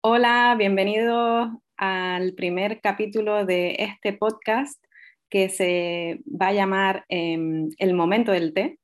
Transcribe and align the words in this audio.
Hola, 0.00 0.54
bienvenidos 0.56 1.48
al 1.76 2.32
primer 2.34 2.80
capítulo 2.80 3.44
de 3.44 3.74
este 3.80 4.12
podcast 4.12 4.80
que 5.28 5.48
se 5.48 6.20
va 6.28 6.48
a 6.48 6.52
llamar 6.52 7.04
em, 7.08 7.68
El 7.78 7.94
momento 7.94 8.30
del 8.30 8.54
té. 8.54 8.78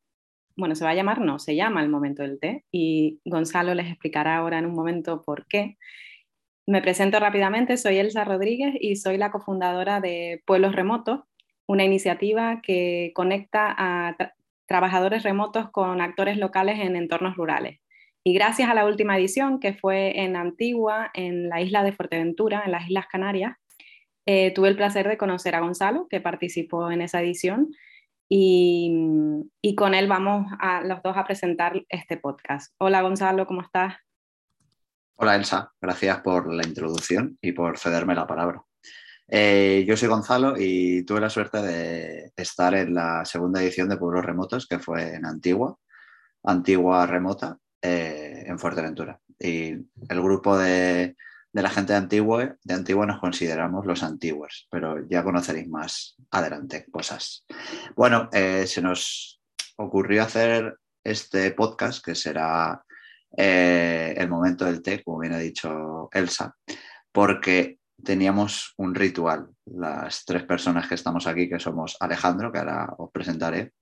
Bueno, 0.56 0.74
se 0.74 0.85
va 0.85 0.90
a 0.90 0.95
llamar, 0.95 1.21
no, 1.21 1.38
se 1.38 1.54
llama 1.54 1.82
El 1.82 1.88
momento 1.88 2.22
del 2.22 2.40
té 2.40 2.64
y 2.72 3.21
Gonzalo 3.24 3.74
les 3.74 3.86
explicará 3.88 4.36
ahora 4.36 4.58
en 4.58 4.66
un 4.66 4.74
momento 4.74 5.22
por 5.22 5.46
qué. 5.46 5.79
Me 6.66 6.82
presento 6.82 7.20
rápidamente, 7.20 7.76
soy 7.76 7.98
Elsa 7.98 8.24
Rodríguez 8.24 8.74
y 8.80 8.96
soy 8.96 9.16
la 9.16 9.30
cofundadora 9.30 10.00
de 10.00 10.42
Pueblos 10.46 10.74
Remotos, 10.74 11.20
una 11.66 11.84
iniciativa 11.84 12.60
que 12.60 13.12
conecta 13.14 13.72
a 13.78 14.16
trabajadores 14.66 15.22
remotos 15.22 15.70
con 15.70 16.00
actores 16.00 16.38
locales 16.38 16.80
en 16.80 16.96
entornos 16.96 17.36
rurales. 17.36 17.84
Y 18.27 18.32
gracias 18.32 18.70
a 18.70 18.75
la 18.75 18.86
última 18.86 19.18
edición, 19.18 19.60
que 19.60 19.74
fue 19.74 20.19
en 20.23 20.34
Antigua, 20.34 21.10
en 21.12 21.51
la 21.51 21.60
isla 21.60 21.84
de 21.84 21.92
Fuerteventura, 21.92 22.62
en 22.64 22.73
las 22.73 22.87
Islas 22.87 23.05
Canarias, 23.06 23.55
eh, 24.24 24.50
tuve 24.55 24.69
el 24.69 24.77
placer 24.77 25.06
de 25.06 25.19
conocer 25.19 25.55
a 25.55 25.60
Gonzalo, 25.60 26.09
que 26.09 26.23
participó 26.23 26.91
en 26.91 27.02
esa 27.02 27.20
edición, 27.20 27.69
y, 28.27 28.91
y, 29.60 29.74
con 29.74 29.92
él 29.92 30.09
vamos 30.09 30.50
a 30.59 30.83
los 30.83 31.02
dos 31.02 31.14
a 31.19 31.27
presentar 31.27 31.84
este 31.91 32.16
podcast. 32.16 32.74
Hola 32.78 33.02
Gonzalo, 33.02 33.47
¿cómo 33.47 33.60
estás? 33.60 33.97
Hola 35.16 35.36
Elsa, 35.36 35.75
gracias 35.78 36.20
por 36.20 36.50
la 36.50 36.66
introducción 36.66 37.36
y 37.42 37.52
por 37.52 37.78
cederme 37.78 38.14
la 38.14 38.27
palabra. 38.27 38.64
Eh, 39.28 39.84
yo 39.86 39.98
soy 39.98 40.09
Gonzalo 40.09 40.55
y 40.59 41.05
tuve 41.05 41.20
la 41.20 41.28
suerte 41.28 41.61
de 41.61 42.33
estar 42.34 42.75
en 42.75 42.95
la 42.95 43.27
segunda 43.27 43.62
edición 43.62 43.91
de 43.91 43.98
Pueblos 43.98 44.25
Remotos, 44.25 44.66
que 44.66 44.78
fue 44.78 45.14
en 45.14 45.27
Antigua, 45.27 45.77
Antigua 46.42 47.06
Remota, 47.06 47.59
eh, 47.87 48.45
en 48.47 48.59
Fuerteventura. 48.59 49.20
Y 49.38 49.73
el 49.73 50.23
grupo 50.23 50.56
de, 50.56 51.16
la 51.53 51.69
gente 51.69 51.92
de 51.92 51.98
Antigua, 51.98 52.56
de 52.64 52.75
Antigua 52.75 53.05
nos 53.05 53.20
consideramos 53.20 53.84
los 53.84 54.03
antiguos, 54.03 54.67
pero 54.70 55.06
ya 55.06 55.22
conoceréis 55.22 55.69
más 55.69 56.17
adelante 56.31 56.86
cosas. 56.91 57.45
Bueno, 57.95 58.31
eh, 58.33 58.67
se 58.67 58.81
nos 58.81 59.39
ocurrió 59.77 60.23
hacer 60.23 60.78
este 61.05 61.50
podcast 61.50 62.03
que 62.03 62.14
será 62.14 62.83
eh, 63.36 64.14
el 64.17 64.30
momento 64.30 64.64
del 64.64 64.80
té, 64.80 65.03
como 65.03 65.19
bien 65.19 65.34
ha 65.34 65.39
dicho 65.39 66.08
Elsa, 66.11 66.56
porque 67.12 67.80
teníamos 68.03 68.73
un 68.78 68.95
ritual, 68.95 69.51
las 69.67 70.25
tres 70.25 70.45
personas 70.45 70.89
que 70.89 70.95
estamos 70.95 71.27
aquí, 71.27 71.51
que 71.51 71.61
somos 71.61 71.98
Alejandro, 72.01 72.51
que 72.51 72.61
ahora 72.61 72.95
os 72.97 73.11
presentaré, 73.12 73.75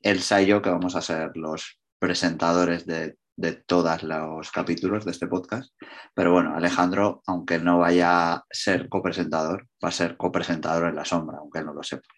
Elsa 0.00 0.40
y 0.40 0.46
yo, 0.46 0.62
que 0.62 0.70
vamos 0.70 0.96
a 0.96 1.02
ser 1.02 1.32
los 1.34 1.78
presentadores 1.98 2.86
de 2.86 3.16
de 3.36 3.52
todos 3.52 4.02
los 4.02 4.50
capítulos 4.50 5.04
de 5.04 5.10
este 5.10 5.26
podcast. 5.26 5.72
Pero 6.14 6.32
bueno, 6.32 6.54
Alejandro, 6.54 7.22
aunque 7.26 7.58
no 7.58 7.78
vaya 7.78 8.34
a 8.34 8.44
ser 8.50 8.88
copresentador, 8.88 9.68
va 9.82 9.88
a 9.88 9.92
ser 9.92 10.16
copresentador 10.16 10.88
en 10.88 10.96
la 10.96 11.04
sombra, 11.04 11.38
aunque 11.38 11.62
no 11.62 11.72
lo 11.72 11.82
sepa. 11.82 12.08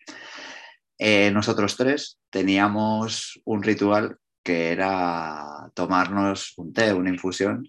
Eh, 0.99 1.31
nosotros 1.31 1.77
tres 1.77 2.19
teníamos 2.31 3.41
un 3.45 3.63
ritual 3.63 4.19
que 4.43 4.71
era 4.73 5.71
tomarnos 5.75 6.53
un 6.59 6.73
té, 6.73 6.93
una 6.93 7.11
infusión, 7.11 7.69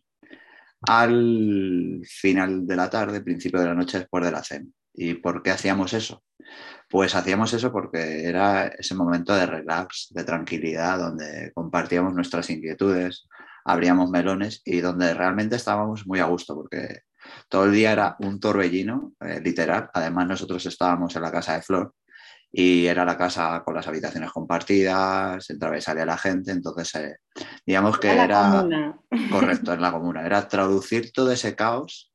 al 0.81 2.01
final 2.05 2.67
de 2.67 2.75
la 2.75 2.89
tarde, 2.89 3.21
principio 3.21 3.59
de 3.59 3.67
la 3.67 3.73
noche 3.73 3.99
después 3.99 4.23
de 4.23 4.31
la 4.31 4.43
cena. 4.43 4.67
¿Y 4.93 5.15
por 5.15 5.41
qué 5.41 5.51
hacíamos 5.51 5.93
eso? 5.93 6.23
Pues 6.89 7.15
hacíamos 7.15 7.53
eso 7.53 7.71
porque 7.71 8.25
era 8.25 8.67
ese 8.67 8.93
momento 8.93 9.35
de 9.35 9.45
relax, 9.45 10.07
de 10.11 10.23
tranquilidad, 10.23 10.99
donde 10.99 11.51
compartíamos 11.53 12.13
nuestras 12.13 12.49
inquietudes, 12.49 13.27
abríamos 13.65 14.09
melones 14.09 14.61
y 14.63 14.79
donde 14.79 15.13
realmente 15.13 15.55
estábamos 15.55 16.07
muy 16.07 16.19
a 16.19 16.25
gusto 16.25 16.55
porque 16.55 17.01
todo 17.49 17.65
el 17.65 17.73
día 17.73 17.91
era 17.91 18.15
un 18.19 18.39
torbellino, 18.39 19.13
eh, 19.19 19.41
literal. 19.43 19.89
Además 19.93 20.27
nosotros 20.27 20.65
estábamos 20.65 21.15
en 21.15 21.23
la 21.23 21.31
casa 21.31 21.55
de 21.55 21.63
Flor 21.63 21.93
y 22.51 22.85
era 22.85 23.03
la 23.03 23.17
casa 23.17 23.63
con 23.65 23.75
las 23.75 23.87
habitaciones 23.87 24.31
compartidas, 24.31 25.49
entraba 25.49 25.77
y 25.77 25.81
salía 25.81 26.05
la 26.05 26.17
gente, 26.17 26.51
entonces 26.51 26.95
eh, 26.95 27.15
digamos 27.65 27.99
que 27.99 28.09
era 28.09 28.65
correcto 29.29 29.73
en 29.73 29.81
la 29.81 29.91
comuna, 29.91 30.25
era 30.25 30.47
traducir 30.47 31.11
todo 31.11 31.31
ese 31.31 31.55
caos 31.55 32.13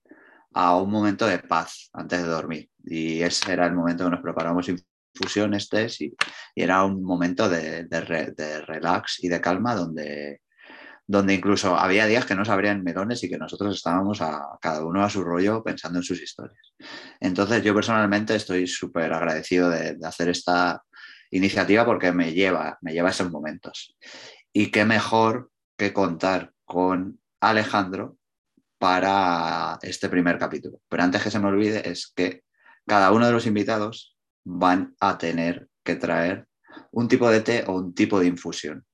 a 0.55 0.77
un 0.77 0.91
momento 0.91 1.27
de 1.27 1.41
paz 1.41 1.91
antes 1.93 2.23
de 2.23 2.29
dormir. 2.29 2.71
Y 2.85 3.23
ese 3.23 3.53
era 3.53 3.67
el 3.67 3.75
momento 3.75 4.05
que 4.05 4.11
nos 4.11 4.23
preparamos 4.23 4.67
infusiones, 4.69 5.69
test 5.69 6.01
y, 6.01 6.15
era 6.55 6.85
un 6.85 7.03
momento 7.03 7.49
de, 7.49 7.85
de, 7.85 8.61
relax 8.63 9.23
y 9.23 9.29
de 9.29 9.41
calma 9.41 9.75
donde, 9.75 10.41
donde 11.11 11.35
incluso 11.35 11.77
había 11.77 12.07
días 12.07 12.25
que 12.25 12.37
no 12.37 12.45
se 12.45 12.53
abrían 12.53 12.85
melones 12.85 13.25
y 13.25 13.29
que 13.29 13.37
nosotros 13.37 13.75
estábamos 13.75 14.21
a 14.21 14.57
cada 14.61 14.85
uno 14.85 15.03
a 15.03 15.11
su 15.11 15.25
rollo 15.25 15.61
pensando 15.61 15.99
en 15.99 16.05
sus 16.05 16.23
historias. 16.23 16.73
Entonces 17.19 17.65
yo 17.65 17.75
personalmente 17.75 18.37
estoy 18.37 18.69
súper 18.69 19.13
agradecido 19.13 19.69
de, 19.71 19.99
hacer 20.05 20.29
esta 20.29 20.85
iniciativa 21.33 21.85
porque 21.85 22.13
me 22.13 22.33
lleva, 22.33 22.79
me 22.81 22.93
lleva 22.93 23.09
a 23.09 23.11
esos 23.11 23.29
momentos. 23.29 23.97
Y 24.53 24.71
qué 24.71 24.85
mejor 24.85 25.51
que 25.77 25.93
contar 25.93 26.53
con 26.65 27.19
Alejandro, 27.41 28.17
para 28.79 29.81
este 29.83 30.09
primer 30.09 30.39
capítulo. 30.39 30.81
Pero 30.89 31.03
antes 31.03 31.23
que 31.25 31.31
se 31.33 31.41
me 31.41 31.49
olvide 31.49 31.91
es 31.91 32.13
que 32.15 32.45
cada 32.87 33.11
uno 33.11 33.27
de 33.27 33.33
los 33.33 33.47
invitados 33.47 34.17
van 34.45 34.95
a 35.01 35.19
tener 35.19 35.69
que 35.83 35.97
traer 35.97 36.47
un 36.93 37.09
tipo 37.09 37.29
de 37.29 37.41
té 37.41 37.65
o 37.67 37.73
un 37.75 37.95
tipo 37.95 38.21
de 38.21 38.29
infusión, 38.29 38.87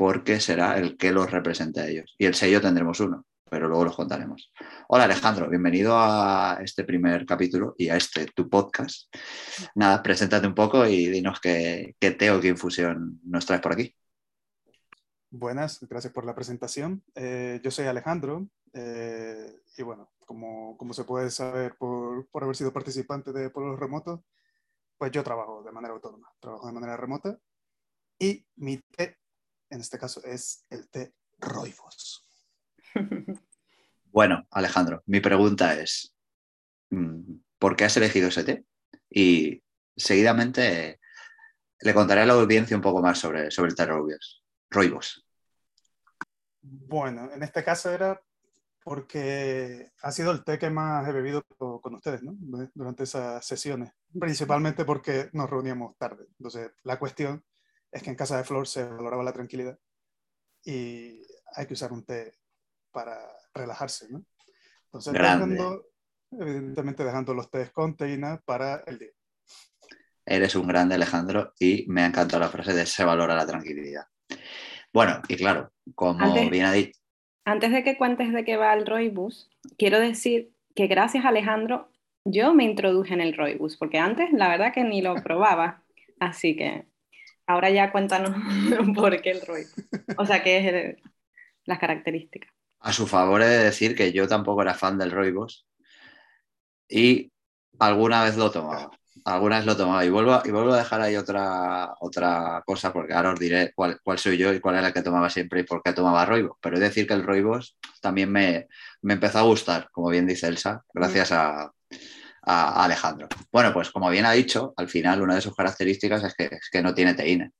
porque 0.00 0.40
será 0.40 0.78
el 0.78 0.96
que 0.96 1.12
los 1.12 1.30
represente 1.30 1.78
a 1.78 1.86
ellos. 1.86 2.14
Y 2.16 2.24
el 2.24 2.34
sello 2.34 2.62
tendremos 2.62 3.00
uno, 3.00 3.26
pero 3.50 3.68
luego 3.68 3.84
los 3.84 3.94
contaremos. 3.94 4.50
Hola 4.88 5.04
Alejandro, 5.04 5.46
bienvenido 5.50 5.92
a 5.94 6.58
este 6.62 6.84
primer 6.84 7.26
capítulo 7.26 7.74
y 7.76 7.90
a 7.90 7.96
este 7.98 8.24
tu 8.24 8.48
podcast. 8.48 9.14
Nada, 9.74 10.02
preséntate 10.02 10.46
un 10.46 10.54
poco 10.54 10.86
y 10.86 11.08
dinos 11.08 11.38
qué, 11.38 11.96
qué 12.00 12.30
o 12.30 12.40
qué 12.40 12.48
infusión 12.48 13.20
nos 13.24 13.44
traes 13.44 13.60
por 13.60 13.72
aquí. 13.72 13.94
Buenas, 15.28 15.86
gracias 15.86 16.14
por 16.14 16.24
la 16.24 16.34
presentación. 16.34 17.04
Eh, 17.14 17.60
yo 17.62 17.70
soy 17.70 17.84
Alejandro 17.84 18.48
eh, 18.72 19.52
y 19.76 19.82
bueno, 19.82 20.12
como, 20.24 20.78
como, 20.78 20.94
se 20.94 21.04
puede 21.04 21.30
saber 21.30 21.76
por, 21.76 22.26
por, 22.28 22.44
haber 22.44 22.56
sido 22.56 22.72
participante 22.72 23.34
de 23.34 23.50
Pueblos 23.50 23.78
Remotos, 23.78 24.20
pues 24.96 25.12
yo 25.12 25.22
trabajo 25.22 25.62
de 25.62 25.72
manera 25.72 25.92
autónoma, 25.92 26.32
trabajo 26.40 26.66
de 26.66 26.72
manera 26.72 26.96
remota 26.96 27.38
y 28.18 28.46
mi 28.56 28.78
té, 28.96 29.19
en 29.70 29.80
este 29.80 29.98
caso, 29.98 30.22
es 30.24 30.64
el 30.70 30.88
té 30.88 31.14
Roibos. 31.38 32.26
Bueno, 34.12 34.44
Alejandro, 34.50 35.04
mi 35.06 35.20
pregunta 35.20 35.78
es, 35.80 36.16
mm, 36.90 37.32
¿por 37.60 37.76
qué 37.76 37.84
has 37.84 37.96
elegido 37.96 38.26
ese 38.26 38.42
té? 38.42 38.64
Y 39.08 39.62
seguidamente 39.96 40.98
le 41.78 41.94
contaré 41.94 42.22
a 42.22 42.26
la 42.26 42.32
audiencia 42.32 42.76
un 42.76 42.82
poco 42.82 43.00
más 43.00 43.20
sobre, 43.20 43.52
sobre 43.52 43.70
el 43.70 43.76
té 43.76 43.86
Roibos 43.86 44.40
roibos? 44.70 45.26
Bueno, 46.62 47.30
en 47.32 47.42
este 47.42 47.64
caso 47.64 47.90
era 47.90 48.20
porque 48.82 49.92
ha 50.02 50.12
sido 50.12 50.30
el 50.32 50.42
té 50.42 50.58
que 50.58 50.70
más 50.70 51.06
he 51.06 51.12
bebido 51.12 51.42
con 51.58 51.94
ustedes, 51.94 52.22
¿no? 52.22 52.34
Durante 52.74 53.02
esas 53.04 53.44
sesiones, 53.44 53.92
principalmente 54.18 54.84
porque 54.84 55.28
nos 55.32 55.50
reuníamos 55.50 55.96
tarde. 55.98 56.26
Entonces, 56.38 56.70
la 56.84 56.98
cuestión 56.98 57.44
es 57.92 58.02
que 58.02 58.10
en 58.10 58.16
casa 58.16 58.36
de 58.36 58.44
Flor 58.44 58.66
se 58.66 58.84
valoraba 58.84 59.22
la 59.22 59.32
tranquilidad 59.32 59.78
y 60.64 61.22
hay 61.54 61.66
que 61.66 61.74
usar 61.74 61.92
un 61.92 62.04
té 62.04 62.34
para 62.92 63.18
relajarse, 63.54 64.08
¿no? 64.10 64.24
Entonces, 64.84 65.12
dejando, 65.12 65.86
evidentemente 66.32 67.04
dejando 67.04 67.34
los 67.34 67.50
tés 67.50 67.70
con 67.70 67.96
teína 67.96 68.40
para 68.44 68.82
el 68.86 68.98
día. 68.98 69.12
Eres 70.26 70.54
un 70.54 70.66
grande, 70.66 70.94
Alejandro, 70.94 71.54
y 71.58 71.86
me 71.88 72.02
ha 72.02 72.06
encantado 72.06 72.40
la 72.40 72.48
frase 72.48 72.72
de 72.74 72.86
se 72.86 73.04
valora 73.04 73.34
la 73.34 73.46
tranquilidad. 73.46 74.04
Bueno, 74.92 75.22
y 75.28 75.36
claro, 75.36 75.72
como 75.94 76.20
antes, 76.20 76.50
bien 76.50 76.66
ha 76.66 76.72
dicho. 76.72 77.00
Antes 77.44 77.72
de 77.72 77.82
que 77.82 77.96
cuentes 77.96 78.32
de 78.32 78.44
qué 78.44 78.56
va 78.56 78.74
el 78.74 78.86
Roibus, 78.86 79.48
quiero 79.78 79.98
decir 79.98 80.52
que 80.74 80.86
gracias 80.86 81.24
a 81.24 81.28
Alejandro 81.28 81.90
yo 82.24 82.54
me 82.54 82.64
introduje 82.64 83.14
en 83.14 83.20
el 83.20 83.36
Roibus, 83.36 83.76
porque 83.76 83.98
antes 83.98 84.32
la 84.32 84.48
verdad 84.48 84.72
que 84.72 84.84
ni 84.84 85.00
lo 85.00 85.14
probaba. 85.16 85.82
Así 86.18 86.54
que 86.54 86.89
ahora 87.50 87.70
ya 87.70 87.92
cuéntanos 87.92 88.34
por 88.94 89.20
qué 89.20 89.30
el 89.30 89.40
Roibus. 89.46 89.74
O 90.16 90.26
sea, 90.26 90.42
qué 90.42 90.58
es 90.58 90.96
las 91.64 91.78
características. 91.78 92.50
A 92.80 92.92
su 92.92 93.06
favor 93.06 93.42
he 93.42 93.46
de 93.46 93.64
decir 93.64 93.94
que 93.94 94.12
yo 94.12 94.26
tampoco 94.26 94.62
era 94.62 94.74
fan 94.74 94.98
del 94.98 95.10
Roibus 95.10 95.66
y 96.88 97.30
alguna 97.78 98.24
vez 98.24 98.36
lo 98.36 98.50
tomaba 98.50 98.90
alguna 99.24 99.58
vez 99.58 99.66
lo 99.66 99.76
tomaba. 99.76 100.04
Y 100.04 100.10
vuelvo, 100.10 100.40
y 100.44 100.50
vuelvo 100.50 100.72
a 100.72 100.78
dejar 100.78 101.00
ahí 101.00 101.16
otra, 101.16 101.94
otra 102.00 102.62
cosa, 102.66 102.92
porque 102.92 103.12
ahora 103.14 103.32
os 103.32 103.40
diré 103.40 103.72
cuál, 103.74 103.98
cuál 104.02 104.18
soy 104.18 104.36
yo 104.38 104.52
y 104.52 104.60
cuál 104.60 104.76
era 104.76 104.88
el 104.88 104.92
que 104.94 105.02
tomaba 105.02 105.30
siempre 105.30 105.60
y 105.60 105.64
por 105.64 105.82
qué 105.82 105.92
tomaba 105.92 106.24
roibos. 106.24 106.56
Pero 106.60 106.76
es 106.76 106.80
decir 106.80 107.06
que 107.06 107.14
el 107.14 107.24
roibos 107.24 107.78
también 108.00 108.30
me, 108.32 108.68
me 109.02 109.14
empezó 109.14 109.38
a 109.38 109.42
gustar, 109.42 109.88
como 109.92 110.10
bien 110.10 110.26
dice 110.26 110.48
Elsa, 110.48 110.84
gracias 110.92 111.32
a, 111.32 111.72
a, 112.42 112.84
Alejandro. 112.84 113.28
Bueno, 113.52 113.72
pues 113.72 113.90
como 113.90 114.10
bien 114.10 114.26
ha 114.26 114.32
dicho, 114.32 114.74
al 114.76 114.88
final 114.88 115.22
una 115.22 115.34
de 115.34 115.40
sus 115.40 115.54
características 115.54 116.24
es 116.24 116.70
que, 116.70 116.82
no 116.82 116.94
tiene 116.94 117.14
teína. 117.14 117.50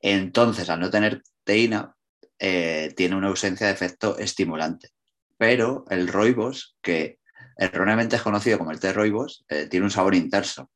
Entonces, 0.00 0.68
al 0.70 0.80
no 0.80 0.90
tener 0.90 1.22
teína, 1.44 1.94
eh, 2.38 2.92
tiene 2.96 3.16
una 3.16 3.28
ausencia 3.28 3.66
de 3.66 3.72
efecto 3.72 4.18
estimulante. 4.18 4.88
pero 5.38 5.84
el 5.90 6.06
roibos, 6.06 6.76
que 6.80 7.18
erróneamente 7.56 8.14
es 8.16 8.22
conocido 8.22 8.58
como 8.58 8.70
el 8.70 8.78
té 8.78 8.92
roibos, 8.92 9.44
eh, 9.48 9.66
tiene 9.66 9.84
un 9.84 9.90
sabor 9.90 10.14
intenso 10.14 10.70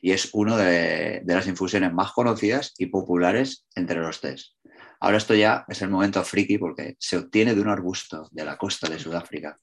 y 0.00 0.12
es 0.12 0.30
una 0.32 0.56
de, 0.56 1.20
de, 1.22 1.34
las 1.34 1.46
infusiones 1.46 1.92
más 1.92 2.12
conocidas 2.12 2.72
y 2.78 2.86
populares 2.86 3.66
entre 3.74 4.00
los 4.00 4.22
tés. 4.22 4.56
Ahora 5.00 5.18
esto 5.18 5.34
ya 5.34 5.64
es 5.68 5.82
el 5.82 5.90
momento 5.90 6.22
friki 6.24 6.58
porque 6.58 6.96
se 6.98 7.18
obtiene 7.18 7.54
de 7.54 7.60
un 7.60 7.68
arbusto 7.68 8.28
de 8.30 8.44
la 8.44 8.56
costa 8.56 8.88
de 8.88 8.98
Sudáfrica 8.98 9.58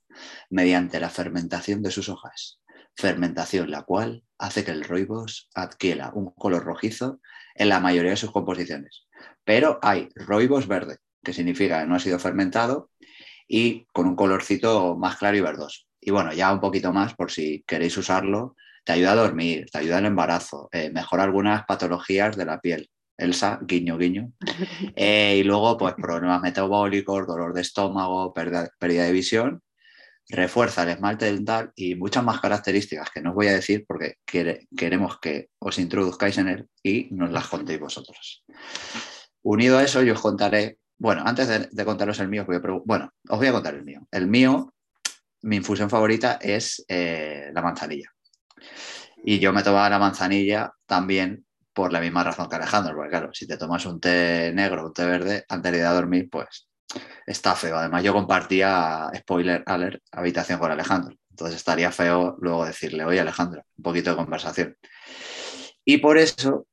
mediante 0.52 1.00
la 1.00 1.10
fermentación 1.10 1.82
de 1.82 1.92
sus 1.92 2.10
hojas, 2.10 2.60
fermentación 2.96 3.72
la 3.72 3.84
cual 3.84 4.24
hace 4.38 4.64
que 4.64 4.72
el 4.72 4.84
roibos 4.84 5.50
adquiera 5.56 6.12
un 6.14 6.32
color 6.32 6.64
rojizo 6.64 7.20
en 7.56 7.70
la 7.70 7.80
mayoría 7.80 8.12
de 8.12 8.18
sus 8.18 8.32
composiciones. 8.32 9.08
Pero 9.44 9.80
hay 9.82 10.10
roibos 10.16 10.68
verde, 10.68 10.98
que 11.24 11.34
significa 11.34 11.82
que 11.82 11.88
no 11.88 11.96
ha 11.96 12.00
sido 12.00 12.20
fermentado 12.20 12.90
y 13.48 13.86
con 13.94 14.08
un 14.08 14.16
colorcito 14.16 14.96
más 14.96 15.18
claro 15.18 15.38
y 15.38 15.42
verdoso. 15.42 15.82
Y 16.00 16.12
bueno, 16.12 16.34
ya 16.34 16.52
un 16.52 16.60
poquito 16.60 16.92
más 16.92 17.14
por 17.16 17.32
si 17.32 17.64
queréis 17.68 17.98
usarlo, 17.98 18.56
te 18.84 18.94
ayuda 18.94 19.14
a 19.14 19.16
dormir, 19.16 19.68
te 19.72 19.78
ayuda 19.78 19.98
al 20.00 20.06
embarazo, 20.06 20.70
eh, 20.72 20.90
mejora 20.92 21.24
algunas 21.24 21.66
patologías 21.66 22.36
de 22.36 22.46
la 22.46 22.60
piel. 22.60 22.90
Elsa, 23.18 23.60
guiño, 23.62 23.98
guiño. 23.98 24.32
Eh, 24.96 25.38
y 25.40 25.44
luego, 25.44 25.78
pues 25.78 25.94
problemas 25.96 26.42
metabólicos, 26.42 27.28
dolor 27.28 27.54
de 27.54 27.62
estómago, 27.62 28.34
pérdida, 28.34 28.70
pérdida, 28.80 29.06
de 29.06 29.12
visión. 29.12 29.62
Refuerza 30.30 30.84
el 30.84 30.90
esmalte 30.90 31.26
dental 31.26 31.72
y 31.76 31.96
muchas 31.96 32.24
más 32.24 32.40
características 32.40 33.10
que 33.12 33.22
no 33.22 33.32
os 33.32 33.36
voy 33.36 33.48
a 33.48 33.54
decir 33.54 33.86
porque 33.88 34.16
queremos 34.26 35.20
que 35.20 35.50
os 35.60 35.78
introduzcáis 35.80 36.38
en 36.38 36.48
él 36.48 36.70
y 36.82 37.10
nos 37.12 37.32
las 37.32 37.48
contéis 37.48 37.80
vosotros. 37.80 38.44
Unido 39.42 39.78
a 39.78 39.84
eso, 39.84 40.02
yo 40.02 40.14
os 40.14 40.22
contaré 40.22 40.78
bueno, 41.04 41.24
antes 41.26 41.70
de, 41.70 41.86
contaros 41.86 42.20
el 42.20 42.30
mío, 42.30 42.46
bueno, 42.86 43.12
os 43.28 43.38
voy 43.38 43.48
a 43.48 43.52
contar 43.52 43.76
el 43.76 43.84
mío. 43.84 44.08
El 44.10 44.28
mío, 44.28 44.74
mi 45.42 45.58
infusión 45.58 45.90
favorita 45.90 46.40
es 46.42 46.86
eh, 46.88 47.52
la 47.54 47.62
manzanilla. 47.62 48.10
Y 49.26 49.40
yo 49.40 49.52
me 49.52 49.64
tomaba 49.64 49.90
la 49.90 50.00
manzanilla 50.00 50.72
también 50.86 51.46
por 51.74 51.92
la 51.92 52.00
misma 52.00 52.24
razón 52.24 52.48
que 52.48 52.56
Alejandro, 52.56 52.96
porque 52.96 53.10
claro, 53.10 53.34
si 53.34 53.46
te 53.46 53.58
tomas 53.58 53.86
un 53.86 54.00
té 54.00 54.54
negro, 54.54 54.86
un 54.86 54.94
té 54.94 55.06
verde, 55.06 55.44
antes 55.50 55.72
de 55.74 55.80
ir 55.80 55.84
a 55.84 55.94
dormir, 55.94 56.30
pues 56.30 56.70
está 57.26 57.56
feo. 57.56 57.78
Además, 57.78 58.04
yo 58.04 58.14
compartía, 58.14 59.10
spoiler 59.16 59.64
alert, 59.66 60.02
habitación 60.12 60.60
con 60.60 60.72
Alejandro. 60.72 61.16
Entonces 61.30 61.58
estaría 61.58 61.92
feo 61.92 62.38
luego 62.40 62.66
decirle, 62.66 63.06
oye 63.06 63.20
Alejandro, 63.20 63.64
un 63.78 63.84
poquito 63.84 64.12
de 64.12 64.16
conversación. 64.18 64.78
Y 65.84 65.98
por 65.98 66.18
eso 66.18 66.68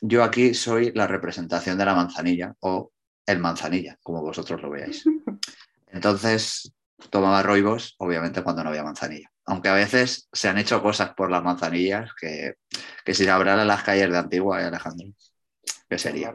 yo 0.00 0.24
aquí 0.24 0.54
soy 0.54 0.92
la 0.92 1.06
representación 1.06 1.76
de 1.76 1.84
la 1.84 1.94
manzanilla 1.94 2.54
o 2.60 2.90
el 3.26 3.38
manzanilla, 3.38 3.98
como 4.02 4.22
vosotros 4.22 4.62
lo 4.62 4.70
veáis. 4.70 5.04
Entonces, 5.88 6.72
tomaba 7.10 7.42
roibos, 7.42 7.94
obviamente, 7.98 8.42
cuando 8.42 8.64
no 8.64 8.70
había 8.70 8.82
manzanilla. 8.82 9.30
Aunque 9.44 9.68
a 9.68 9.74
veces 9.74 10.28
se 10.32 10.48
han 10.48 10.58
hecho 10.58 10.82
cosas 10.82 11.14
por 11.14 11.30
las 11.30 11.42
manzanillas 11.42 12.10
que, 12.20 12.54
que 13.04 13.14
si 13.14 13.26
hablara 13.28 13.64
las 13.64 13.82
calles 13.82 14.10
de 14.10 14.18
Antigua, 14.18 14.62
¿eh, 14.62 14.66
Alejandro? 14.66 15.08
¿Qué 15.88 15.98
sería? 15.98 16.32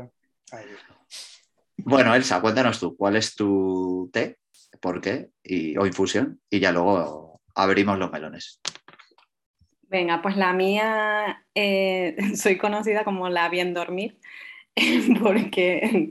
Bueno, 1.86 2.16
Elsa, 2.16 2.40
cuéntanos 2.40 2.80
tú, 2.80 2.96
¿cuál 2.96 3.18
es 3.18 3.36
tu 3.36 4.10
té? 4.14 4.38
¿Por 4.80 5.02
qué? 5.02 5.30
Y, 5.44 5.78
o 5.78 5.86
infusión. 5.86 6.40
Y 6.50 6.62
ya 6.62 6.72
luego 6.72 7.42
abrimos 7.56 8.00
los 8.00 8.10
melones. 8.10 8.62
Venga, 9.90 10.22
pues 10.22 10.38
la 10.38 10.54
mía, 10.54 11.46
eh, 11.54 12.16
soy 12.36 12.58
conocida 12.58 13.04
como 13.04 13.28
la 13.28 13.50
bien 13.50 13.74
dormir, 13.74 14.18
porque 15.22 16.10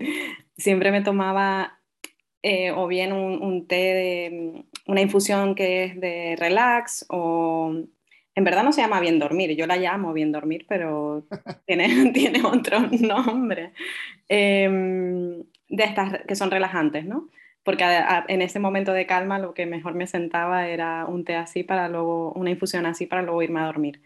siempre 0.58 0.90
me 0.90 1.00
tomaba 1.00 1.80
eh, 2.42 2.70
o 2.70 2.86
bien 2.86 3.14
un, 3.14 3.66
té, 3.66 3.74
de, 3.74 4.64
una 4.86 5.00
infusión 5.00 5.54
que 5.54 5.84
es 5.84 6.00
de 6.00 6.36
relax 6.38 7.06
o 7.08 7.72
en 8.34 8.44
verdad 8.44 8.62
no 8.62 8.72
se 8.72 8.82
llama 8.82 9.00
bien 9.00 9.18
dormir, 9.18 9.56
yo 9.56 9.66
la 9.66 9.76
llamo 9.76 10.12
bien 10.12 10.32
dormir, 10.32 10.66
pero 10.68 11.26
tiene, 11.66 12.12
tiene 12.12 12.44
otro 12.44 12.80
nombre. 13.00 13.72
Em, 14.28 15.42
de 15.72 15.84
estas 15.84 16.20
que 16.28 16.36
son 16.36 16.50
relajantes, 16.50 17.04
¿no? 17.04 17.28
Porque 17.64 17.84
en 18.28 18.42
ese 18.42 18.60
momento 18.60 18.92
de 18.92 19.06
calma 19.06 19.38
lo 19.38 19.54
que 19.54 19.66
mejor 19.66 19.94
me 19.94 20.06
sentaba 20.06 20.68
era 20.68 21.06
un 21.06 21.24
té 21.24 21.34
así 21.34 21.64
para 21.64 21.88
luego, 21.88 22.32
una 22.32 22.50
infusión 22.50 22.86
así 22.86 23.06
para 23.06 23.22
luego 23.22 23.42
irme 23.42 23.60
a 23.60 23.66
dormir. 23.66 24.02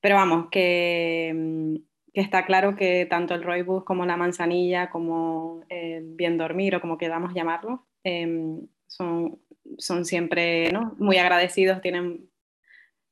Pero 0.00 0.16
vamos, 0.16 0.48
que 0.50 1.28
em, 1.28 1.78
que 2.12 2.20
está 2.20 2.44
claro 2.44 2.76
que 2.76 3.06
tanto 3.06 3.34
el 3.34 3.42
rooibos 3.42 3.84
como 3.84 4.04
la 4.04 4.16
manzanilla, 4.16 4.90
como 4.90 5.64
bien 6.02 6.36
dormir 6.36 6.76
o 6.76 6.80
como 6.80 6.98
queramos 6.98 7.32
llamarlo, 7.32 7.86
em, 8.04 8.66
son, 8.86 9.40
son 9.78 10.04
siempre 10.04 10.70
muy 10.98 11.16
agradecidos, 11.16 11.80
tienen 11.80 12.28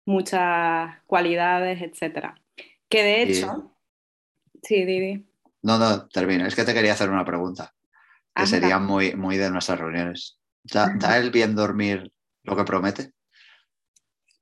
muchas 0.04 1.00
cualidades, 1.06 1.80
etc. 1.80 2.34
Que 2.88 3.02
de 3.02 3.22
hecho... 3.22 3.74
Sí, 4.62 4.84
Didi. 4.84 5.26
No, 5.62 5.78
no, 5.78 6.06
termino. 6.08 6.46
Es 6.46 6.54
que 6.54 6.64
te 6.64 6.74
quería 6.74 6.92
hacer 6.92 7.08
una 7.08 7.24
pregunta, 7.24 7.74
que 8.34 8.46
sería 8.46 8.78
muy, 8.78 9.14
muy 9.14 9.36
de 9.36 9.50
nuestras 9.50 9.78
reuniones. 9.78 10.38
¿Da 10.62 10.88
el 11.18 11.30
bien 11.30 11.54
dormir 11.54 12.12
lo 12.42 12.56
que 12.56 12.64
promete? 12.64 13.12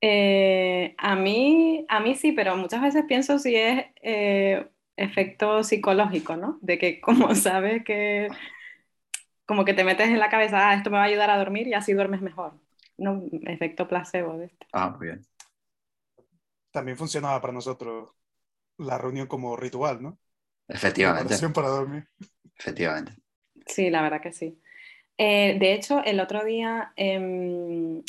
Eh, 0.00 0.94
a, 0.98 1.16
mí, 1.16 1.84
a 1.88 2.00
mí 2.00 2.14
sí, 2.14 2.32
pero 2.32 2.56
muchas 2.56 2.82
veces 2.82 3.04
pienso 3.08 3.38
si 3.38 3.56
es 3.56 3.86
eh, 4.02 4.68
efecto 4.96 5.64
psicológico, 5.64 6.36
¿no? 6.36 6.58
De 6.60 6.78
que 6.78 7.00
como 7.00 7.34
sabes 7.34 7.84
que 7.84 8.28
como 9.46 9.64
que 9.64 9.72
te 9.72 9.82
metes 9.82 10.08
en 10.08 10.18
la 10.18 10.28
cabeza, 10.28 10.68
ah, 10.68 10.74
esto 10.74 10.90
me 10.90 10.98
va 10.98 11.04
a 11.04 11.06
ayudar 11.06 11.30
a 11.30 11.38
dormir 11.38 11.66
y 11.68 11.74
así 11.74 11.94
duermes 11.94 12.20
mejor. 12.20 12.52
No, 12.98 13.22
efecto 13.46 13.88
placebo 13.88 14.36
de 14.36 14.46
este. 14.46 14.66
Ah, 14.72 14.90
muy 14.90 15.06
bien. 15.06 15.26
También 16.70 16.98
funcionaba 16.98 17.40
para 17.40 17.54
nosotros 17.54 18.10
la 18.76 18.98
reunión 18.98 19.26
como 19.26 19.56
ritual, 19.56 20.02
¿no? 20.02 20.18
Efectivamente. 20.68 21.36
para 21.48 21.68
dormir. 21.68 22.06
Efectivamente. 22.58 23.16
Sí, 23.68 23.90
la 23.90 24.02
verdad 24.02 24.20
que 24.22 24.32
sí. 24.32 24.58
Eh, 25.18 25.58
de 25.58 25.74
hecho, 25.74 26.02
el 26.04 26.20
otro 26.20 26.44
día 26.44 26.92
em, 26.96 28.02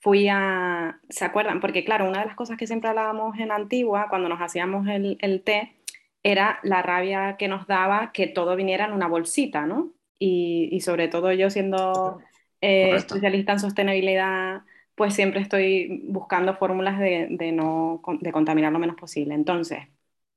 fui 0.00 0.28
a, 0.30 1.00
¿se 1.08 1.24
acuerdan? 1.24 1.60
Porque 1.60 1.84
claro, 1.84 2.08
una 2.08 2.20
de 2.20 2.26
las 2.26 2.36
cosas 2.36 2.58
que 2.58 2.66
siempre 2.66 2.90
hablábamos 2.90 3.38
en 3.38 3.52
Antigua, 3.52 4.08
cuando 4.10 4.28
nos 4.28 4.40
hacíamos 4.40 4.86
el, 4.88 5.18
el 5.20 5.42
té, 5.42 5.76
era 6.22 6.60
la 6.62 6.82
rabia 6.82 7.36
que 7.38 7.48
nos 7.48 7.66
daba 7.66 8.12
que 8.12 8.28
todo 8.28 8.56
viniera 8.56 8.86
en 8.86 8.92
una 8.92 9.08
bolsita, 9.08 9.66
¿no? 9.66 9.92
Y, 10.18 10.68
y 10.72 10.80
sobre 10.82 11.08
todo 11.08 11.32
yo 11.32 11.50
siendo 11.50 12.20
eh, 12.60 12.96
especialista 12.96 13.52
en 13.52 13.60
sostenibilidad, 13.60 14.62
pues 14.94 15.14
siempre 15.14 15.40
estoy 15.40 16.02
buscando 16.08 16.54
fórmulas 16.56 16.98
de, 17.00 17.28
de, 17.30 17.52
no, 17.52 18.02
de 18.20 18.32
contaminar 18.32 18.72
lo 18.72 18.78
menos 18.78 18.96
posible. 18.96 19.34
Entonces, 19.34 19.80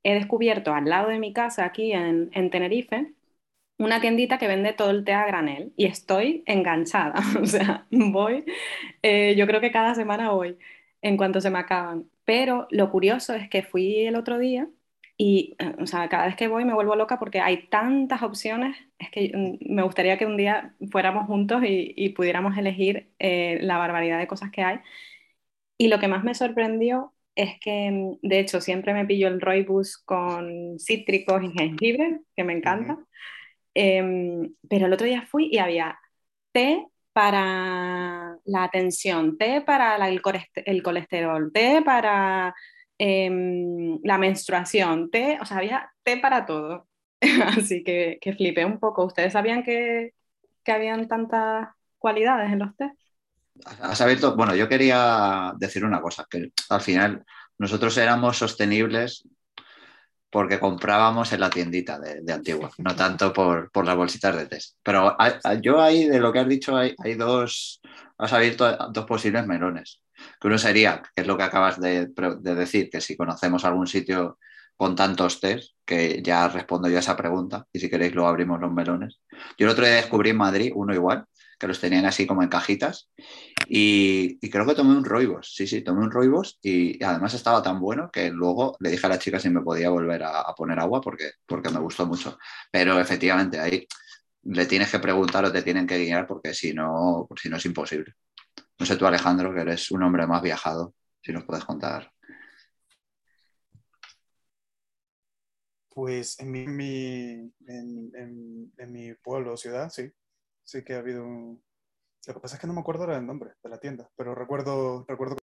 he 0.03 0.13
descubierto 0.15 0.73
al 0.73 0.85
lado 0.89 1.09
de 1.09 1.19
mi 1.19 1.33
casa, 1.33 1.65
aquí 1.65 1.91
en, 1.93 2.29
en 2.33 2.49
Tenerife, 2.49 3.13
una 3.77 3.99
tiendita 4.01 4.37
que 4.37 4.47
vende 4.47 4.73
todo 4.73 4.91
el 4.91 5.03
té 5.03 5.13
a 5.13 5.25
granel 5.25 5.73
y 5.75 5.85
estoy 5.85 6.43
enganchada. 6.45 7.15
O 7.41 7.45
sea, 7.45 7.87
voy, 7.91 8.45
eh, 9.01 9.35
yo 9.37 9.47
creo 9.47 9.61
que 9.61 9.71
cada 9.71 9.95
semana 9.95 10.31
voy 10.31 10.57
en 11.01 11.17
cuanto 11.17 11.41
se 11.41 11.49
me 11.49 11.59
acaban. 11.59 12.09
Pero 12.25 12.67
lo 12.71 12.89
curioso 12.91 13.33
es 13.35 13.49
que 13.49 13.63
fui 13.63 14.05
el 14.05 14.15
otro 14.15 14.39
día 14.39 14.67
y, 15.17 15.55
eh, 15.59 15.75
o 15.79 15.87
sea, 15.87 16.09
cada 16.09 16.25
vez 16.25 16.35
que 16.35 16.47
voy 16.47 16.65
me 16.65 16.73
vuelvo 16.73 16.95
loca 16.95 17.19
porque 17.19 17.39
hay 17.41 17.67
tantas 17.67 18.23
opciones. 18.23 18.77
Es 18.99 19.09
que 19.11 19.31
mm, 19.33 19.73
me 19.73 19.83
gustaría 19.83 20.17
que 20.17 20.25
un 20.25 20.37
día 20.37 20.75
fuéramos 20.91 21.27
juntos 21.27 21.61
y, 21.65 22.09
pudiéramos 22.09 22.57
elegir 22.57 23.11
eh, 23.19 23.59
la 23.61 23.77
barbaridad 23.77 24.19
de 24.19 24.27
cosas 24.27 24.51
que 24.51 24.63
hay. 24.63 24.79
Y 25.77 25.87
lo 25.89 25.99
que 25.99 26.07
más 26.07 26.23
me 26.23 26.33
sorprendió 26.35 27.13
es 27.35 27.59
que, 27.59 27.91
mm, 27.91 28.27
de 28.27 28.39
hecho, 28.39 28.61
siempre 28.61 28.93
me 28.93 29.05
pillo 29.05 29.27
el 29.27 29.41
Roibus 29.41 29.97
con 29.97 30.79
cítricos 30.79 31.43
y 31.43 31.51
jengibre, 31.51 32.21
que 32.35 32.43
me 32.43 32.53
encanta. 32.53 32.97
Em, 33.75 34.55
pero 34.69 34.85
el 34.85 34.93
otro 34.93 35.05
día 35.05 35.27
fui 35.29 35.49
y 35.51 35.57
había 35.59 35.99
té 36.53 36.87
para 37.11 38.37
la 38.45 38.69
tensión, 38.71 39.37
té 39.37 39.61
para 39.61 39.97
el, 40.07 40.21
colesterol, 40.21 41.51
té 41.53 41.81
para 41.83 42.55
em, 42.97 43.99
la 44.03 44.17
menstruación, 44.17 45.11
té, 45.11 45.37
o 45.41 45.45
sea, 45.45 45.57
había 45.57 45.91
té 46.03 46.17
para 46.17 46.45
todo. 46.45 46.87
Así 47.57 47.83
que, 47.83 48.17
que 48.21 48.33
flipé 48.33 48.65
un 48.65 48.79
poco. 48.79 49.05
¿Ustedes 49.05 49.33
sabían 49.33 49.63
que, 49.63 50.13
que 50.63 50.71
habían 50.71 51.07
tantas 51.07 51.69
cualidades 51.97 52.51
en 52.51 52.59
los 52.59 52.75
té? 52.77 52.91
Has 53.81 54.01
abierto, 54.01 54.35
bueno, 54.35 54.55
yo 54.55 54.67
quería 54.67 55.53
decir 55.57 55.83
una 55.85 56.01
cosa, 56.01 56.25
que 56.29 56.51
al 56.69 56.81
final 56.81 57.25
nosotros 57.57 57.97
éramos 57.97 58.37
sostenibles 58.37 59.27
porque 60.35 60.59
comprábamos 60.59 61.31
en 61.31 61.39
la 61.39 61.49
tiendita 61.49 61.97
de, 61.97 62.33
Antigua, 62.33 62.69
no 62.79 62.93
tanto 62.97 63.31
por, 63.31 63.71
las 63.85 63.95
bolsitas 63.95 64.35
de 64.35 64.47
test. 64.47 64.75
Pero 64.83 65.15
yo 65.61 65.81
ahí, 65.81 66.09
de 66.09 66.19
lo 66.19 66.33
que 66.33 66.39
has 66.39 66.47
dicho, 66.49 66.75
hay, 66.75 66.93
dos, 67.17 67.79
has 68.17 68.33
abierto 68.33 68.77
dos 68.91 69.05
posibles 69.05 69.47
melones. 69.47 70.01
Que 70.41 70.47
uno 70.47 70.57
sería, 70.57 71.01
que 71.15 71.21
es 71.21 71.27
lo 71.27 71.37
que 71.37 71.43
acabas 71.43 71.79
de, 71.79 72.07
decir, 72.41 72.89
que 72.89 72.99
si 72.99 73.15
conocemos 73.15 73.63
algún 73.63 73.87
sitio 73.87 74.37
con 74.75 74.93
tantos 74.93 75.39
test, 75.39 75.71
que 75.85 76.21
ya 76.21 76.49
respondo 76.49 76.89
yo 76.89 76.97
a 76.97 76.99
esa 76.99 77.15
pregunta, 77.15 77.65
y 77.71 77.79
si 77.79 77.89
queréis 77.89 78.13
luego 78.13 78.27
abrimos 78.27 78.59
los 78.59 78.73
melones. 78.73 79.21
Yo 79.57 79.67
el 79.67 79.69
otro 79.69 79.85
día 79.85 79.95
descubrí 79.95 80.31
en 80.31 80.37
Madrid 80.37 80.73
uno 80.75 80.93
igual, 80.93 81.23
que 81.59 81.67
los 81.67 81.79
tenían 81.79 82.05
así 82.05 82.27
como 82.27 82.43
en 82.43 82.49
cajitas. 82.49 83.09
Y, 83.67 84.39
creo 84.49 84.65
que 84.65 84.75
tomé 84.75 84.95
un 84.95 85.05
roibos, 85.05 85.53
sí, 85.55 85.67
sí, 85.67 85.81
tomé 85.81 86.01
un 86.01 86.11
roibos 86.11 86.59
y, 86.61 87.03
además 87.03 87.33
estaba 87.33 87.61
tan 87.63 87.79
bueno 87.79 88.09
que 88.11 88.29
luego 88.29 88.77
le 88.79 88.91
dije 88.91 89.05
a 89.05 89.09
la 89.09 89.19
chica 89.19 89.39
si 89.39 89.49
me 89.49 89.61
podía 89.61 89.89
volver 89.89 90.23
a, 90.23 90.53
poner 90.55 90.79
agua 90.79 91.01
porque, 91.01 91.31
porque 91.45 91.69
me 91.69 91.79
gustó 91.79 92.05
mucho. 92.05 92.37
Pero 92.71 92.99
efectivamente 92.99 93.59
ahí 93.59 93.87
le 94.43 94.65
tienes 94.65 94.91
que 94.91 94.99
preguntar 94.99 95.45
o 95.45 95.51
te 95.51 95.63
tienen 95.63 95.87
que 95.87 95.97
guiar 95.97 96.27
porque 96.27 96.53
si 96.53 96.73
no, 96.73 97.27
si 97.41 97.49
no 97.49 97.57
es 97.57 97.65
imposible. 97.65 98.13
No 98.79 98.85
sé 98.85 98.97
tú, 98.97 99.05
Alejandro, 99.05 99.53
que 99.53 99.61
eres 99.61 99.91
un 99.91 100.03
hombre 100.03 100.27
más 100.27 100.41
viajado, 100.41 100.93
si 101.21 101.31
nos 101.31 101.45
puedes 101.45 101.65
contar. 101.65 102.11
Pues 105.95 106.37
en 106.41 106.51
mi, 106.51 106.65
en, 106.65 107.53
mi 108.91 109.13
pueblo 109.13 109.55
ciudad, 109.55 109.89
sí. 109.89 110.11
Sí 110.65 110.83
que 110.83 110.95
ha 110.95 110.99
habido 110.99 111.23
un... 111.23 111.63
Lo 112.27 112.33
que 112.33 112.39
pasa 112.39 112.55
es 112.55 112.61
que 112.61 112.67
no 112.67 112.73
me 112.73 112.81
acuerdo 112.81 113.03
ahora 113.03 113.15
del 113.15 113.25
nombre 113.25 113.53
de 113.63 113.69
la 113.69 113.77
tienda, 113.77 114.09
pero 114.17 114.35
recuerdo... 114.35 115.05
recuerdo... 115.07 115.37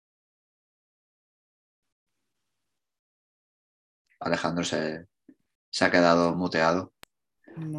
Alejandro 4.20 4.64
se, 4.64 5.06
ha 5.80 5.90
quedado 5.90 6.34
muteado 6.34 6.92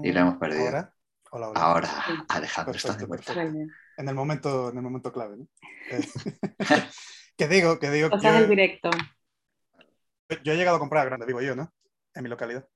y 0.04 0.12
le 0.12 0.20
hemos 0.20 0.38
perdido. 0.38 0.66
¿Ahora? 0.66 0.94
Hola, 1.32 1.52
Ahora, 1.56 1.90
Alejandro 2.30 2.76
está 2.76 2.96
de 2.96 3.06
vuelta. 3.06 3.34
En 3.42 4.08
el 4.08 4.16
momento, 4.16 4.70
en 4.70 4.78
el 4.78 4.84
momento 4.84 5.12
clave, 5.12 5.38
¿no? 5.38 5.48
Eh, 5.92 6.08
que 7.38 7.48
digo, 7.48 7.80
que 7.80 7.90
digo. 7.90 8.10
O 8.12 8.20
sea, 8.20 8.38
el 8.38 8.50
directo. 8.50 8.90
Yo 10.44 10.54
he 10.54 10.58
llegado 10.58 10.78
a 10.78 10.80
comprar 10.80 11.06
grande, 11.08 11.26
digo 11.26 11.42
yo, 11.42 11.56
¿no? 11.56 11.74
en 12.14 12.24
mi 12.24 12.30
localidad. 12.30 12.68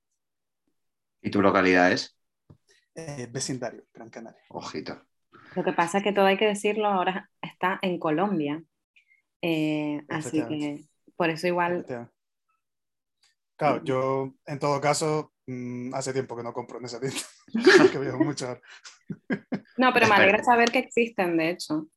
¿Y 1.22 1.32
tu 1.32 1.42
localidad 1.42 1.92
es? 1.92 2.18
Eh, 2.96 3.28
vecindario, 3.32 3.84
Gran 3.94 4.10
Canaria. 4.10 4.42
Ojito. 4.50 5.02
Lo 5.56 5.64
que 5.64 5.74
pasa 5.74 5.98
es 5.98 6.04
que 6.04 6.14
todo 6.14 6.26
hay 6.26 6.38
que 6.38 6.48
decirlo, 6.48 6.88
ahora 6.88 7.30
está 7.42 7.80
en 7.82 8.00
Colombia. 8.00 8.64
Eh, 9.42 10.04
así 10.10 10.44
que 10.46 10.84
por 11.16 11.30
eso 11.30 11.48
igual... 11.48 11.86
Claro, 13.56 13.84
yo 13.84 14.34
en 14.46 14.60
todo 14.60 14.82
caso 14.82 15.34
mm, 15.46 15.94
hace 15.94 16.12
tiempo 16.12 16.36
que 16.36 16.44
no 16.44 16.54
compro 16.54 16.80
en 16.80 16.86
esa 16.86 17.00
tienda, 17.00 17.20
que 17.92 17.98
veo 17.98 18.18
mucho. 18.18 18.60
no, 19.78 19.94
pero 19.94 20.08
me 20.08 20.16
alegra 20.16 20.44
saber 20.44 20.72
que 20.72 20.80
existen, 20.80 21.38
de 21.38 21.52
hecho. 21.52 21.88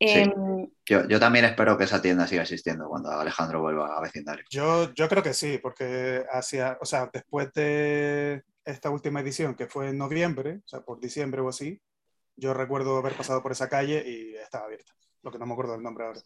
Em, 0.00 0.68
yo, 0.86 1.20
también 1.20 1.44
espero 1.44 1.78
que 1.78 1.84
esa 1.84 2.02
tienda 2.02 2.26
siga 2.26 2.42
existiendo 2.42 2.88
cuando 2.88 3.10
Alejandro 3.10 3.60
vuelva 3.60 3.96
a 3.96 4.00
vecindario. 4.00 4.44
Yo, 4.50 4.92
yo 4.94 5.08
creo 5.08 5.22
que 5.22 5.32
sí, 5.32 5.58
porque 5.62 6.24
hacia, 6.30 6.78
o 6.80 6.84
sea, 6.84 7.08
después 7.12 7.52
de 7.52 8.42
esta 8.64 8.90
última 8.90 9.20
edición, 9.20 9.54
que 9.54 9.66
fue 9.66 9.90
en 9.90 9.98
noviembre, 9.98 10.60
o 10.64 10.68
sea, 10.68 10.80
por 10.80 11.00
diciembre 11.00 11.40
o 11.40 11.48
así, 11.48 11.80
yo 12.36 12.54
recuerdo 12.54 12.96
haber 12.96 13.14
pasado 13.14 13.42
por 13.42 13.52
esa 13.52 13.68
calle 13.68 14.02
y 14.06 14.34
estaba 14.36 14.66
abierta. 14.66 14.92
Lo 15.22 15.30
que 15.30 15.38
no 15.38 15.46
me 15.46 15.52
acuerdo 15.52 15.72
del 15.72 15.82
nombre 15.82 16.04
ahora. 16.04 16.20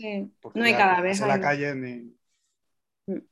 no 0.54 0.64
hay 0.64 0.74
cada 0.74 1.00
vez. 1.00 1.20
la 1.20 1.40
calle 1.40 1.74
ni. 1.74 2.16
Mm. 3.06 3.22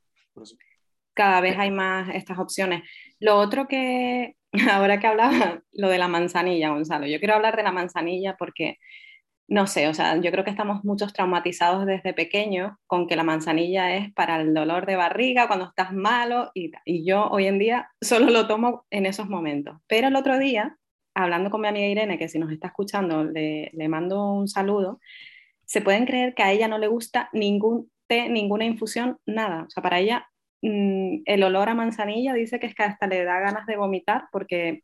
Cada 1.14 1.40
vez 1.40 1.58
hay 1.58 1.70
más 1.70 2.14
estas 2.14 2.38
opciones. 2.38 2.82
Lo 3.18 3.36
otro 3.36 3.66
que, 3.66 4.36
ahora 4.72 5.00
que 5.00 5.06
hablaba, 5.06 5.62
lo 5.72 5.88
de 5.88 5.98
la 5.98 6.08
manzanilla, 6.08 6.70
Gonzalo, 6.70 7.06
yo 7.06 7.18
quiero 7.18 7.34
hablar 7.34 7.56
de 7.56 7.62
la 7.62 7.72
manzanilla 7.72 8.36
porque 8.36 8.78
no 9.48 9.66
sé, 9.66 9.86
o 9.88 9.94
sea, 9.94 10.16
yo 10.16 10.30
creo 10.32 10.44
que 10.44 10.50
estamos 10.50 10.84
muchos 10.84 11.12
traumatizados 11.12 11.86
desde 11.86 12.12
pequeños 12.12 12.72
con 12.86 13.06
que 13.06 13.14
la 13.14 13.22
manzanilla 13.22 13.94
es 13.94 14.12
para 14.12 14.40
el 14.40 14.52
dolor 14.52 14.86
de 14.86 14.96
barriga 14.96 15.46
cuando 15.46 15.66
estás 15.66 15.92
malo 15.92 16.50
y, 16.54 16.72
yo 17.04 17.28
hoy 17.28 17.46
en 17.46 17.58
día 17.58 17.90
solo 18.00 18.30
lo 18.30 18.48
tomo 18.48 18.86
en 18.90 19.06
esos 19.06 19.28
momentos. 19.28 19.78
Pero 19.86 20.08
el 20.08 20.16
otro 20.16 20.38
día, 20.38 20.76
hablando 21.14 21.50
con 21.50 21.60
mi 21.60 21.68
amiga 21.68 21.86
Irene, 21.86 22.18
que 22.18 22.28
si 22.28 22.38
nos 22.40 22.50
está 22.50 22.68
escuchando 22.68 23.24
le, 23.24 23.70
mando 23.88 24.32
un 24.32 24.48
saludo, 24.48 25.00
se 25.64 25.80
pueden 25.80 26.06
creer 26.06 26.34
que 26.34 26.42
a 26.42 26.52
ella 26.52 26.68
no 26.68 26.78
le 26.78 26.88
gusta 26.88 27.30
ningún 27.32 27.90
té, 28.08 28.28
ninguna 28.28 28.64
infusión, 28.64 29.18
nada. 29.26 29.64
O 29.68 29.70
sea, 29.70 29.82
para 29.82 30.00
ella 30.00 30.28
mm, 30.62 31.22
el 31.24 31.42
olor 31.44 31.68
a 31.68 31.74
manzanilla 31.74 32.34
dice 32.34 32.58
que 32.58 32.66
es 32.66 32.74
que 32.74 32.82
hasta 32.82 33.06
le 33.06 33.24
da 33.24 33.40
ganas 33.40 33.66
de 33.66 33.76
vomitar 33.76 34.24
porque 34.32 34.82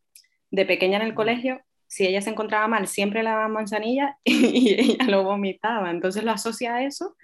de 0.50 0.66
pequeña 0.66 0.98
en 0.98 1.06
el 1.06 1.14
colegio 1.14 1.62
si 1.92 2.06
ella 2.06 2.22
se 2.22 2.30
encontraba 2.30 2.66
mal, 2.68 2.88
siempre 2.88 3.22
le 3.22 3.28
daban 3.28 3.52
manzanilla 3.52 4.16
y, 4.24 4.80
ella 4.80 5.04
lo 5.08 5.24
vomitaba. 5.24 5.90
Entonces 5.90 6.24
lo 6.24 6.30
asocia 6.30 6.76
a 6.76 6.84
eso 6.84 7.16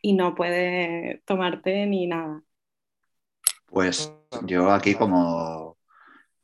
y 0.00 0.14
no 0.14 0.34
puede 0.34 1.20
tomarte 1.26 1.84
ni 1.84 2.06
nada. 2.06 2.42
Pues 3.66 4.10
yo 4.44 4.70
aquí 4.70 4.94
como, 4.94 5.76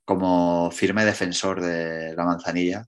como 0.04 0.70
firme 0.70 1.06
defensor 1.06 1.62
de 1.62 2.14
la 2.14 2.26
manzanilla, 2.26 2.84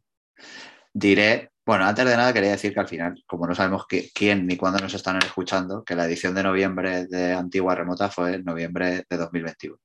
diré, 0.92 1.50
bueno, 1.64 1.86
antes 1.86 2.04
de 2.04 2.16
nada 2.18 2.34
quería 2.34 2.50
decir 2.50 2.74
que 2.74 2.80
al 2.80 2.88
final, 2.88 3.24
como 3.26 3.46
no 3.46 3.54
sabemos 3.54 3.86
quién 3.86 4.46
ni 4.46 4.58
cuándo 4.58 4.80
nos 4.80 4.92
están 4.92 5.16
escuchando, 5.16 5.82
que 5.82 5.94
la 5.94 6.04
edición 6.04 6.34
de 6.34 6.42
noviembre 6.42 7.06
de 7.06 7.32
Antigua 7.32 7.74
Remota 7.74 8.10
fue 8.10 8.34
en 8.34 8.44
noviembre 8.44 9.06
de 9.08 9.16
2021. 9.16 9.78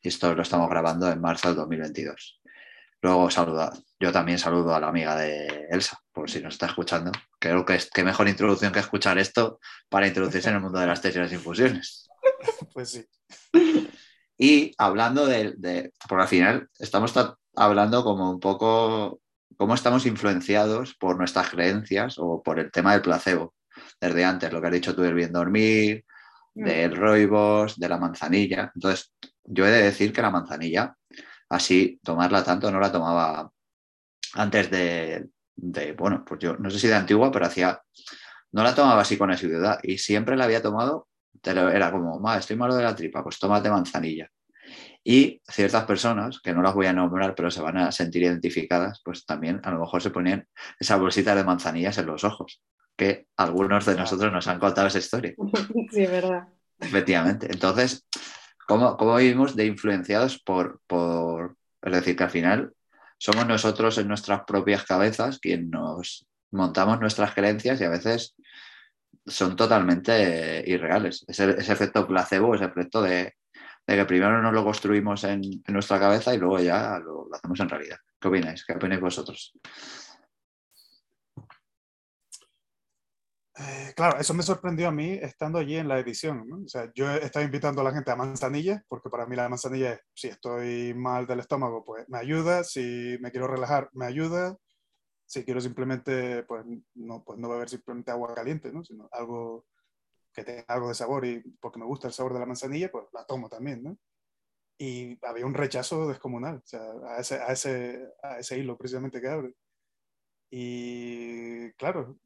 Y 0.00 0.08
esto 0.08 0.34
lo 0.34 0.40
estamos 0.40 0.70
grabando 0.70 1.12
en 1.12 1.20
marzo 1.20 1.48
del 1.48 1.58
2022. 1.58 2.39
Luego 3.02 3.30
saluda, 3.30 3.72
yo 3.98 4.12
también 4.12 4.38
saludo 4.38 4.74
a 4.74 4.80
la 4.80 4.88
amiga 4.88 5.16
de 5.16 5.66
Elsa, 5.70 5.98
por 6.12 6.30
si 6.30 6.40
nos 6.40 6.54
está 6.54 6.66
escuchando. 6.66 7.12
Creo 7.38 7.64
que 7.64 7.74
es 7.74 7.90
que 7.90 8.04
mejor 8.04 8.28
introducción 8.28 8.72
que 8.72 8.80
escuchar 8.80 9.18
esto 9.18 9.58
para 9.88 10.06
introducirse 10.06 10.50
en 10.50 10.56
el 10.56 10.60
mundo 10.60 10.78
de 10.78 10.86
las 10.86 11.00
tesis 11.00 11.16
y 11.16 11.20
las 11.20 11.32
infusiones. 11.32 12.06
Pues 12.74 12.90
sí. 12.90 13.06
Y 14.38 14.72
hablando 14.78 15.26
de, 15.26 15.54
de 15.56 15.92
porque 16.08 16.22
al 16.22 16.28
final 16.28 16.68
estamos 16.78 17.12
hablando 17.56 18.04
como 18.04 18.30
un 18.30 18.40
poco 18.40 19.20
cómo 19.56 19.74
estamos 19.74 20.06
influenciados 20.06 20.94
por 20.94 21.18
nuestras 21.18 21.50
creencias 21.50 22.16
o 22.18 22.42
por 22.42 22.58
el 22.58 22.70
tema 22.70 22.92
del 22.92 23.02
placebo. 23.02 23.54
Desde 24.00 24.24
antes, 24.24 24.52
lo 24.52 24.60
que 24.60 24.66
has 24.68 24.72
dicho 24.72 24.94
tú 24.94 25.02
del 25.02 25.14
bien 25.14 25.32
dormir, 25.32 26.04
mm. 26.54 26.64
del 26.64 26.96
roibos, 26.96 27.78
de 27.78 27.88
la 27.88 27.98
manzanilla. 27.98 28.72
Entonces, 28.74 29.12
yo 29.44 29.66
he 29.66 29.70
de 29.70 29.82
decir 29.82 30.12
que 30.12 30.22
la 30.22 30.30
manzanilla 30.30 30.94
así 31.50 32.00
tomarla 32.02 32.42
tanto, 32.42 32.70
no 32.70 32.80
la 32.80 32.90
tomaba 32.90 33.50
antes 34.34 34.70
de, 34.70 35.28
bueno, 35.98 36.24
pues 36.24 36.40
yo 36.40 36.56
no 36.56 36.70
sé 36.70 36.78
si 36.78 36.88
de 36.88 36.94
antigua, 36.94 37.30
pero 37.30 37.46
hacía, 37.46 37.82
no 38.52 38.62
la 38.62 38.74
tomaba 38.74 39.02
así 39.02 39.18
con 39.18 39.30
asiduidad 39.30 39.80
y 39.82 39.98
siempre 39.98 40.36
la 40.36 40.44
había 40.44 40.62
tomado, 40.62 41.08
era 41.42 41.90
como, 41.90 42.18
ma, 42.20 42.38
estoy 42.38 42.56
malo 42.56 42.74
de 42.74 42.84
la 42.84 42.94
tripa, 42.94 43.22
pues 43.22 43.38
tómate 43.38 43.70
manzanilla. 43.70 44.30
Y 45.02 45.40
ciertas 45.48 45.84
personas, 45.84 46.40
que 46.40 46.52
no 46.52 46.62
las 46.62 46.74
voy 46.74 46.86
a 46.86 46.92
nombrar, 46.92 47.34
pero 47.34 47.50
se 47.50 47.62
van 47.62 47.78
a 47.78 47.90
sentir 47.90 48.22
identificadas, 48.22 49.00
pues 49.04 49.24
también 49.24 49.60
a 49.64 49.70
lo 49.70 49.80
mejor 49.80 50.02
se 50.02 50.10
ponían 50.10 50.46
esa 50.78 50.96
bolsita 50.96 51.34
de 51.34 51.42
manzanillas 51.42 51.98
en 51.98 52.06
los 52.06 52.22
ojos, 52.22 52.62
que 52.96 53.26
algunos 53.36 53.86
de 53.86 53.96
nosotros 53.96 54.32
nos 54.32 54.46
han 54.46 54.60
contado 54.60 54.86
esa 54.86 54.98
historia. 54.98 55.34
Sí, 55.90 56.06
verdad. 56.06 56.48
Efectivamente. 56.78 57.48
Entonces, 57.50 58.06
¿Cómo, 58.70 59.16
vivimos 59.16 59.56
de 59.56 59.66
influenciados 59.66 60.38
por, 60.38 60.80
por, 60.86 61.56
es 61.82 61.92
decir, 61.92 62.14
que 62.14 62.22
al 62.22 62.30
final 62.30 62.72
somos 63.18 63.44
nosotros 63.44 63.98
en 63.98 64.06
nuestras 64.06 64.42
propias 64.46 64.84
cabezas 64.84 65.40
quien 65.40 65.70
nos 65.70 66.24
montamos 66.52 67.00
nuestras 67.00 67.34
creencias 67.34 67.80
y 67.80 67.84
a 67.84 67.90
veces 67.90 68.36
son 69.26 69.56
totalmente 69.56 70.62
irreales. 70.64 71.24
Ese, 71.26 71.50
efecto 71.50 72.06
placebo, 72.06 72.54
ese 72.54 72.66
efecto 72.66 73.02
de, 73.02 73.34
que 73.84 74.04
primero 74.04 74.40
nos 74.40 74.52
lo 74.52 74.62
construimos 74.62 75.24
en, 75.24 75.42
nuestra 75.66 75.98
cabeza 75.98 76.32
y 76.32 76.38
luego 76.38 76.60
ya 76.60 77.00
lo, 77.00 77.26
hacemos 77.34 77.58
en 77.58 77.68
realidad. 77.70 77.98
¿Qué 78.20 78.28
opináis? 78.28 78.64
¿Qué 78.64 78.74
opináis 78.74 79.00
vosotros? 79.00 79.52
Eh, 83.60 83.92
claro, 83.94 84.18
eso 84.18 84.32
me 84.32 84.42
sorprendió 84.42 84.88
a 84.88 84.92
mí 84.92 85.18
estando 85.20 85.58
allí 85.58 85.76
en 85.76 85.88
la 85.88 85.98
edición. 85.98 86.50
O 86.64 86.68
sea, 86.68 86.90
yo 86.94 87.10
estaba 87.10 87.44
invitando 87.44 87.82
a 87.82 87.84
la 87.84 87.92
gente 87.92 88.10
a 88.10 88.16
manzanilla, 88.16 88.82
porque 88.88 89.10
para 89.10 89.26
mí 89.26 89.36
la 89.36 89.48
manzanilla 89.48 89.92
es, 89.94 90.00
si 90.14 90.28
estoy 90.28 90.94
mal 90.94 91.26
del 91.26 91.40
estómago, 91.40 91.84
pues 91.84 92.08
me 92.08 92.18
ayuda, 92.18 92.64
si 92.64 93.18
me 93.20 93.30
quiero 93.30 93.46
relajar, 93.46 93.90
me 93.92 94.06
ayuda, 94.06 94.56
si 95.26 95.44
quiero 95.44 95.60
simplemente, 95.60 96.42
pues 96.44 96.64
no, 96.94 97.22
pues 97.22 97.38
no 97.38 97.50
beber 97.50 97.68
simplemente 97.68 98.10
agua 98.10 98.34
caliente, 98.34 98.72
¿no? 98.72 98.82
sino 98.82 99.08
algo 99.12 99.66
que 100.32 100.44
tenga 100.44 100.64
algo 100.68 100.88
de 100.88 100.94
sabor 100.94 101.26
y 101.26 101.40
porque 101.60 101.78
me 101.78 101.84
gusta 101.86 102.08
el 102.08 102.14
sabor 102.14 102.32
de 102.32 102.40
la 102.40 102.46
manzanilla, 102.46 102.90
pues 102.90 103.06
la 103.12 103.26
tomo 103.26 103.48
también. 103.48 103.82
¿no? 103.82 103.98
Y 104.78 105.18
había 105.26 105.44
un 105.44 105.54
rechazo 105.54 106.08
descomunal 106.08 106.62
o 106.72 107.06
a, 107.06 107.18
ese, 107.18 107.34
a, 107.36 107.52
ese, 107.52 108.08
a 108.22 108.38
ese 108.38 108.58
hilo 108.58 108.78
precisamente 108.78 109.20
que 109.20 109.28
abre. 109.28 109.54
Y 110.50 111.72
claro, 111.72 112.18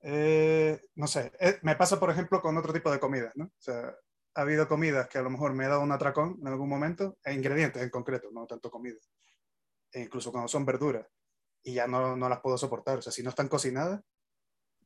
eh, 0.00 0.80
no 0.94 1.06
sé, 1.06 1.32
eh, 1.40 1.58
me 1.62 1.76
pasa 1.76 1.98
por 1.98 2.10
ejemplo 2.10 2.40
con 2.40 2.56
otro 2.56 2.72
tipo 2.72 2.90
de 2.90 3.00
comidas, 3.00 3.32
¿no? 3.34 3.46
O 3.46 3.60
sea, 3.60 3.94
ha 4.34 4.40
habido 4.40 4.68
comidas 4.68 5.08
que 5.08 5.18
a 5.18 5.22
lo 5.22 5.30
mejor 5.30 5.54
me 5.54 5.64
he 5.64 5.68
dado 5.68 5.80
un 5.80 5.92
atracón 5.92 6.38
en 6.40 6.48
algún 6.48 6.68
momento, 6.68 7.18
e 7.24 7.34
ingredientes 7.34 7.82
en 7.82 7.90
concreto, 7.90 8.28
no 8.32 8.46
tanto 8.46 8.70
comida, 8.70 8.98
e 9.92 10.00
incluso 10.00 10.30
cuando 10.30 10.48
son 10.48 10.64
verduras, 10.64 11.06
y 11.62 11.74
ya 11.74 11.86
no, 11.86 12.16
no 12.16 12.28
las 12.28 12.40
puedo 12.40 12.56
soportar, 12.56 12.98
o 12.98 13.02
sea, 13.02 13.12
si 13.12 13.22
no 13.22 13.30
están 13.30 13.48
cocinadas, 13.48 14.00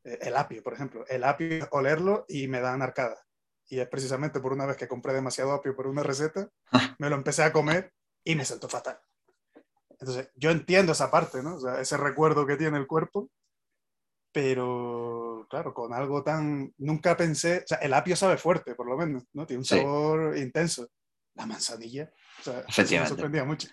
eh, 0.04 0.18
el 0.22 0.36
apio, 0.36 0.62
por 0.62 0.72
ejemplo, 0.72 1.04
el 1.08 1.24
apio, 1.24 1.68
olerlo 1.70 2.24
y 2.28 2.48
me 2.48 2.60
dan 2.60 2.82
arcada. 2.82 3.22
Y 3.68 3.80
es 3.80 3.88
precisamente 3.88 4.40
por 4.40 4.52
una 4.52 4.66
vez 4.66 4.76
que 4.76 4.88
compré 4.88 5.12
demasiado 5.12 5.52
apio 5.52 5.76
por 5.76 5.86
una 5.86 6.02
receta, 6.02 6.48
me 6.98 7.08
lo 7.08 7.16
empecé 7.16 7.42
a 7.42 7.52
comer 7.52 7.92
y 8.24 8.34
me 8.34 8.44
sentó 8.44 8.68
fatal. 8.68 8.98
Entonces, 9.90 10.30
yo 10.34 10.50
entiendo 10.50 10.92
esa 10.92 11.10
parte, 11.10 11.42
¿no? 11.42 11.56
O 11.56 11.60
sea, 11.60 11.80
ese 11.80 11.96
recuerdo 11.96 12.46
que 12.46 12.56
tiene 12.56 12.76
el 12.76 12.86
cuerpo, 12.86 13.30
pero 14.32 15.46
claro, 15.48 15.74
con 15.74 15.92
algo 15.92 16.22
tan... 16.22 16.72
Nunca 16.78 17.16
pensé, 17.16 17.58
o 17.58 17.66
sea, 17.66 17.78
el 17.78 17.92
apio 17.94 18.16
sabe 18.16 18.38
fuerte, 18.38 18.74
por 18.74 18.88
lo 18.88 18.96
menos, 18.96 19.24
¿no? 19.32 19.46
Tiene 19.46 19.60
un 19.60 19.64
sabor 19.64 20.36
intenso. 20.36 20.88
La 21.34 21.46
manzanilla, 21.46 22.10
o 22.40 22.42
sea, 22.42 22.64
me 23.00 23.06
sorprendía 23.06 23.44
mucho. 23.44 23.68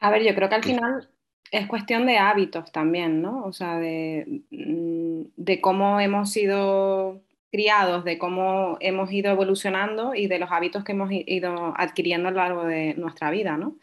A 0.00 0.10
ver, 0.10 0.22
yo 0.22 0.34
creo 0.34 0.48
que 0.48 0.54
al 0.54 0.64
final 0.64 1.10
es 1.50 1.66
cuestión 1.66 2.06
de 2.06 2.16
hábitos 2.16 2.72
también, 2.72 3.20
¿no? 3.20 3.44
O 3.44 3.52
sea, 3.52 3.78
de, 3.78 4.42
mm, 4.50 5.24
de 5.36 5.60
cómo 5.60 6.00
hemos 6.00 6.32
sido 6.32 7.20
criados, 7.50 8.04
de 8.04 8.16
cómo 8.16 8.78
hemos 8.80 9.12
ido 9.12 9.30
evolucionando 9.30 10.14
y 10.14 10.26
de 10.26 10.38
los 10.38 10.50
hábitos 10.50 10.84
que 10.84 10.92
hemos 10.92 11.10
ido 11.12 11.74
adquiriendo 11.76 12.28
a 12.28 12.32
lo 12.32 12.38
largo 12.38 12.64
de 12.64 12.94
nuestra 12.94 13.30
vida, 13.30 13.58
¿no? 13.58 13.76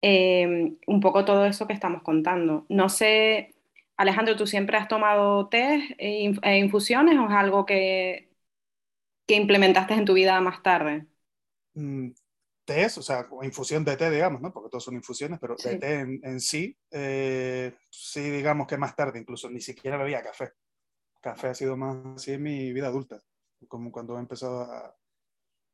Eh, 0.00 0.72
un 0.86 1.00
poco 1.00 1.24
todo 1.24 1.44
eso 1.44 1.66
que 1.66 1.74
estamos 1.74 2.02
contando. 2.02 2.64
No 2.70 2.88
sé, 2.88 3.53
Alejandro, 3.96 4.36
¿tú 4.36 4.46
siempre 4.46 4.76
has 4.76 4.88
tomado 4.88 5.48
té 5.48 5.94
e, 5.98 6.34
e 6.42 6.58
infusiones 6.58 7.16
o 7.18 7.26
es 7.26 7.32
algo 7.32 7.64
que, 7.64 8.28
que 9.26 9.36
implementaste 9.36 9.94
en 9.94 10.04
tu 10.04 10.14
vida 10.14 10.40
más 10.40 10.62
tarde? 10.62 11.06
Mm, 11.74 12.10
té, 12.64 12.86
o 12.86 13.02
sea, 13.02 13.26
infusión 13.42 13.84
de 13.84 13.96
té, 13.96 14.10
digamos, 14.10 14.40
¿no? 14.40 14.52
Porque 14.52 14.70
todos 14.70 14.84
son 14.84 14.94
infusiones, 14.94 15.38
pero 15.40 15.56
de 15.56 15.76
té 15.76 16.00
en, 16.00 16.40
sí, 16.40 16.76
eh, 16.90 17.74
sí, 17.90 18.30
digamos 18.30 18.66
que 18.66 18.76
más 18.78 18.96
tarde, 18.96 19.20
incluso 19.20 19.50
ni 19.50 19.60
siquiera 19.60 19.96
bebía 19.96 20.22
café. 20.22 20.52
Café 21.20 21.48
ha 21.48 21.54
sido 21.54 21.76
más 21.76 21.96
así 22.16 22.32
en 22.32 22.42
mi 22.42 22.72
vida 22.72 22.88
adulta, 22.88 23.22
como 23.68 23.90
cuando 23.92 24.16
he 24.16 24.20
empezado 24.20 24.62
a, 24.62 24.94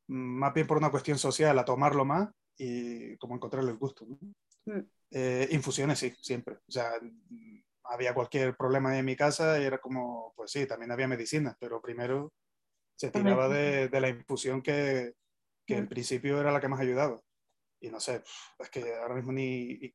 más 0.07 0.53
bien 0.53 0.67
por 0.67 0.77
una 0.77 0.91
cuestión 0.91 1.17
social, 1.17 1.57
a 1.57 1.65
tomarlo 1.65 2.05
más 2.05 2.29
y 2.57 3.17
como 3.17 3.35
encontrarle 3.35 3.71
el 3.71 3.77
gusto. 3.77 4.05
¿no? 4.05 4.17
Mm. 4.65 4.85
Eh, 5.11 5.47
infusiones 5.51 5.99
sí, 5.99 6.13
siempre. 6.21 6.55
O 6.55 6.71
sea, 6.71 6.91
había 7.85 8.13
cualquier 8.13 8.55
problema 8.55 8.97
en 8.97 9.05
mi 9.05 9.15
casa 9.15 9.59
y 9.59 9.63
era 9.63 9.79
como, 9.79 10.33
pues 10.35 10.51
sí, 10.51 10.65
también 10.65 10.91
había 10.91 11.07
medicinas, 11.07 11.55
pero 11.59 11.81
primero 11.81 12.33
se 12.95 13.11
tiraba 13.11 13.49
de, 13.49 13.89
de 13.89 14.01
la 14.01 14.09
infusión 14.09 14.61
que, 14.61 15.13
que 15.65 15.77
en 15.77 15.87
principio 15.87 16.39
era 16.39 16.51
la 16.51 16.59
que 16.59 16.67
más 16.67 16.79
ayudaba. 16.79 17.19
Y 17.81 17.89
no 17.89 17.99
sé, 17.99 18.23
es 18.59 18.69
que 18.69 18.95
ahora 18.95 19.15
mismo 19.15 19.31
ni 19.31 19.93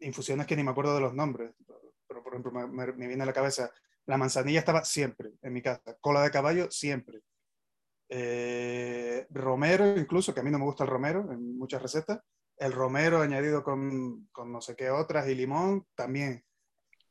infusiones 0.00 0.46
que 0.46 0.56
ni 0.56 0.62
me 0.62 0.70
acuerdo 0.70 0.94
de 0.94 1.00
los 1.00 1.14
nombres, 1.14 1.52
pero 2.06 2.22
por 2.22 2.32
ejemplo 2.32 2.52
me, 2.52 2.92
viene 2.92 3.22
a 3.22 3.26
la 3.26 3.32
cabeza, 3.32 3.70
la 4.06 4.16
manzanilla 4.16 4.60
estaba 4.60 4.84
siempre 4.84 5.32
en 5.42 5.52
mi 5.52 5.62
casa, 5.62 5.96
cola 6.00 6.22
de 6.22 6.30
caballo 6.30 6.70
siempre. 6.70 7.20
Eh, 8.08 9.26
romero 9.30 9.98
incluso, 9.98 10.32
que 10.32 10.40
a 10.40 10.42
mí 10.42 10.50
no 10.50 10.58
me 10.58 10.64
gusta 10.64 10.84
el 10.84 10.90
romero 10.90 11.30
en 11.32 11.58
muchas 11.58 11.82
recetas, 11.82 12.20
el 12.56 12.72
romero 12.72 13.20
añadido 13.20 13.62
con, 13.62 14.28
con 14.32 14.50
no 14.50 14.60
sé 14.60 14.76
qué 14.76 14.90
otras 14.90 15.28
y 15.28 15.34
limón 15.34 15.86
también. 15.94 16.45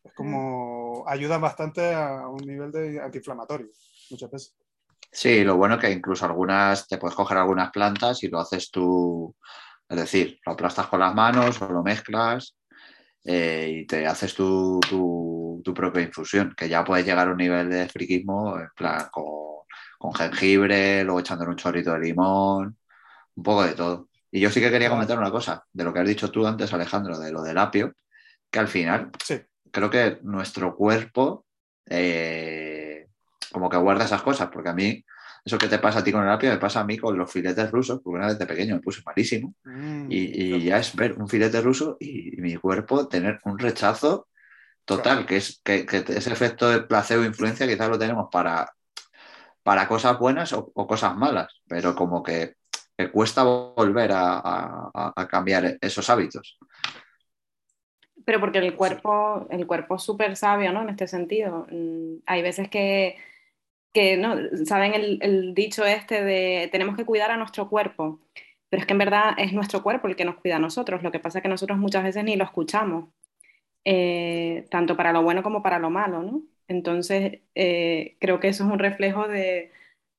Es 0.05 0.13
como 0.13 1.03
ayuda 1.07 1.39
bastante 1.39 1.93
a 1.93 2.27
un 2.27 2.45
nivel 2.45 2.71
de 2.71 3.01
antiinflamatorio 3.01 3.67
muchas 4.11 4.29
veces. 4.29 4.55
Sí, 5.11 5.43
lo 5.43 5.55
bueno 5.57 5.79
que 5.79 5.89
incluso 5.89 6.25
algunas, 6.25 6.87
te 6.87 6.97
puedes 6.97 7.15
coger 7.15 7.37
algunas 7.37 7.71
plantas 7.71 8.21
y 8.23 8.27
lo 8.27 8.39
haces 8.39 8.69
tú, 8.69 9.35
es 9.89 9.97
decir, 9.97 10.39
lo 10.45 10.51
aplastas 10.53 10.87
con 10.87 10.99
las 10.99 11.15
manos 11.15 11.61
o 11.61 11.69
lo 11.69 11.81
mezclas 11.81 12.55
eh, 13.23 13.79
y 13.81 13.87
te 13.87 14.05
haces 14.05 14.35
tu, 14.35 14.79
tu, 15.63 15.73
propia 15.73 16.03
infusión, 16.03 16.53
que 16.55 16.69
ya 16.69 16.83
puedes 16.83 17.05
llegar 17.05 17.27
a 17.27 17.31
un 17.31 17.37
nivel 17.37 17.69
de 17.69 17.89
friquismo, 17.89 18.59
en 18.59 18.69
plan, 18.75 19.07
con, 19.11 19.65
con 19.97 20.13
jengibre, 20.13 21.03
luego 21.03 21.21
echándole 21.21 21.51
un 21.51 21.57
chorrito 21.57 21.93
de 21.93 21.99
limón, 21.99 22.77
un 23.35 23.43
poco 23.43 23.63
de 23.63 23.73
todo. 23.73 24.09
Y 24.31 24.41
yo 24.41 24.49
sí 24.51 24.59
que 24.59 24.69
quería 24.69 24.89
comentar 24.89 25.17
una 25.17 25.31
cosa, 25.31 25.65
de 25.71 25.83
lo 25.83 25.93
que 25.93 25.99
has 25.99 26.07
dicho 26.07 26.29
tú 26.29 26.45
antes, 26.45 26.73
Alejandro, 26.73 27.17
de 27.17 27.31
lo 27.31 27.41
del 27.41 27.57
apio, 27.57 27.93
que 28.51 28.59
al 28.59 28.67
final 28.67 29.11
creo 29.75 29.89
que 29.89 30.19
nuestro 30.23 30.73
cuerpo 30.73 31.45
eh, 31.89 33.07
como 33.51 33.69
que 33.69 33.77
guarda 33.77 34.05
esas 34.05 34.21
cosas, 34.21 34.49
porque 34.51 34.69
a 34.69 34.73
mí 34.73 35.03
eso 35.43 35.57
que 35.57 35.67
te 35.67 35.79
pasa 35.79 35.99
a 35.99 36.03
ti 36.03 36.13
con 36.13 36.23
el 36.23 36.29
apio 36.29 36.49
me 36.49 36.57
pasa 36.57 36.79
a 36.79 36.85
mí 36.85 36.97
con 36.97 37.17
los 37.17 37.29
filetes 37.29 37.69
rusos, 37.71 37.99
porque 38.01 38.17
una 38.17 38.27
vez 38.27 38.39
de 38.39 38.47
pequeño 38.47 38.75
me 38.75 38.81
puse 38.81 39.01
malísimo. 39.05 39.53
Mm, 39.65 40.07
y, 40.09 40.63
ya 40.63 40.77
es 40.77 40.95
ver 40.95 41.13
un 41.13 41.27
filete 41.27 41.59
ruso 41.61 41.97
y, 41.99 42.37
mi 42.37 42.55
cuerpo 42.55 43.07
tener 43.07 43.39
un 43.43 43.59
rechazo 43.59 44.29
total, 44.85 45.25
que 45.25 45.37
es 45.37 45.59
que, 45.61 45.85
ese 45.89 46.31
efecto 46.31 46.69
de 46.69 46.81
placebo 46.81 47.25
influencia 47.25 47.67
quizás 47.67 47.89
lo 47.89 47.99
tenemos 47.99 48.29
para, 48.31 48.71
para 49.61 49.87
cosas 49.89 50.17
buenas 50.17 50.53
o, 50.53 50.71
cosas 50.71 51.17
malas, 51.17 51.61
pero 51.67 51.95
como 51.95 52.23
que, 52.23 52.55
cuesta 53.11 53.43
volver 53.43 54.11
a, 54.13 54.89
cambiar 55.29 55.77
esos 55.81 56.09
hábitos. 56.09 56.57
Pero 58.25 58.39
porque 58.39 58.57
el 58.59 58.75
cuerpo, 58.75 59.47
el 59.49 59.67
cuerpo 59.67 59.95
es 59.95 60.03
súper 60.03 60.35
sabio, 60.35 60.73
¿no? 60.73 60.81
En 60.81 60.89
este 60.89 61.07
sentido. 61.07 61.67
Mm, 61.71 62.17
hay 62.25 62.41
veces 62.41 62.69
que 62.69 63.17
que 63.95 64.17
no, 64.17 64.35
saben 64.65 64.93
el, 65.21 65.53
dicho 65.55 65.85
este 65.85 66.23
de 66.23 66.69
tenemos 66.71 66.97
que 66.97 67.05
cuidar 67.05 67.31
a 67.31 67.37
nuestro 67.37 67.69
cuerpo, 67.69 68.19
pero 68.69 68.81
es 68.81 68.87
que 68.87 68.93
en 68.93 68.99
verdad 68.99 69.35
es 69.37 69.53
nuestro 69.53 69.83
cuerpo 69.83 70.07
el 70.09 70.17
que 70.17 70.25
nos 70.25 70.35
cuida 70.37 70.57
a 70.57 70.59
nosotros, 70.59 71.01
lo 71.03 71.11
que 71.11 71.19
pasa 71.19 71.39
es 71.39 71.43
que 71.43 71.49
nosotros 71.49 71.77
muchas 71.79 72.03
veces 72.03 72.23
ni 72.25 72.35
lo 72.35 72.43
escuchamos, 72.43 73.09
eh, 73.85 74.67
tanto 74.71 74.97
para 74.97 75.13
lo 75.13 75.23
bueno 75.23 75.43
como 75.43 75.63
para 75.63 75.79
lo 75.79 75.89
malo, 75.91 76.23
¿no? 76.23 76.43
Entonces, 76.67 77.41
eh, 77.55 78.17
creo 78.19 78.39
que 78.39 78.49
eso 78.49 78.65
es 78.65 78.71
un 78.71 78.79
reflejo 78.79 79.27
de, 79.27 79.71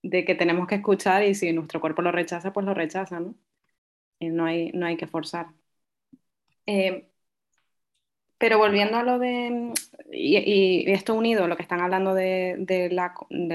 que 0.03 0.35
tenemos 0.37 0.69
que 0.69 0.77
escuchar 0.77 1.25
y 1.25 1.35
si 1.35 1.53
nuestro 1.53 1.81
cuerpo 1.81 2.03
lo 2.03 2.13
rechaza, 2.13 2.53
pues 2.53 2.67
lo 2.67 2.75
rechaza, 2.75 3.21
¿no? 3.21 3.35
Y 4.21 4.29
no 4.31 4.47
hay, 4.47 4.73
no 4.73 4.87
hay 4.87 4.97
que 4.97 5.07
forzar. 5.09 5.49
Eh, 6.67 7.09
pero 8.39 8.59
volviendo 8.59 8.99
a 8.99 9.03
lo 9.03 9.19
de, 9.19 9.73
y, 10.13 10.91
esto 10.91 11.15
unido, 11.15 11.49
lo 11.49 11.57
que 11.57 11.63
están 11.63 11.81
hablando 11.81 12.15
de, 12.15 12.89
la, 12.91 13.15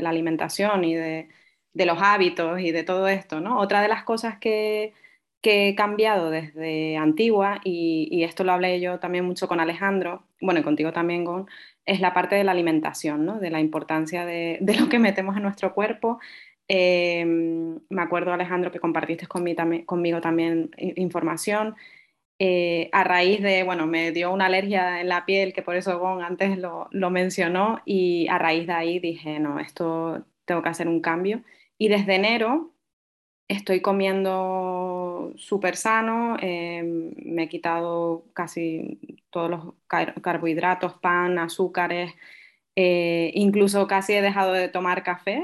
alimentación 0.10 0.84
y 0.84 0.96
de, 0.96 1.30
los 1.74 2.00
hábitos 2.02 2.60
y 2.60 2.72
de 2.72 2.84
todo 2.84 3.08
esto, 3.08 3.42
¿no? 3.42 3.60
Otra 3.60 3.82
de 3.82 3.88
las 3.88 4.04
cosas 4.04 4.38
que, 4.40 4.94
he 5.44 5.76
cambiado 5.76 6.30
desde 6.30 6.98
antigua, 6.98 7.62
y, 7.64 8.24
esto 8.24 8.44
lo 8.44 8.54
hablé 8.54 8.80
yo 8.82 9.00
también 9.00 9.26
mucho 9.26 9.48
con 9.48 9.60
Alejandro, 9.60 10.24
bueno, 10.42 10.60
y 10.60 10.64
contigo 10.64 10.94
también, 10.94 11.26
Gon, 11.26 11.48
es 11.86 12.00
la 12.00 12.14
parte 12.14 12.36
de 12.36 12.44
la 12.44 12.52
alimentación, 12.52 13.26
¿no? 13.26 13.40
De 13.40 13.50
la 13.52 13.60
importancia 13.60 14.26
de, 14.26 14.60
lo 14.80 14.90
que 14.90 15.00
metemos 15.00 15.38
en 15.38 15.44
nuestro 15.44 15.74
cuerpo. 15.74 16.20
Eh, 16.68 17.26
me 17.26 18.02
acuerdo, 18.02 18.34
Alejandro, 18.34 18.72
que 18.72 18.80
compartiste 18.80 19.28
conmigo 19.28 20.22
también 20.22 20.72
información 20.78 21.76
eh, 22.44 22.90
a 22.92 23.04
raíz 23.04 23.40
de, 23.44 23.62
bueno, 23.62 23.86
me 23.86 24.12
dio 24.12 24.32
una 24.34 24.48
alergia 24.48 25.00
en 25.00 25.10
la 25.10 25.28
piel, 25.28 25.54
que 25.54 25.62
por 25.62 25.76
eso 25.76 26.00
Gon 26.00 26.24
antes 26.24 26.58
lo, 26.58 26.90
mencionó, 27.12 27.82
y 27.86 28.28
a 28.30 28.40
raíz 28.40 28.66
de 28.66 28.74
ahí 28.74 28.98
dije, 29.00 29.40
no, 29.40 29.60
esto 29.60 30.26
tengo 30.46 30.64
que 30.64 30.70
hacer 30.70 30.88
un 30.88 31.02
cambio. 31.02 31.44
Y 31.78 31.88
desde 31.90 32.16
enero 32.16 32.74
estoy 33.48 33.82
comiendo 33.82 35.34
súper 35.38 35.76
sano, 35.76 36.36
em, 36.42 37.14
me 37.26 37.44
he 37.44 37.50
quitado 37.50 38.26
casi 38.34 39.00
todos 39.30 39.50
los 39.52 39.74
carbohidratos, 39.88 40.96
pan, 40.96 41.38
azúcares, 41.38 42.12
eh, 42.76 43.32
incluso 43.36 43.88
casi 43.88 44.14
he 44.14 44.22
dejado 44.24 44.54
de 44.54 44.70
tomar 44.70 45.04
café. 45.04 45.44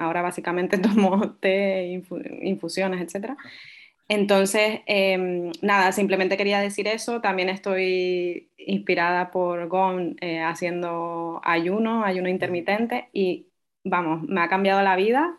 Ahora 0.00 0.22
básicamente 0.22 0.78
tomo 0.78 1.34
té, 1.40 2.02
infusiones, 2.42 3.00
etc. 3.14 3.36
Entonces, 4.08 4.80
em, 4.86 5.52
nada, 5.62 5.92
simplemente 5.92 6.36
quería 6.38 6.60
decir 6.60 6.88
eso. 6.88 7.20
También 7.20 7.50
estoy 7.50 8.50
inspirada 8.56 9.30
por 9.30 9.68
Gon 9.68 10.16
eh, 10.20 10.40
haciendo 10.42 11.40
ayuno, 11.44 12.04
ayuno 12.04 12.28
intermitente 12.30 13.10
y 13.12 13.48
vamos, 13.84 14.22
me 14.22 14.40
ha 14.40 14.48
cambiado 14.48 14.82
la 14.82 14.96
vida. 14.96 15.38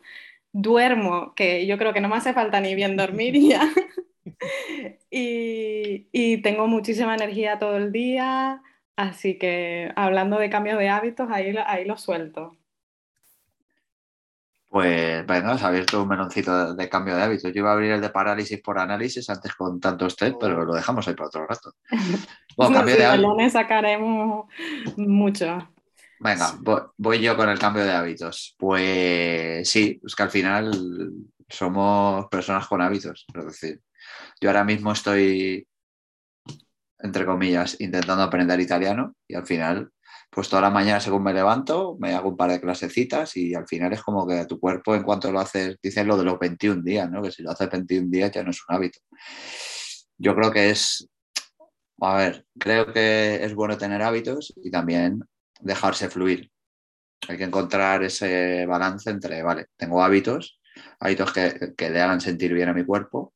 Duermo, 0.54 1.36
que 1.36 1.68
yo 1.68 1.78
creo 1.78 1.94
que 1.94 2.02
no 2.02 2.10
me 2.10 2.18
hace 2.18 2.34
falta 2.34 2.62
ni 2.62 2.76
bien 2.76 2.98
dormir 2.98 3.36
ya. 3.40 3.70
y, 5.12 6.42
tengo 6.44 6.68
muchísima 6.68 7.16
energía 7.16 7.60
todo 7.60 7.78
el 7.78 7.92
día. 7.92 8.62
Así 8.96 9.38
que 9.38 9.92
hablando 9.96 10.40
de 10.40 10.50
cambios 10.50 10.78
de 10.80 10.90
hábitos, 10.90 11.30
ahí, 11.32 11.56
ahí 11.66 11.86
lo 11.86 11.98
suelto. 11.98 12.59
Pues 14.70 15.26
venga, 15.26 15.58
se 15.58 15.66
ha 15.66 15.70
abierto 15.70 16.04
un 16.04 16.08
meloncito 16.08 16.76
de, 16.76 16.90
cambio 16.90 17.16
de 17.16 17.24
hábitos. 17.24 17.52
Yo 17.52 17.62
iba 17.62 17.72
a 17.72 17.74
abrir 17.74 17.92
el 17.92 18.02
de 18.02 18.12
parálisis 18.12 18.62
por 18.62 18.78
análisis 18.78 19.28
antes 19.28 19.56
con 19.56 19.80
tanto 19.80 20.06
usted, 20.06 20.36
pero 20.40 20.64
lo 20.64 20.76
dejamos 20.76 21.08
ahí 21.08 21.16
para 21.16 21.28
otro 21.28 21.48
rato. 21.48 21.74
Bueno, 22.58 22.76
cambio 22.76 22.98
de 22.98 23.06
hábitos. 23.06 23.54
sacaremos 23.54 24.46
mucho. 24.98 25.70
Venga, 26.20 26.60
voy, 26.98 27.22
yo 27.22 27.38
con 27.38 27.48
el 27.48 27.58
cambio 27.58 27.86
de 27.86 27.92
hábitos. 27.94 28.54
Pues 28.60 29.70
sí, 29.70 30.02
es 30.06 30.14
que 30.14 30.24
al 30.24 30.30
final 30.30 30.70
somos 31.48 32.28
personas 32.28 32.68
con 32.68 32.82
hábitos. 32.82 33.26
Es 33.34 33.46
decir, 33.46 33.82
yo 34.42 34.50
ahora 34.50 34.66
mismo 34.66 34.92
estoy, 34.92 35.66
entre 37.00 37.26
comillas, 37.26 37.80
intentando 37.80 38.24
aprender 38.24 38.60
italiano 38.60 39.16
y 39.26 39.36
al 39.36 39.46
final 39.46 39.90
pues 40.30 40.48
toda 40.48 40.62
la 40.62 40.70
mañana 40.70 41.00
según 41.00 41.24
me 41.24 41.34
levanto, 41.34 41.98
me 42.00 42.14
hago 42.14 42.30
un 42.30 42.38
par 42.38 42.52
de 42.52 42.62
clasecitas 42.62 43.36
y 43.36 43.56
al 43.56 43.68
final 43.68 43.94
es 43.94 44.04
como 44.04 44.28
que 44.28 44.46
tu 44.46 44.60
cuerpo 44.60 44.96
en 44.96 45.04
cuanto 45.04 45.32
lo 45.32 45.40
haces, 45.40 45.78
dicen 45.82 46.08
lo 46.08 46.18
de 46.18 46.24
los 46.24 46.38
21 46.38 46.84
días, 46.84 47.10
¿no? 47.10 47.22
Que 47.22 47.32
si 47.32 47.42
lo 47.42 47.52
haces 47.52 47.70
21 47.70 48.10
días 48.10 48.32
ya 48.32 48.44
no 48.44 48.52
es 48.52 48.60
un 48.68 48.76
hábito. 48.76 49.00
yo 50.18 50.36
creo 50.36 50.52
que 50.52 50.70
es, 50.70 51.10
a 52.02 52.16
ver, 52.18 52.46
creo 52.60 52.94
que 52.94 53.44
es 53.44 53.56
bueno 53.56 53.78
tener 53.78 54.02
hábitos 54.02 54.54
y 54.58 54.70
también 54.72 55.24
dejarse 55.60 56.10
fluir. 56.10 56.52
Hay 57.28 57.38
que 57.38 57.44
encontrar 57.46 58.04
ese 58.04 58.66
balance 58.66 59.10
entre, 59.10 59.42
vale, 59.44 59.68
tengo 59.78 60.04
hábitos, 60.04 60.60
hábitos 61.00 61.34
que, 61.34 61.74
que 61.76 61.90
le 61.90 62.02
hagan 62.02 62.22
sentir 62.22 62.54
bien 62.54 62.70
a 62.70 62.74
mi 62.74 62.86
cuerpo 62.86 63.34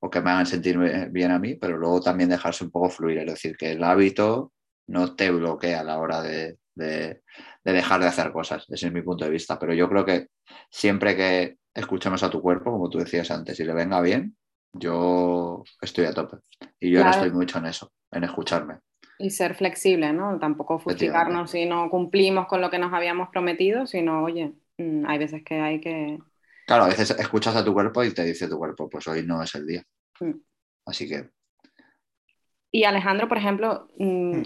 o 0.00 0.10
que 0.10 0.20
me 0.20 0.30
hagan 0.30 0.46
sentir 0.46 0.78
bien 1.10 1.30
a 1.30 1.38
mí, 1.38 1.54
pero 1.54 1.76
luego 1.78 2.00
también 2.00 2.30
dejarse 2.30 2.64
un 2.64 2.70
poco 2.70 2.90
fluir, 2.90 3.18
es 3.18 3.26
decir, 3.26 3.56
que 3.56 3.72
el 3.72 3.82
hábito 3.82 4.52
no 4.86 5.14
te 5.14 5.30
bloquea 5.30 5.80
a 5.80 5.84
la 5.84 5.98
hora 5.98 6.22
de, 6.22 6.58
de, 6.74 7.22
dejar 7.64 8.00
de 8.00 8.06
hacer 8.06 8.32
cosas. 8.32 8.66
Ese 8.68 8.86
es 8.86 8.92
mi 8.92 9.02
punto 9.02 9.24
de 9.24 9.30
vista. 9.30 9.58
Pero 9.58 9.74
yo 9.74 9.88
creo 9.88 10.04
que 10.04 10.28
siempre 10.70 11.16
que 11.16 11.56
escuchemos 11.74 12.22
a 12.22 12.30
tu 12.30 12.40
cuerpo, 12.40 12.70
como 12.70 12.88
tú 12.88 12.98
decías 12.98 13.30
antes, 13.30 13.58
y 13.60 13.64
le 13.64 13.74
venga 13.74 14.00
bien, 14.00 14.36
yo 14.72 15.64
estoy 15.80 16.06
a 16.06 16.12
tope. 16.12 16.38
Y 16.78 16.90
yo 16.90 17.00
ahora 17.00 17.10
estoy 17.10 17.30
mucho 17.30 17.58
en 17.58 17.66
eso, 17.66 17.92
en 18.10 18.24
escucharme. 18.24 18.78
Y 19.18 19.30
ser 19.30 19.54
flexible, 19.54 20.12
¿no? 20.12 20.38
Tampoco 20.38 20.78
fustigarnos 20.78 21.50
si 21.50 21.64
no 21.66 21.88
cumplimos 21.88 22.46
con 22.46 22.60
lo 22.60 22.70
que 22.70 22.78
nos 22.78 22.92
habíamos 22.92 23.30
prometido, 23.30 23.86
sino, 23.86 24.24
oye, 24.24 24.52
mm, 24.76 25.06
hay 25.06 25.18
veces 25.18 25.42
que 25.42 25.58
hay 25.58 25.80
que... 25.80 26.18
Claro, 26.66 26.84
a 26.84 26.88
veces 26.88 27.10
escuchas 27.18 27.56
a 27.56 27.64
tu 27.64 27.72
cuerpo 27.72 28.04
y 28.04 28.12
te 28.12 28.24
dice 28.24 28.48
tu 28.48 28.58
cuerpo, 28.58 28.88
pues 28.90 29.06
hoy 29.06 29.24
no 29.24 29.42
es 29.42 29.54
el 29.54 29.66
día. 29.66 29.82
Mm. 30.20 30.32
Así 30.84 31.08
que... 31.08 31.30
Y 32.76 32.84
Alejandro, 32.84 33.28
por 33.28 33.38
ejemplo, 33.38 33.88
mm, 33.98 34.42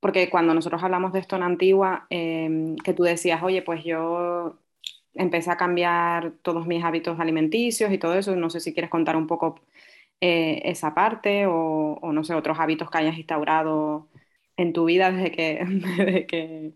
porque 0.00 0.30
cuando 0.30 0.54
nosotros 0.54 0.82
hablamos 0.82 1.12
de 1.12 1.20
esto 1.20 1.36
en 1.36 1.42
Antigua, 1.44 2.06
em, 2.10 2.76
que 2.76 2.92
tú 2.94 3.04
decías, 3.04 3.42
oye, 3.42 3.62
pues 3.62 3.84
yo 3.84 4.58
empecé 5.14 5.50
a 5.52 5.56
cambiar 5.58 6.32
todos 6.42 6.66
mis 6.66 6.84
hábitos 6.84 7.20
alimenticios 7.20 7.92
y 7.92 7.98
todo 7.98 8.14
eso, 8.16 8.34
no 8.36 8.50
sé 8.50 8.60
si 8.60 8.72
quieres 8.74 8.90
contar 8.90 9.16
un 9.16 9.26
poco 9.28 9.60
eh, 10.20 10.62
esa 10.66 10.94
parte 10.94 11.46
o, 11.48 12.00
no 12.12 12.24
sé, 12.24 12.34
otros 12.34 12.60
hábitos 12.60 12.90
que 12.90 12.98
hayas 12.98 13.18
instaurado 13.18 14.08
en 14.56 14.72
tu 14.74 14.86
vida 14.86 15.12
desde 15.12 15.32
que, 15.32 15.64
desde 15.98 16.26
que 16.26 16.74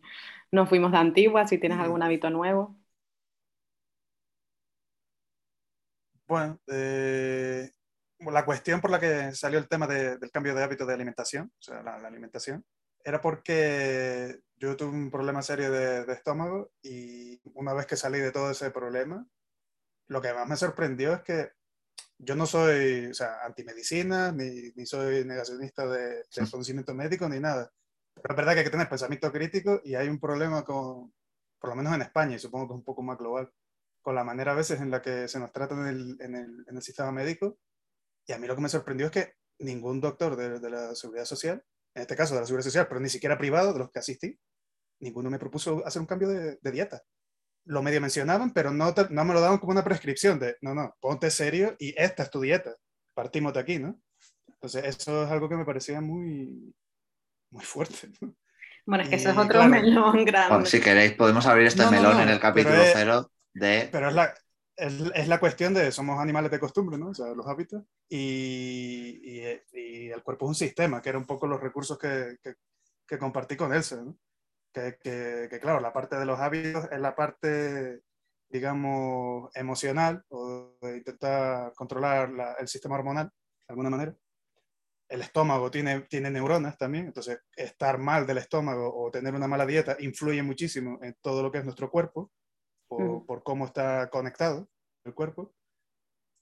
nos 0.53 0.69
fuimos 0.69 0.93
de 0.93 0.99
Antigua, 0.99 1.47
si 1.49 1.59
tienes 1.59 1.79
algún 1.81 2.03
hábito 2.05 2.31
nuevo. 2.31 2.77
Bueno, 6.29 6.59
eh, 6.69 7.71
la 8.21 8.45
cuestión 8.45 8.81
por 8.81 8.91
la 8.91 9.01
que 9.01 9.33
salió 9.33 9.59
el 9.59 9.69
tema 9.69 9.87
del 9.87 10.31
cambio 10.31 10.55
de 10.55 10.63
hábito 10.63 10.87
de 10.87 10.95
alimentación, 10.95 11.53
o 11.59 11.63
sea, 11.63 11.83
la 11.83 11.97
alimentación, 11.97 12.65
era 13.07 13.21
porque 13.21 14.41
yo 14.57 14.77
tuve 14.77 14.91
un 14.91 15.13
problema 15.13 15.41
serio 15.41 15.71
de, 15.71 16.13
estómago 16.13 16.73
y 16.83 17.41
una 17.55 17.73
vez 17.73 17.87
que 17.87 17.97
salí 17.97 18.19
de 18.19 18.33
todo 18.33 18.51
ese 18.51 18.73
problema, 18.73 19.25
lo 20.09 20.21
que 20.21 20.35
más 20.35 20.49
me 20.49 20.57
sorprendió 20.57 21.15
es 21.15 21.23
que 21.23 21.51
yo 22.19 22.35
no 22.35 22.47
soy 22.47 23.07
o 23.07 23.15
sea, 23.15 23.45
antimedicina, 23.45 24.33
ni, 24.33 24.73
ni 24.75 24.87
soy 24.87 25.25
negacionista 25.25 25.87
de, 25.87 26.25
del 26.35 26.51
conocimiento 26.51 26.95
médico, 26.95 27.29
ni 27.29 27.39
nada. 27.39 27.71
Pero 28.15 28.33
es 28.33 28.37
verdad 28.37 28.53
que 28.55 28.59
hay 28.59 28.65
que 28.65 28.71
tener 28.71 28.89
pensamiento 28.89 29.31
crítico 29.31 29.81
y 29.85 29.95
hay 29.95 30.09
un 30.09 30.19
problema 30.19 30.65
con, 30.65 31.13
por 31.61 31.71
lo 31.71 31.77
menos 31.77 31.95
en 31.95 32.03
España, 32.03 32.35
y 32.35 32.41
supongo 32.41 32.67
que 32.67 32.73
es 32.73 32.79
un 32.79 32.85
poco 32.85 33.03
más 33.03 33.19
global, 33.19 33.53
con 34.03 34.17
la 34.17 34.25
manera 34.25 34.51
a 34.51 34.57
veces 34.57 34.81
en 34.81 34.91
la 34.91 35.01
que 35.01 35.29
se 35.29 35.39
nos 35.39 35.53
trata 35.53 35.75
en 35.75 35.87
el, 35.87 36.17
en 36.21 36.35
el, 36.35 36.65
en 36.67 36.77
el 36.77 36.83
sistema 36.83 37.13
médico. 37.13 37.59
Y 38.27 38.33
a 38.33 38.39
mí 38.39 38.47
lo 38.47 38.55
que 38.55 38.63
me 38.63 38.69
sorprendió 38.69 39.07
es 39.07 39.13
que 39.13 39.35
ningún 39.59 40.01
doctor 40.01 40.37
de, 40.37 40.59
de 40.61 40.71
la 40.71 40.95
seguridad 40.95 41.25
social 41.25 41.65
en 41.97 42.03
este 42.03 42.15
caso 42.15 42.35
de 42.35 42.41
la 42.41 42.47
seguridad 42.47 42.65
social, 42.65 42.87
pero 42.89 43.01
ni 43.01 43.09
siquiera 43.09 43.39
privado, 43.39 43.73
de 43.73 43.79
los 43.79 43.91
que 43.91 43.99
asistí, 43.99 44.39
ninguno 45.01 45.31
me 45.31 45.39
propuso 45.39 45.83
hacer 45.87 46.01
un 46.01 46.07
cambio 46.07 46.29
de, 46.29 46.59
dieta. 46.71 47.03
Lo 47.65 47.83
medio 47.83 48.03
mencionaban, 48.03 48.53
pero 48.53 48.71
no, 48.71 48.95
no 49.09 49.25
me 49.25 49.33
lo 49.33 49.41
daban 49.41 49.57
como 49.59 49.73
una 49.73 49.83
prescripción 49.83 50.39
de, 50.39 50.57
no, 50.61 50.75
no, 50.75 50.95
ponte 51.01 51.31
serio 51.31 51.75
y 51.79 51.95
esta 51.97 52.25
es 52.25 52.31
tu 52.31 52.43
dieta. 52.43 52.77
Partimos 53.15 53.55
de 53.55 53.61
aquí, 53.61 53.79
¿no? 53.79 53.99
Entonces, 54.47 54.85
eso 54.85 55.25
es 55.25 55.31
algo 55.31 55.49
que 55.49 55.57
me 55.57 55.65
parecía 55.65 56.03
muy, 56.03 56.75
muy 57.51 57.65
fuerte. 57.65 58.11
Bueno, 58.85 59.03
es 59.03 59.09
que 59.11 59.17
eso 59.17 59.31
es 59.31 59.39
otro 59.39 59.67
melón 59.67 60.23
grande. 60.27 60.67
si 60.67 60.81
queréis, 60.81 61.15
podemos 61.15 61.47
abrir 61.47 61.67
este 61.67 61.87
melón 61.91 62.21
en 62.21 62.29
el 62.29 62.39
capítulo 62.39 62.77
cero 62.93 63.33
de... 63.55 63.89
Pero 63.91 64.09
es 64.09 64.15
la, 64.15 64.35
es, 64.77 65.29
la 65.29 65.41
cuestión 65.41 65.75
de 65.75 65.91
somos 65.91 66.19
animales 66.21 66.51
de 66.51 66.61
costumbre, 66.61 66.99
¿no? 66.99 67.11
O 67.11 67.15
sea, 67.15 67.29
los 67.35 67.47
hábitos. 67.47 67.83
Y, 68.09 69.21
y, 69.23 70.11
el 70.11 70.23
cuerpo 70.23 70.47
es 70.47 70.49
un 70.49 70.55
sistema, 70.55 71.01
que 71.03 71.09
era 71.09 71.19
un 71.19 71.27
poco 71.27 71.47
los 71.47 71.61
recursos 71.61 71.99
que, 71.99 72.37
que, 73.07 73.19
compartí 73.19 73.57
con 73.57 73.73
Elsa, 73.73 73.97
¿no? 73.97 74.17
Que, 74.73 74.99
que, 75.01 75.59
claro, 75.61 75.81
la 75.81 75.93
parte 75.93 76.17
de 76.17 76.27
los 76.27 76.39
hábitos 76.39 76.89
es 76.91 77.01
la 77.01 77.15
parte, 77.15 78.03
digamos, 78.49 79.51
emocional 79.55 80.23
o 80.29 80.77
de 80.83 80.99
intentar 80.99 81.73
controlar 81.75 82.57
el 82.59 82.69
sistema 82.69 82.97
hormonal 82.97 83.27
de 83.27 83.73
alguna 83.73 83.91
manera. 83.91 84.15
El 85.09 85.23
estómago 85.23 85.71
tiene, 85.71 86.03
tiene 86.03 86.31
neuronas 86.31 86.77
también, 86.77 87.07
entonces 87.07 87.39
estar 87.55 87.97
mal 87.99 88.27
del 88.27 88.39
estómago 88.39 88.93
o 88.95 89.11
tener 89.11 89.35
una 89.35 89.49
mala 89.49 89.65
dieta 89.65 89.97
influye 90.01 90.43
muchísimo 90.43 90.99
en 91.03 91.17
todo 91.23 91.43
lo 91.43 91.51
que 91.51 91.59
es 91.59 91.65
nuestro 91.65 91.91
cuerpo 91.91 92.31
por, 92.89 93.43
cómo 93.43 93.67
está 93.67 94.09
conectado 94.11 94.69
el 95.05 95.15
cuerpo. 95.15 95.55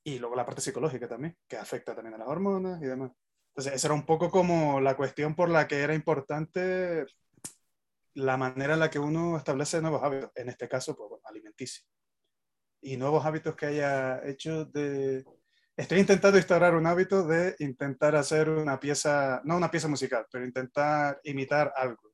Y 0.07 0.19
luego 0.19 0.37
la 0.37 0.45
parte 0.45 0.61
psicológica 0.61 1.09
también, 1.09 1.37
que 1.49 1.57
afecta 1.57 1.95
también 1.95 2.15
a 2.15 2.19
las 2.19 2.29
hormonas 2.29 2.81
y 2.83 2.87
demás. 2.87 3.13
Entonces, 3.49 3.75
esa 3.75 3.89
era 3.89 3.95
un 3.95 4.05
poco 4.05 4.31
como 4.31 4.81
la 4.81 4.97
cuestión 4.97 5.35
por 5.35 5.49
la 5.49 5.67
que 5.67 5.81
era 5.81 5.95
importante 5.95 7.07
la 8.15 8.37
manera 8.37 8.75
en 8.75 8.81
la 8.81 8.91
que 8.91 8.99
uno 8.99 9.37
establece 9.37 9.81
nuevos 9.81 10.03
hábitos, 10.03 10.31
en 10.35 10.49
este 10.49 10.69
caso, 10.69 10.95
pues, 10.95 11.09
bueno, 11.09 11.23
alimenticio. 11.27 11.85
Y 12.81 12.97
nuevos 12.97 13.25
hábitos 13.25 13.57
que 13.57 13.67
haya 13.67 14.25
hecho 14.27 14.67
de... 14.67 15.25
Estoy 15.77 15.99
intentando 15.99 16.39
instaurar 16.39 16.77
un 16.77 16.87
hábito 16.87 17.27
de 17.27 17.57
intentar 17.59 18.15
hacer 18.15 18.49
una 18.49 18.79
pieza, 18.79 19.41
no 19.45 19.57
una 19.57 19.71
pieza 19.71 19.89
musical, 19.89 20.27
pero 20.31 20.45
intentar 20.45 21.19
imitar 21.25 21.73
algo, 21.75 22.13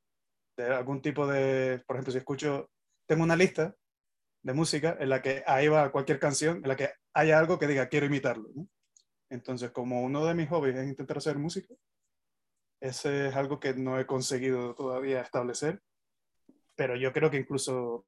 de 0.57 0.75
algún 0.75 1.03
tipo 1.03 1.27
de, 1.27 1.83
por 1.87 1.97
ejemplo, 1.97 2.13
si 2.13 2.19
escucho, 2.19 2.71
tengo 3.07 3.23
una 3.23 3.37
lista 3.37 3.75
de 4.43 4.53
música 4.53 4.97
en 5.01 5.11
la 5.11 5.23
que 5.23 5.43
ahí 5.47 5.69
va 5.69 5.93
cualquier 5.93 6.19
canción, 6.19 6.59
en 6.59 6.69
la 6.69 6.77
que 6.77 6.91
haya 7.15 7.39
algo 7.39 7.59
que 7.59 7.67
diga 7.67 7.89
quiero 7.89 8.07
imitarlo. 8.07 8.49
Entonces, 9.29 9.71
como 9.71 10.03
uno 10.03 10.25
de 10.27 10.35
mis 10.35 10.49
hobbies 10.49 10.77
es 10.77 10.89
intentar 10.89 11.19
hacer 11.19 11.39
música, 11.39 11.75
ese 12.81 13.29
es 13.29 13.37
algo 13.37 13.61
que 13.61 13.75
no 13.75 14.01
he 14.01 14.07
conseguido 14.07 14.75
todavía 14.75 15.21
establecer, 15.21 15.81
pero 16.75 16.97
yo 16.97 17.13
creo 17.13 17.31
que 17.31 17.37
incluso 17.37 18.07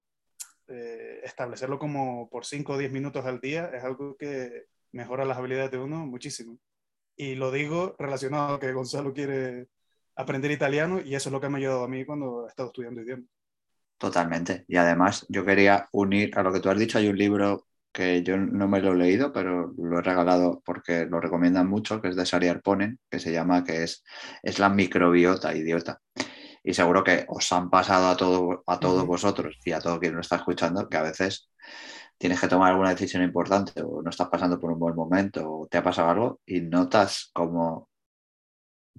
eh, 0.68 1.21
establecerlo 1.25 1.79
como 1.79 2.29
por 2.31 2.47
5 2.47 2.73
o 2.73 2.79
10 2.79 2.90
minutos 2.92 3.25
al 3.27 3.40
día 3.40 3.71
es 3.75 3.85
algo 3.85 4.16
que 4.16 4.66
mejora 4.92 5.25
las 5.25 5.37
habilidades 5.38 5.71
de 5.71 5.79
uno 5.79 6.07
muchísimo. 6.07 6.59
Y 7.16 7.35
lo 7.35 7.51
digo 7.51 7.95
relacionado 7.99 8.55
a 8.55 8.61
que 8.61 8.73
Gonzalo 8.73 9.12
quiere 9.12 9.68
aprender 10.16 10.51
italiano 10.51 11.01
y 11.01 11.14
eso 11.14 11.29
es 11.29 11.33
lo 11.33 11.40
que 11.40 11.49
me 11.49 11.57
ha 11.57 11.59
ayudado 11.59 11.85
a 11.85 11.88
mí 11.88 12.05
cuando 12.05 12.47
he 12.47 12.49
estado 12.49 12.68
estudiando 12.68 13.03
idiomas. 13.03 13.29
Totalmente. 14.03 14.65
Y 14.67 14.77
además 14.79 15.25
yo 15.29 15.45
quería 15.45 15.88
unir 15.93 16.37
a 16.37 16.43
lo 16.43 16.53
que 16.53 16.59
tú 16.59 16.69
has 16.69 16.77
dicho, 16.79 16.99
hay 16.99 17.07
un 17.09 17.17
libro 17.17 17.69
que 17.93 18.25
yo 18.25 18.37
no 18.37 18.67
me 18.67 18.81
lo 18.81 18.95
he 18.95 18.97
leído, 18.97 19.33
pero 19.33 19.73
lo 19.79 19.99
he 20.01 20.03
regalado 20.03 20.61
porque 20.65 21.07
lo 21.07 21.21
recomiendan 21.21 21.69
mucho, 21.69 22.03
que 22.03 22.09
es 22.09 22.17
de 22.17 22.27
Sari 22.27 22.49
Arponen, 22.49 22.99
que 23.09 23.21
se 23.21 23.31
llama, 23.33 23.62
que 23.62 23.85
es, 23.85 24.03
es 24.43 24.59
la 24.59 24.69
microbiota 24.71 25.55
idiota. 25.55 26.01
Y 26.65 26.75
seguro 26.75 27.05
que 27.05 27.27
os 27.29 27.53
han 27.53 27.71
pasado 27.71 28.09
a, 28.09 28.17
todo, 28.17 28.65
a 28.67 28.81
todos 28.81 29.07
vosotros 29.07 29.57
y 29.65 29.71
a 29.73 29.81
todo 29.81 30.01
quien 30.01 30.15
lo 30.15 30.21
está 30.21 30.37
escuchando, 30.37 30.88
que 30.88 30.97
a 30.97 31.03
veces 31.03 31.51
tienes 32.19 32.41
que 32.41 32.49
tomar 32.49 32.73
alguna 32.73 32.91
decisión 32.91 33.23
importante 33.23 33.83
o 33.83 34.03
no 34.03 34.11
estás 34.11 34.29
pasando 34.29 34.59
por 34.59 34.73
un 34.73 34.81
buen 34.81 34.97
momento 34.97 35.49
o 35.49 35.69
te 35.69 35.79
ha 35.79 35.85
pasado 35.85 36.11
algo 36.11 36.41
y 36.47 36.61
notas 36.62 37.31
como 37.33 37.88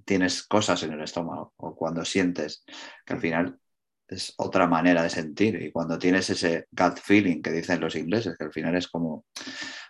tienes 0.06 0.44
cosas 0.44 0.84
en 0.84 0.94
el 0.94 1.02
estómago 1.02 1.54
o 1.58 1.76
cuando 1.76 2.06
sientes 2.06 2.64
que 3.06 3.14
al 3.14 3.20
final 3.22 3.60
es 4.08 4.34
otra 4.38 4.68
manera 4.68 5.04
de 5.04 5.10
sentir. 5.10 5.62
Y 5.62 5.72
cuando 5.72 5.98
tienes 5.98 6.30
ese 6.30 6.68
gut 6.72 7.00
feeling 7.00 7.42
que 7.42 7.52
dicen 7.52 7.80
los 7.80 7.96
ingleses, 7.96 8.38
que 8.38 8.46
al 8.46 8.52
final 8.52 8.76
es 8.76 8.88
como, 8.88 9.26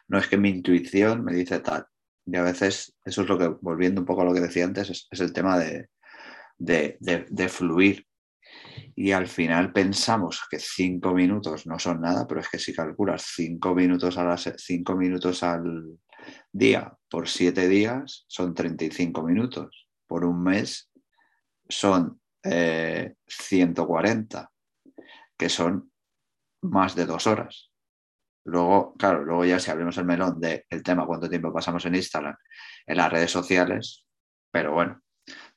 no 0.07 0.17
es 0.17 0.27
que 0.27 0.37
mi 0.37 0.49
intuición 0.49 1.23
me 1.23 1.33
dice 1.33 1.59
tal. 1.59 1.85
Y 2.25 2.35
a 2.37 2.43
veces 2.43 2.95
eso 3.03 3.21
es 3.23 3.27
lo 3.27 3.37
que, 3.37 3.47
volviendo 3.61 4.01
un 4.01 4.07
poco 4.07 4.21
a 4.21 4.25
lo 4.25 4.33
que 4.33 4.39
decía 4.39 4.65
antes, 4.65 5.07
es, 5.09 5.19
el 5.19 5.33
tema 5.33 5.57
de, 5.57 5.89
de, 6.57 7.49
fluir. 7.49 8.05
Y 8.95 9.11
al 9.11 9.27
final 9.27 9.73
pensamos 9.73 10.41
que 10.49 10.59
cinco 10.59 11.13
minutos 11.13 11.65
no 11.67 11.79
son 11.79 12.01
nada, 12.01 12.25
pero 12.27 12.39
es 12.39 12.49
que 12.49 12.59
si 12.59 12.73
calculas 12.73 13.33
cinco 13.35 13.75
minutos, 13.75 14.17
a 14.17 14.23
las, 14.23 14.53
cinco 14.57 14.95
minutos 14.95 15.43
al 15.43 15.99
día 16.51 16.95
por 17.09 17.27
siete 17.27 17.67
días, 17.67 18.25
son 18.27 18.53
35 18.53 19.23
minutos. 19.23 19.87
Por 20.07 20.23
un 20.23 20.43
mes 20.43 20.89
son 21.67 22.21
140, 22.43 24.41
eh, 24.41 24.45
que 25.37 25.49
son 25.49 25.91
más 26.61 26.95
de 26.95 27.05
dos 27.05 27.27
horas. 27.27 27.71
Luego, 28.45 28.93
claro, 28.95 29.23
luego 29.23 29.45
ya 29.45 29.59
si 29.59 29.71
abrimos 29.71 29.97
el 29.97 30.05
melón 30.05 30.39
del 30.39 30.83
tema 30.83 31.05
cuánto 31.05 31.29
tiempo 31.29 31.53
pasamos 31.53 31.85
en 31.85 31.95
Instagram, 31.95 32.35
en 32.85 32.97
las 32.97 33.11
redes 33.11 33.31
sociales, 33.31 34.05
pero 34.51 34.73
bueno, 34.73 35.01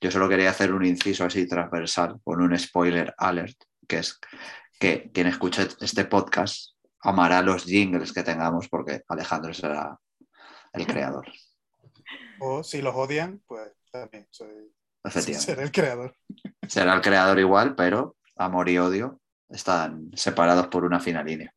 yo 0.00 0.10
solo 0.10 0.28
quería 0.28 0.50
hacer 0.50 0.72
un 0.72 0.84
inciso 0.84 1.24
así 1.24 1.48
transversal 1.48 2.20
con 2.22 2.40
un 2.40 2.56
spoiler 2.58 3.12
alert, 3.18 3.56
que 3.88 3.98
es 3.98 4.20
que 4.78 5.10
quien 5.12 5.26
escuche 5.26 5.66
este 5.80 6.04
podcast 6.04 6.76
amará 7.00 7.42
los 7.42 7.64
jingles 7.64 8.12
que 8.12 8.22
tengamos 8.22 8.68
porque 8.68 9.02
Alejandro 9.08 9.52
será 9.52 9.98
el 10.72 10.86
creador. 10.86 11.26
O 12.40 12.62
si 12.62 12.82
los 12.82 12.94
odian, 12.94 13.42
pues 13.46 13.72
también 13.90 14.26
soy, 14.30 14.72
Efectivamente. 15.02 15.52
seré 15.52 15.62
el 15.62 15.72
creador. 15.72 16.16
Será 16.68 16.94
el 16.94 17.00
creador 17.00 17.38
igual, 17.38 17.74
pero 17.74 18.16
amor 18.36 18.68
y 18.68 18.78
odio 18.78 19.20
están 19.48 20.10
separados 20.14 20.66
por 20.68 20.84
una 20.84 21.00
fina 21.00 21.22
línea. 21.22 21.52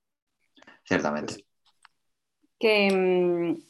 Ciertamente. 0.84 1.46
Que, 2.60 2.92
mm, 2.92 3.62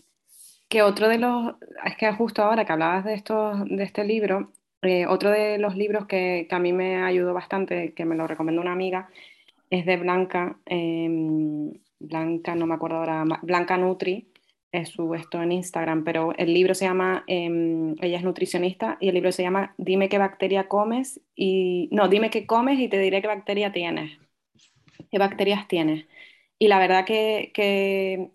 que 0.67 0.81
otro 0.81 1.07
de 1.07 1.17
los, 1.17 1.55
es 1.85 1.97
que 1.97 2.11
justo 2.13 2.43
ahora 2.43 2.65
que 2.65 2.73
hablabas 2.73 3.05
de, 3.05 3.13
estos, 3.13 3.65
de 3.65 3.83
este 3.83 4.03
libro, 4.03 4.51
eh, 4.81 5.05
otro 5.07 5.29
de 5.31 5.57
los 5.57 5.75
libros 5.75 6.05
que, 6.05 6.47
que 6.49 6.55
a 6.55 6.59
mí 6.59 6.73
me 6.73 7.03
ayudó 7.03 7.33
bastante, 7.33 7.93
que 7.93 8.05
me 8.05 8.15
lo 8.15 8.27
recomendó 8.27 8.61
una 8.61 8.71
amiga, 8.71 9.09
es 9.69 9.85
de 9.85 9.97
Blanca, 9.97 10.57
em, 10.65 11.71
Blanca, 11.99 12.55
no 12.55 12.65
me 12.65 12.75
acuerdo 12.75 12.97
ahora, 12.97 13.23
Blanca 13.41 13.77
Nutri, 13.77 14.31
es 14.71 14.89
su 14.89 15.13
esto 15.15 15.41
en 15.41 15.51
Instagram, 15.51 16.03
pero 16.03 16.33
el 16.37 16.53
libro 16.53 16.75
se 16.75 16.85
llama, 16.85 17.23
em, 17.27 17.95
ella 18.01 18.17
es 18.17 18.23
nutricionista 18.23 18.97
y 18.99 19.09
el 19.09 19.15
libro 19.15 19.31
se 19.31 19.43
llama 19.43 19.73
Dime 19.77 20.09
qué 20.09 20.17
bacteria 20.17 20.67
comes 20.67 21.21
y, 21.35 21.89
no, 21.91 22.07
dime 22.07 22.29
qué 22.29 22.45
comes 22.45 22.79
y 22.79 22.87
te 22.87 22.99
diré 22.99 23.21
qué 23.21 23.27
bacteria 23.27 23.71
tienes, 23.71 24.17
qué 25.11 25.17
bacterias 25.17 25.67
tienes. 25.67 26.05
Y 26.59 26.67
la 26.67 26.79
verdad 26.79 27.05
que, 27.05 27.51
que, 27.53 28.31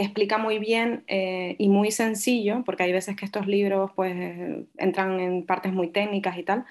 explica 0.00 0.38
muy 0.38 0.60
bien 0.60 1.02
eh, 1.08 1.56
y 1.58 1.68
muy 1.68 1.90
sencillo, 1.90 2.62
porque 2.64 2.84
hay 2.84 2.92
veces 2.92 3.16
que 3.16 3.24
estos 3.24 3.48
libros 3.48 3.90
pues 3.96 4.14
eh, 4.14 4.64
entran 4.76 5.18
en 5.18 5.44
partes 5.44 5.72
muy 5.72 5.88
técnicas 5.88 6.38
y 6.38 6.44
tal, 6.44 6.66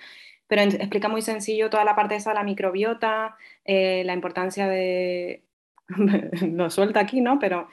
pero 0.47 0.61
explica 0.61 1.09
muy 1.09 1.21
sencillo 1.21 1.69
toda 1.69 1.83
la 1.83 1.95
parte 1.95 2.15
esa 2.15 2.29
de 2.29 2.35
la 2.35 2.43
microbiota, 2.43 3.35
eh, 3.65 4.03
la 4.05 4.13
importancia 4.13 4.67
de, 4.69 5.43
lo 6.41 6.69
suelta 6.69 7.01
aquí, 7.01 7.21
¿no? 7.21 7.37
Pero 7.39 7.67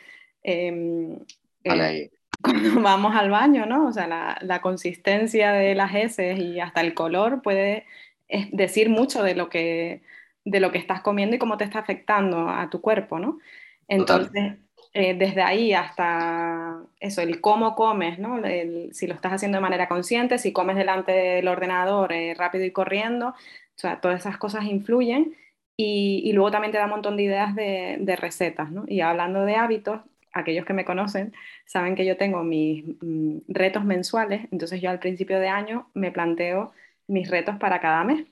em, 0.45 1.19
eh, 1.65 1.81
ahí. 1.81 2.11
cuando 2.43 2.83
vamos 2.83 3.17
al 3.17 3.31
baño, 3.31 3.67
¿no? 3.67 3.89
O 3.89 3.93
sea, 3.93 4.09
la, 4.09 4.39
la 4.43 4.63
consistencia 4.63 5.53
de 5.53 5.75
las 5.77 5.95
heces 5.95 6.39
y 6.41 6.61
hasta 6.61 6.83
el 6.83 6.95
color 6.95 7.43
puede 7.43 7.87
decir 8.53 8.91
mucho 8.91 9.23
de 9.25 9.35
lo 9.37 9.49
que, 9.51 10.03
de 10.45 10.61
lo 10.61 10.73
que 10.73 10.79
estás 10.79 11.03
comiendo 11.03 11.37
y 11.37 11.41
cómo 11.41 11.57
te 11.59 11.65
está 11.65 11.81
afectando 11.81 12.49
a 12.51 12.71
tu 12.71 12.81
cuerpo, 12.83 13.19
¿no? 13.21 13.41
Entonces, 13.89 14.59
eh, 14.95 15.15
desde 15.15 15.43
ahí 15.43 15.73
hasta 15.75 16.83
eso, 17.01 17.23
el 17.23 17.41
cómo 17.41 17.75
comes, 17.77 18.19
¿no? 18.19 18.39
El- 18.45 18.95
si 18.95 19.07
lo 19.07 19.15
estás 19.15 19.33
haciendo 19.35 19.59
de 19.59 19.63
manera 19.63 19.89
consciente, 19.89 20.39
si 20.39 20.53
comes 20.53 20.77
delante 20.77 21.13
del 21.13 21.49
ordenador 21.49 22.13
eh, 22.13 22.35
rápido 22.35 22.65
y 22.65 22.73
corriendo, 22.73 23.29
o 23.31 23.35
sea, 23.77 24.01
todas 24.01 24.21
esas 24.21 24.39
cosas 24.39 24.65
influyen. 24.65 25.37
Y, 25.77 26.23
y 26.25 26.33
luego 26.33 26.53
también 26.53 26.71
te 26.73 26.79
da 26.79 26.85
un 26.85 26.91
montón 26.93 27.17
de 27.17 27.25
ideas 27.25 27.55
de, 27.57 27.97
de 28.01 28.17
recetas, 28.17 28.71
¿no? 28.71 28.85
Y 28.87 29.01
hablando 29.01 29.45
de 29.45 29.57
hábitos, 29.57 30.03
aquellos 30.35 30.67
que 30.67 30.75
me 30.75 30.85
conocen 30.85 31.33
saben 31.67 31.95
que 31.97 32.05
yo 32.07 32.17
tengo 32.17 32.43
mis 32.45 32.85
mm, 33.01 33.39
retos 33.49 33.85
mensuales, 33.85 34.47
entonces 34.53 34.81
yo 34.83 34.91
al 34.91 34.99
principio 35.01 35.39
de 35.41 35.49
año 35.49 35.91
me 35.95 36.13
planteo 36.13 36.73
mis 37.07 37.31
retos 37.31 37.57
para 37.59 37.81
cada 37.81 38.05
mes. 38.05 38.27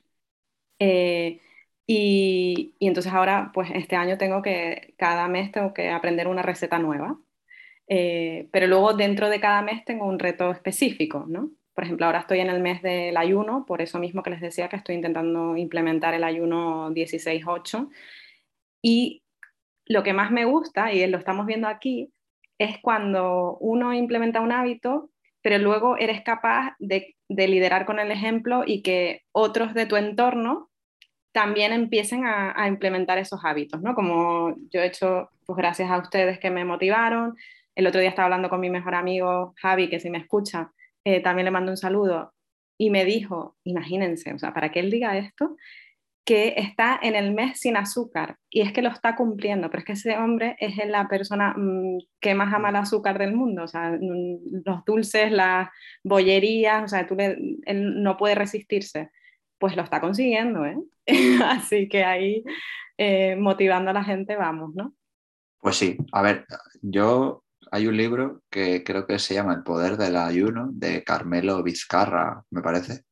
Eh, 0.78 1.40
y, 1.86 2.74
entonces 2.80 3.12
ahora, 3.12 3.50
pues 3.54 3.70
este 3.74 3.96
año 3.96 4.18
tengo 4.18 4.42
que, 4.42 4.94
cada 4.98 5.28
mes 5.28 5.52
tengo 5.52 5.74
que 5.74 5.90
aprender 5.90 6.28
una 6.28 6.42
receta 6.42 6.78
nueva. 6.78 7.18
Eh, 7.88 8.48
pero 8.52 8.66
luego 8.66 8.94
dentro 8.94 9.28
de 9.28 9.40
cada 9.40 9.62
mes 9.62 9.84
tengo 9.84 10.06
un 10.06 10.18
reto 10.18 10.50
específico, 10.52 11.26
¿no? 11.28 11.50
Por 11.74 11.84
ejemplo, 11.84 12.06
ahora 12.06 12.20
estoy 12.20 12.40
en 12.40 12.50
el 12.50 12.60
mes 12.60 12.82
del 12.82 13.16
ayuno, 13.16 13.64
por 13.66 13.82
eso 13.82 13.98
mismo 13.98 14.22
que 14.22 14.30
les 14.30 14.40
decía 14.40 14.68
que 14.68 14.76
estoy 14.76 14.94
intentando 14.96 15.56
implementar 15.56 16.14
el 16.14 16.24
ayuno 16.24 16.90
16-8. 16.92 17.90
Y 18.82 19.21
lo 19.92 20.02
que 20.02 20.12
más 20.12 20.30
me 20.30 20.44
gusta, 20.44 20.92
y 20.92 21.06
lo 21.06 21.18
estamos 21.18 21.46
viendo 21.46 21.68
aquí, 21.68 22.12
es 22.58 22.78
cuando 22.80 23.56
uno 23.60 23.92
implementa 23.92 24.40
un 24.40 24.52
hábito, 24.52 25.10
pero 25.42 25.58
luego 25.58 25.96
eres 25.98 26.22
capaz 26.22 26.74
de, 26.78 27.16
de 27.28 27.48
liderar 27.48 27.84
con 27.84 27.98
el 27.98 28.10
ejemplo 28.10 28.62
y 28.66 28.82
que 28.82 29.22
otros 29.32 29.74
de 29.74 29.86
tu 29.86 29.96
entorno 29.96 30.70
también 31.32 31.72
empiecen 31.72 32.24
a, 32.26 32.52
a, 32.54 32.68
implementar 32.68 33.18
esos 33.18 33.40
hábitos, 33.44 33.80
¿no? 33.82 33.94
Como 33.94 34.54
yo 34.70 34.80
he 34.80 34.86
hecho, 34.86 35.30
pues 35.46 35.56
gracias 35.56 35.90
a 35.90 35.98
ustedes 35.98 36.38
que 36.38 36.50
me 36.50 36.64
motivaron. 36.64 37.36
El 37.74 37.86
otro 37.86 38.00
día 38.00 38.10
estaba 38.10 38.26
hablando 38.26 38.50
con 38.50 38.60
mi 38.60 38.70
mejor 38.70 38.94
amigo 38.94 39.54
Javi, 39.56 39.88
que 39.88 39.98
si 39.98 40.10
me 40.10 40.18
escucha, 40.18 40.72
eh, 41.04 41.20
también 41.20 41.46
le 41.46 41.50
mando 41.50 41.72
un 41.72 41.78
saludo, 41.78 42.32
y 42.78 42.90
me 42.90 43.04
dijo, 43.04 43.56
imagínense, 43.64 44.32
o 44.32 44.38
sea, 44.38 44.52
para 44.52 44.70
que 44.70 44.80
él 44.80 44.90
diga 44.90 45.16
esto, 45.16 45.56
que 46.24 46.54
está 46.56 46.98
en 47.02 47.16
el 47.16 47.32
mes 47.34 47.60
sin 47.60 47.76
azúcar 47.76 48.36
y 48.48 48.60
es 48.60 48.72
que 48.72 48.82
lo 48.82 48.90
está 48.90 49.16
cumpliendo, 49.16 49.68
pero 49.68 49.80
es 49.80 49.84
que 49.84 49.92
ese 49.92 50.16
hombre 50.16 50.56
es 50.60 50.76
la 50.86 51.08
persona 51.08 51.54
mmm, 51.56 51.98
que 52.20 52.34
más 52.34 52.54
ama 52.54 52.70
el 52.70 52.76
azúcar 52.76 53.18
del 53.18 53.34
mundo, 53.34 53.64
o 53.64 53.68
sea, 53.68 53.90
mmm, 54.00 54.62
los 54.64 54.84
dulces, 54.84 55.32
las 55.32 55.68
bollerías, 56.04 56.84
o 56.84 56.88
sea, 56.88 57.06
tú 57.06 57.16
él 57.18 58.02
no 58.02 58.16
puede 58.16 58.36
resistirse, 58.36 59.10
pues 59.58 59.76
lo 59.76 59.82
está 59.82 60.00
consiguiendo, 60.00 60.64
¿eh? 60.64 60.76
Así 61.44 61.88
que 61.88 62.04
ahí 62.04 62.44
eh, 62.98 63.36
motivando 63.36 63.90
a 63.90 63.94
la 63.94 64.04
gente 64.04 64.36
vamos, 64.36 64.74
¿no? 64.74 64.94
Pues 65.58 65.76
sí, 65.76 65.96
a 66.12 66.22
ver, 66.22 66.46
yo 66.82 67.44
hay 67.70 67.86
un 67.86 67.96
libro 67.96 68.42
que 68.50 68.84
creo 68.84 69.06
que 69.06 69.18
se 69.18 69.34
llama 69.34 69.54
El 69.54 69.62
poder 69.62 69.96
del 69.96 70.16
ayuno 70.16 70.68
de 70.72 71.02
Carmelo 71.04 71.62
Vizcarra, 71.62 72.44
me 72.50 72.62
parece, 72.62 73.04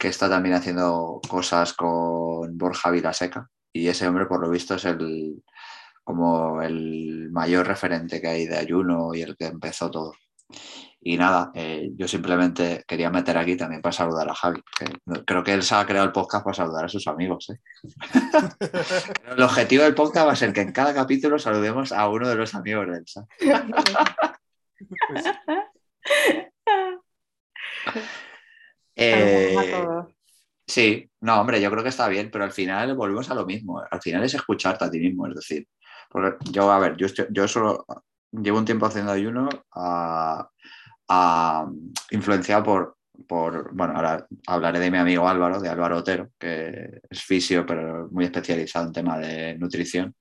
que 0.00 0.08
está 0.08 0.30
también 0.30 0.54
haciendo 0.54 1.20
cosas 1.28 1.74
con 1.74 2.56
Borja 2.56 2.90
Vilaseca 2.90 3.50
y 3.70 3.86
ese 3.86 4.08
hombre 4.08 4.24
por 4.24 4.40
lo 4.40 4.48
visto 4.48 4.76
es 4.76 4.86
el 4.86 5.42
como 6.02 6.62
el 6.62 7.28
mayor 7.30 7.66
referente 7.66 8.18
que 8.18 8.28
hay 8.28 8.46
de 8.46 8.56
ayuno 8.56 9.14
y 9.14 9.20
el 9.20 9.36
que 9.36 9.44
empezó 9.44 9.90
todo. 9.90 10.14
Y 11.02 11.18
nada, 11.18 11.50
eh, 11.54 11.90
yo 11.94 12.08
simplemente 12.08 12.82
quería 12.88 13.10
meter 13.10 13.36
aquí 13.36 13.56
también 13.56 13.82
para 13.82 13.92
saludar 13.92 14.28
a 14.28 14.34
Javi. 14.34 14.62
Que 14.78 14.86
creo 15.24 15.44
que 15.44 15.52
él 15.52 15.62
se 15.62 15.74
ha 15.74 15.86
creado 15.86 16.06
el 16.06 16.12
podcast 16.12 16.44
para 16.44 16.56
saludar 16.56 16.86
a 16.86 16.88
sus 16.88 17.06
amigos. 17.06 17.50
¿eh? 17.50 17.60
el 19.30 19.42
objetivo 19.42 19.84
del 19.84 19.94
podcast 19.94 20.26
va 20.26 20.32
a 20.32 20.36
ser 20.36 20.52
que 20.52 20.62
en 20.62 20.72
cada 20.72 20.94
capítulo 20.94 21.38
saludemos 21.38 21.92
a 21.92 22.08
uno 22.08 22.26
de 22.26 22.36
los 22.36 22.54
amigos 22.54 22.88
de 22.88 22.98
Elsa. 22.98 23.26
Eh, 29.02 29.56
sí, 30.66 31.10
no, 31.22 31.40
hombre, 31.40 31.60
yo 31.60 31.70
creo 31.70 31.82
que 31.82 31.88
está 31.88 32.06
bien, 32.06 32.30
pero 32.30 32.44
al 32.44 32.52
final 32.52 32.94
volvemos 32.94 33.30
a 33.30 33.34
lo 33.34 33.46
mismo. 33.46 33.82
Al 33.90 34.00
final 34.00 34.22
es 34.24 34.34
escucharte 34.34 34.84
a 34.84 34.90
ti 34.90 34.98
mismo, 34.98 35.26
es 35.26 35.34
decir, 35.34 35.66
porque 36.10 36.36
yo, 36.50 36.70
a 36.70 36.78
ver, 36.78 36.96
yo, 36.96 37.06
estoy, 37.06 37.26
yo 37.30 37.48
solo 37.48 37.86
llevo 38.30 38.58
un 38.58 38.66
tiempo 38.66 38.84
haciendo 38.84 39.12
ayuno 39.12 39.48
a, 39.74 40.46
a, 41.08 41.66
influenciado 42.10 42.62
por, 42.62 42.96
por, 43.26 43.74
bueno, 43.74 43.94
ahora 43.96 44.26
hablaré 44.46 44.80
de 44.80 44.90
mi 44.90 44.98
amigo 44.98 45.26
Álvaro, 45.26 45.60
de 45.60 45.68
Álvaro 45.70 45.98
Otero, 45.98 46.30
que 46.38 47.00
es 47.08 47.22
fisio, 47.22 47.64
pero 47.64 48.08
muy 48.10 48.26
especializado 48.26 48.86
en 48.86 48.92
tema 48.92 49.18
de 49.18 49.56
nutrición. 49.56 50.14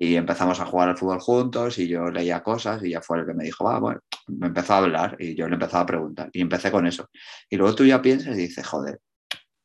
Y 0.00 0.14
empezamos 0.16 0.60
a 0.60 0.66
jugar 0.66 0.90
al 0.90 0.96
fútbol 0.96 1.20
juntos 1.20 1.78
y 1.78 1.88
yo 1.88 2.10
leía 2.10 2.42
cosas 2.42 2.82
y 2.84 2.90
ya 2.90 3.00
fue 3.00 3.20
el 3.20 3.26
que 3.26 3.34
me 3.34 3.44
dijo, 3.44 3.64
va, 3.64 3.80
bueno, 3.80 4.00
me 4.28 4.46
empezó 4.46 4.74
a 4.74 4.78
hablar 4.78 5.16
y 5.18 5.34
yo 5.34 5.48
le 5.48 5.54
empezaba 5.54 5.82
a 5.82 5.86
preguntar 5.86 6.30
y 6.32 6.40
empecé 6.40 6.70
con 6.70 6.86
eso. 6.86 7.08
Y 7.50 7.56
luego 7.56 7.74
tú 7.74 7.84
ya 7.84 8.00
piensas 8.00 8.36
y 8.36 8.42
dices, 8.42 8.66
joder, 8.66 9.00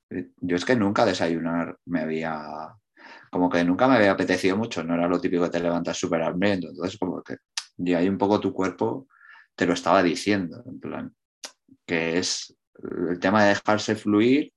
yo 0.09 0.55
es 0.55 0.65
que 0.65 0.75
nunca 0.75 1.05
desayunar 1.05 1.77
me 1.85 2.01
había, 2.01 2.41
como 3.31 3.49
que 3.49 3.63
nunca 3.63 3.87
me 3.87 3.95
había 3.95 4.11
apetecido 4.11 4.57
mucho, 4.57 4.83
no 4.83 4.95
era 4.95 5.07
lo 5.07 5.21
típico 5.21 5.43
que 5.43 5.51
te 5.51 5.59
levantas 5.59 5.97
súper 5.97 6.23
hambriento, 6.23 6.69
entonces 6.69 6.97
como 6.97 7.21
que 7.21 7.37
y 7.77 7.93
ahí 7.93 8.07
un 8.07 8.17
poco 8.17 8.39
tu 8.39 8.53
cuerpo 8.53 9.07
te 9.55 9.65
lo 9.65 9.73
estaba 9.73 10.03
diciendo, 10.03 10.63
en 10.65 10.79
plan, 10.79 11.15
que 11.85 12.17
es 12.17 12.55
el 13.09 13.19
tema 13.19 13.43
de 13.43 13.49
dejarse 13.49 13.95
fluir 13.95 14.53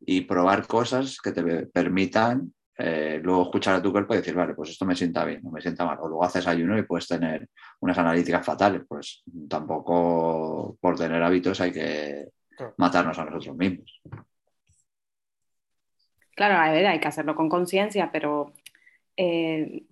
y 0.00 0.22
probar 0.22 0.66
cosas 0.66 1.18
que 1.20 1.32
te 1.32 1.66
permitan 1.66 2.52
eh, 2.84 3.20
luego 3.22 3.42
escuchar 3.44 3.76
a 3.76 3.82
tu 3.82 3.92
cuerpo 3.92 4.12
y 4.12 4.16
decir, 4.16 4.34
vale, 4.34 4.54
pues 4.54 4.70
esto 4.70 4.84
me 4.84 4.96
sienta 4.96 5.24
bien, 5.24 5.40
no 5.44 5.52
me 5.52 5.60
sienta 5.60 5.84
mal. 5.84 5.98
O 6.00 6.08
luego 6.08 6.24
haces 6.24 6.46
ayuno 6.48 6.76
y 6.76 6.82
puedes 6.82 7.06
tener 7.06 7.48
unas 7.80 7.96
analíticas 7.96 8.44
fatales. 8.44 8.82
Pues 8.88 9.22
tampoco 9.48 10.76
por 10.80 10.96
tener 10.96 11.22
hábitos 11.22 11.60
hay 11.60 11.70
que 11.70 12.28
matarnos 12.78 13.16
a 13.18 13.24
nosotros 13.24 13.56
mismos. 13.56 14.00
Claro, 16.34 16.56
a 16.56 16.72
ver, 16.72 16.86
hay 16.86 16.98
que 16.98 17.08
hacerlo 17.08 17.36
con 17.36 17.48
conciencia, 17.48 18.10
pero 18.10 18.52
eh, 19.16 19.84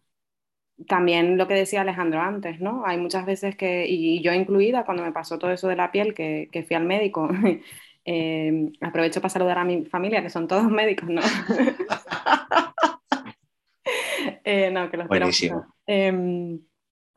también 0.89 1.37
lo 1.39 1.47
que 1.47 1.55
decía 1.55 1.83
Alejandro 1.83 2.21
antes, 2.21 2.61
¿no? 2.61 2.85
Hay 2.87 2.99
muchas 2.99 3.25
veces 3.25 3.57
que, 3.57 3.87
y 3.87 4.21
yo 4.23 4.33
incluida, 4.33 4.85
cuando 4.85 5.05
me 5.05 5.13
pasó 5.13 5.39
todo 5.39 5.53
eso 5.53 5.69
de 5.69 5.77
la 5.77 5.93
piel, 5.93 6.13
que, 6.13 6.49
que 6.51 6.65
fui 6.65 6.75
al 6.75 6.87
médico, 6.87 7.29
eh, 8.05 8.73
aprovecho 8.81 9.21
para 9.21 9.31
saludar 9.31 9.59
a 9.59 9.65
mi 9.65 9.85
familia, 9.85 10.23
que 10.23 10.31
son 10.31 10.49
todos 10.49 10.65
médicos, 10.71 11.09
¿no? 11.09 11.21
eh, 14.45 14.71
no, 14.71 14.91
que 14.91 14.97
los 14.97 15.09
Buenísimo. 15.09 15.67
Eh, 15.87 16.59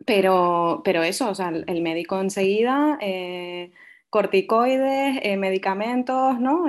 pero, 0.05 0.81
pero 0.83 1.03
eso, 1.03 1.29
o 1.29 1.35
sea, 1.35 1.49
el 1.49 1.81
médico 1.81 2.19
enseguida, 2.19 2.97
eh, 3.01 3.71
corticoides, 4.09 5.19
eh, 5.23 5.37
medicamentos, 5.37 6.39
¿no? 6.39 6.65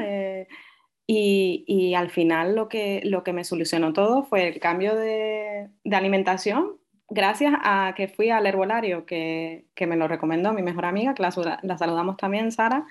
Y, 1.06 1.64
y, 1.66 1.94
al 1.94 2.10
final 2.10 2.54
lo 2.54 2.68
que, 2.68 3.02
lo 3.04 3.22
que 3.24 3.34
me 3.34 3.44
solucionó 3.44 3.92
todo 3.92 4.24
fue 4.24 4.48
el 4.48 4.58
cambio 4.58 4.94
de, 4.94 5.68
de 5.84 5.96
alimentación, 5.96 6.78
gracias 7.10 7.52
a 7.62 7.92
que 7.94 8.08
fui 8.08 8.30
al 8.30 8.46
herbolario, 8.46 9.04
que, 9.04 9.66
que 9.74 9.86
me 9.86 9.96
lo 9.96 10.08
recomendó 10.08 10.54
mi 10.54 10.62
mejor 10.62 10.86
amiga, 10.86 11.14
que 11.14 11.22
la, 11.22 11.58
la, 11.62 11.76
saludamos 11.76 12.16
también, 12.16 12.52
Sara, 12.52 12.86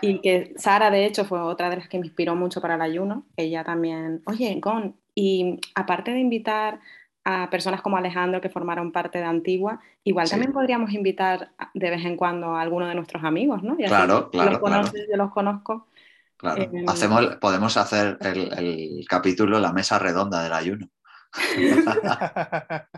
y 0.00 0.20
que 0.20 0.54
Sara, 0.56 0.90
de 0.90 1.04
hecho, 1.04 1.24
fue 1.24 1.40
otra 1.40 1.70
de 1.70 1.76
las 1.76 1.88
que 1.88 1.98
me 1.98 2.06
inspiró 2.06 2.36
mucho 2.36 2.60
para 2.60 2.74
el 2.76 2.82
ayuno. 2.82 3.26
Ella 3.36 3.64
también, 3.64 4.22
oye, 4.26 4.58
Gon, 4.60 4.96
y 5.14 5.58
aparte 5.74 6.12
de 6.12 6.20
invitar 6.20 6.80
a 7.24 7.50
personas 7.50 7.82
como 7.82 7.96
Alejandro 7.96 8.40
que 8.40 8.48
formaron 8.48 8.92
parte 8.92 9.18
de 9.18 9.24
Antigua, 9.24 9.80
igual 10.04 10.30
también 10.30 10.52
podríamos 10.52 10.92
invitar 10.92 11.50
de 11.74 11.90
vez 11.90 12.04
en 12.04 12.16
cuando 12.16 12.54
a 12.54 12.62
alguno 12.62 12.86
de 12.86 12.94
nuestros 12.94 13.22
amigos, 13.24 13.62
¿no? 13.62 13.76
claro, 13.76 14.30
claro. 14.30 14.52
Los 14.52 14.60
conoces, 14.60 15.06
yo 15.10 15.16
los 15.16 15.30
conozco. 15.32 15.88
Claro. 16.36 16.62
Em, 16.62 16.88
Hacemos, 16.88 17.36
podemos 17.36 17.76
hacer 17.76 18.16
el, 18.20 18.52
el, 18.56 19.04
capítulo 19.08 19.58
La 19.58 19.72
mesa 19.72 19.98
redonda 19.98 20.42
del 20.42 20.52
ayuno. 20.52 20.88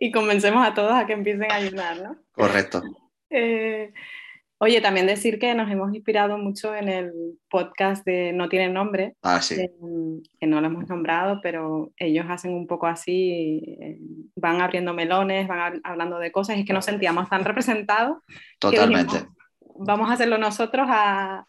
y 0.00 0.10
convencemos 0.10 0.66
a 0.66 0.74
todos 0.74 0.92
a 0.92 1.06
que 1.06 1.12
empiecen 1.12 1.50
a 1.50 1.54
ayunar, 1.54 2.02
¿no? 2.02 2.16
Correcto. 2.32 2.82
Eh, 3.30 3.94
Oye, 4.64 4.80
también 4.80 5.08
decir 5.08 5.40
que 5.40 5.56
nos 5.56 5.68
hemos 5.68 5.92
inspirado 5.92 6.38
mucho 6.38 6.72
en 6.72 6.88
el 6.88 7.12
podcast 7.50 8.06
de 8.06 8.32
No 8.32 8.48
tiene 8.48 8.68
nombre, 8.68 9.16
ah, 9.20 9.42
sí. 9.42 9.56
que, 9.56 10.46
no 10.46 10.60
lo 10.60 10.66
hemos 10.68 10.86
nombrado, 10.86 11.40
pero 11.42 11.90
ellos 11.96 12.26
hacen 12.28 12.54
un 12.54 12.68
poco 12.68 12.86
así, 12.86 13.60
eh, 13.80 13.98
van 14.36 14.60
abriendo 14.60 14.94
melones, 14.94 15.48
van 15.48 15.80
hablando 15.82 16.20
de 16.20 16.30
cosas, 16.30 16.56
y 16.56 16.60
es 16.60 16.66
que 16.66 16.72
nos 16.72 16.84
sentíamos 16.84 17.28
tan 17.28 17.44
representados. 17.44 18.18
Totalmente. 18.60 19.26
vamos 19.80 20.08
a 20.08 20.12
hacerlo 20.12 20.38
nosotros 20.38 20.86
a, 20.88 21.44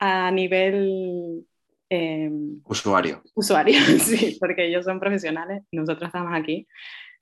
a 0.00 0.30
nivel... 0.32 1.46
Em, 1.88 2.60
usuario. 2.64 3.22
Usuario, 3.36 3.78
sí, 4.00 4.36
porque 4.40 4.66
ellos 4.66 4.84
son 4.84 4.98
profesionales, 4.98 5.62
nosotros 5.70 6.08
estamos 6.08 6.32
aquí 6.34 6.66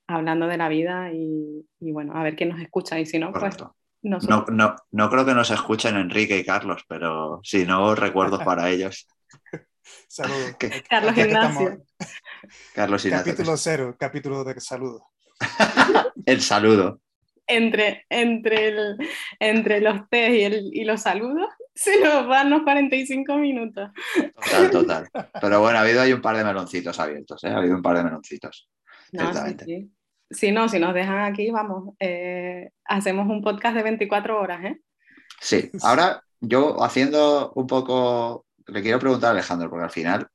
hablando 0.06 0.46
de 0.46 0.56
la 0.56 0.70
vida 0.70 1.12
y, 1.12 1.66
y 1.78 1.92
bueno, 1.92 2.16
a 2.16 2.22
ver 2.22 2.36
quién 2.36 2.48
nos 2.48 2.60
escucha 2.62 2.98
y 2.98 3.04
si 3.04 3.18
no, 3.18 3.34
pues 3.34 3.54
no, 4.02 4.18
no, 4.48 4.76
no, 4.90 5.10
creo 5.10 5.24
que 5.24 5.34
nos 5.34 5.50
escuchen 5.50 5.96
Enrique 5.96 6.38
y 6.38 6.44
Carlos, 6.44 6.84
pero 6.88 7.40
si 7.42 7.64
no, 7.64 7.94
recuerdos 7.94 8.42
para 8.44 8.70
ellos. 8.70 9.08
Saludos. 10.08 10.56
Carlos 10.88 11.16
Ignacio. 11.16 11.82
Carlos 12.74 13.04
Ignacio. 13.04 13.32
Capítulo 13.32 13.56
cero, 13.56 13.96
capítulo 13.98 14.44
de 14.44 14.60
saludo. 14.60 15.08
el 16.26 16.40
saludo. 16.40 17.00
Entre, 17.46 18.04
entre, 18.08 18.68
el, 18.68 18.96
entre 19.38 19.80
los 19.80 20.08
test 20.08 20.34
y, 20.34 20.42
el, 20.42 20.70
y 20.72 20.84
los 20.84 21.02
saludos 21.02 21.48
se 21.76 22.00
nos 22.00 22.26
van 22.26 22.50
los 22.50 22.62
45 22.62 23.36
minutos. 23.36 23.90
Total, 24.34 24.70
total. 24.70 25.08
Pero 25.40 25.60
bueno, 25.60 25.78
ha 25.78 25.82
habido 25.82 26.00
ahí 26.00 26.12
un 26.12 26.22
par 26.22 26.36
de 26.36 26.42
meloncitos 26.44 26.98
abiertos, 26.98 27.44
¿eh? 27.44 27.48
ha 27.48 27.58
habido 27.58 27.76
un 27.76 27.82
par 27.82 27.98
de 27.98 28.04
meloncitos. 28.04 28.68
No, 29.12 29.32
sí, 29.32 29.90
si 30.30 30.52
no, 30.52 30.68
si 30.68 30.78
nos 30.78 30.94
dejan 30.94 31.20
aquí, 31.20 31.50
vamos, 31.50 31.94
eh, 32.00 32.70
hacemos 32.84 33.28
un 33.28 33.42
podcast 33.42 33.76
de 33.76 33.82
24 33.82 34.40
horas, 34.40 34.64
¿eh? 34.64 34.80
Sí, 35.40 35.70
ahora 35.82 36.22
yo 36.40 36.82
haciendo 36.82 37.52
un 37.54 37.66
poco, 37.66 38.46
le 38.66 38.82
quiero 38.82 38.98
preguntar 38.98 39.28
a 39.28 39.32
Alejandro, 39.32 39.70
porque 39.70 39.84
al 39.84 39.90
final 39.90 40.28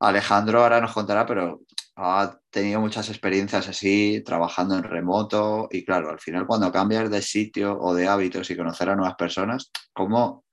Alejandro 0.00 0.62
ahora 0.62 0.80
nos 0.80 0.92
contará, 0.92 1.26
pero 1.26 1.62
ha 1.96 2.36
tenido 2.50 2.80
muchas 2.80 3.08
experiencias 3.08 3.68
así, 3.68 4.22
trabajando 4.24 4.76
en 4.76 4.82
remoto 4.82 5.68
y 5.70 5.84
claro, 5.84 6.10
al 6.10 6.18
final 6.18 6.46
cuando 6.46 6.72
cambias 6.72 7.10
de 7.10 7.22
sitio 7.22 7.78
o 7.78 7.94
de 7.94 8.08
hábitos 8.08 8.50
y 8.50 8.56
conocer 8.56 8.88
a 8.88 8.96
nuevas 8.96 9.14
personas, 9.14 9.70
¿cómo 9.92 10.44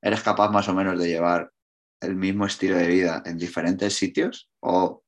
eres 0.00 0.22
capaz 0.22 0.50
más 0.50 0.68
o 0.68 0.74
menos 0.74 0.98
de 0.98 1.08
llevar 1.08 1.50
el 2.00 2.14
mismo 2.14 2.46
estilo 2.46 2.76
de 2.76 2.86
vida 2.86 3.22
en 3.26 3.36
diferentes 3.36 3.94
sitios? 3.94 4.48
¿O 4.60 5.02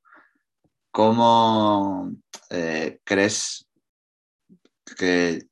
¿Cómo 0.91 2.11
eh, 2.51 3.01
crees 3.05 3.69
que 4.97 5.47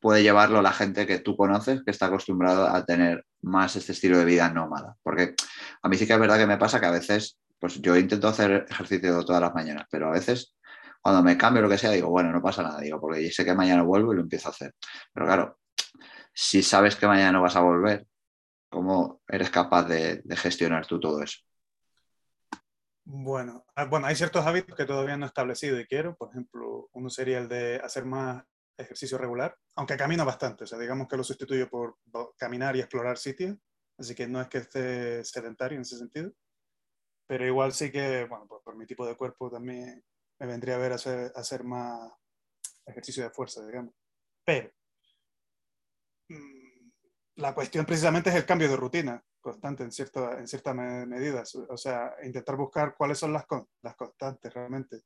puede 0.00 0.22
llevarlo 0.22 0.62
la 0.62 0.72
gente 0.72 1.06
que 1.06 1.20
tú 1.20 1.36
conoces, 1.36 1.82
que 1.84 1.90
está 1.90 2.06
acostumbrado 2.06 2.66
a 2.66 2.84
tener 2.84 3.24
más 3.42 3.76
este 3.76 3.92
estilo 3.92 4.18
de 4.18 4.24
vida 4.24 4.50
nómada? 4.50 4.96
Porque 5.02 5.34
a 5.82 5.88
mí 5.88 5.96
sí 5.96 6.06
que 6.06 6.14
es 6.14 6.20
verdad 6.20 6.38
que 6.38 6.46
me 6.46 6.58
pasa 6.58 6.80
que 6.80 6.86
a 6.86 6.90
veces, 6.90 7.38
pues 7.58 7.80
yo 7.80 7.96
intento 7.96 8.28
hacer 8.28 8.66
ejercicio 8.68 9.24
todas 9.24 9.40
las 9.40 9.54
mañanas, 9.54 9.86
pero 9.90 10.08
a 10.08 10.12
veces 10.12 10.54
cuando 11.00 11.22
me 11.22 11.36
cambio 11.36 11.62
lo 11.62 11.68
que 11.68 11.78
sea, 11.78 11.90
digo, 11.90 12.10
bueno, 12.10 12.32
no 12.32 12.42
pasa 12.42 12.62
nada, 12.62 12.80
digo, 12.80 13.00
porque 13.00 13.30
sé 13.32 13.44
que 13.44 13.54
mañana 13.54 13.82
vuelvo 13.82 14.12
y 14.12 14.16
lo 14.16 14.22
empiezo 14.22 14.48
a 14.48 14.52
hacer. 14.52 14.74
Pero 15.12 15.26
claro, 15.26 15.58
si 16.32 16.62
sabes 16.62 16.96
que 16.96 17.06
mañana 17.06 17.32
no 17.32 17.42
vas 17.42 17.56
a 17.56 17.60
volver, 17.60 18.06
¿cómo 18.70 19.22
eres 19.28 19.50
capaz 19.50 19.84
de 19.84 20.22
gestionar 20.36 20.86
tú 20.86 21.00
todo 21.00 21.22
eso? 21.22 21.38
Bueno, 23.04 23.66
ah, 23.74 23.84
bueno, 23.86 24.06
hay 24.06 24.14
ciertos 24.14 24.46
hábitos 24.46 24.76
que 24.76 24.84
todavía 24.84 25.16
no 25.16 25.26
he 25.26 25.28
establecido 25.28 25.78
y 25.78 25.86
quiero. 25.86 26.16
Por 26.16 26.30
ejemplo, 26.30 26.88
uno 26.92 27.10
sería 27.10 27.38
el 27.38 27.48
de 27.48 27.76
hacer 27.82 28.04
más 28.04 28.44
ejercicio 28.78 29.18
regular, 29.18 29.58
aunque 29.74 29.96
camino 29.96 30.24
bastante. 30.24 30.64
O 30.64 30.66
sea, 30.66 30.78
digamos 30.78 31.08
que 31.08 31.16
lo 31.16 31.24
sustituyo 31.24 31.68
por 31.68 31.98
caminar 32.36 32.76
y 32.76 32.80
explorar 32.80 33.18
sitios. 33.18 33.56
Así 33.98 34.14
que 34.14 34.26
no 34.28 34.40
es 34.40 34.48
que 34.48 34.58
esté 34.58 35.24
sedentario 35.24 35.76
en 35.76 35.82
ese 35.82 35.98
sentido. 35.98 36.32
Pero 37.26 37.46
igual 37.46 37.72
sí 37.72 37.90
que, 37.90 38.24
bueno, 38.26 38.46
por 38.46 38.76
mi 38.76 38.86
tipo 38.86 39.06
de 39.06 39.16
cuerpo 39.16 39.50
también 39.50 40.04
me 40.38 40.46
vendría 40.46 40.76
a 40.76 40.78
ver 40.78 40.92
hacer, 40.92 41.32
hacer 41.34 41.64
más 41.64 42.12
ejercicio 42.86 43.24
de 43.24 43.30
fuerza, 43.30 43.64
digamos. 43.66 43.94
Pero 44.44 44.70
mm, 46.28 46.90
la 47.36 47.54
cuestión 47.54 47.84
precisamente 47.84 48.30
es 48.30 48.36
el 48.36 48.46
cambio 48.46 48.68
de 48.68 48.76
rutina 48.76 49.24
constante 49.42 49.82
en, 49.82 49.92
cierto, 49.92 50.32
en 50.32 50.48
ciertas 50.48 50.74
medidas. 50.74 51.54
O 51.54 51.76
sea, 51.76 52.14
intentar 52.22 52.56
buscar 52.56 52.94
cuáles 52.96 53.18
son 53.18 53.34
las, 53.34 53.44
las 53.82 53.94
constantes 53.96 54.54
realmente. 54.54 55.02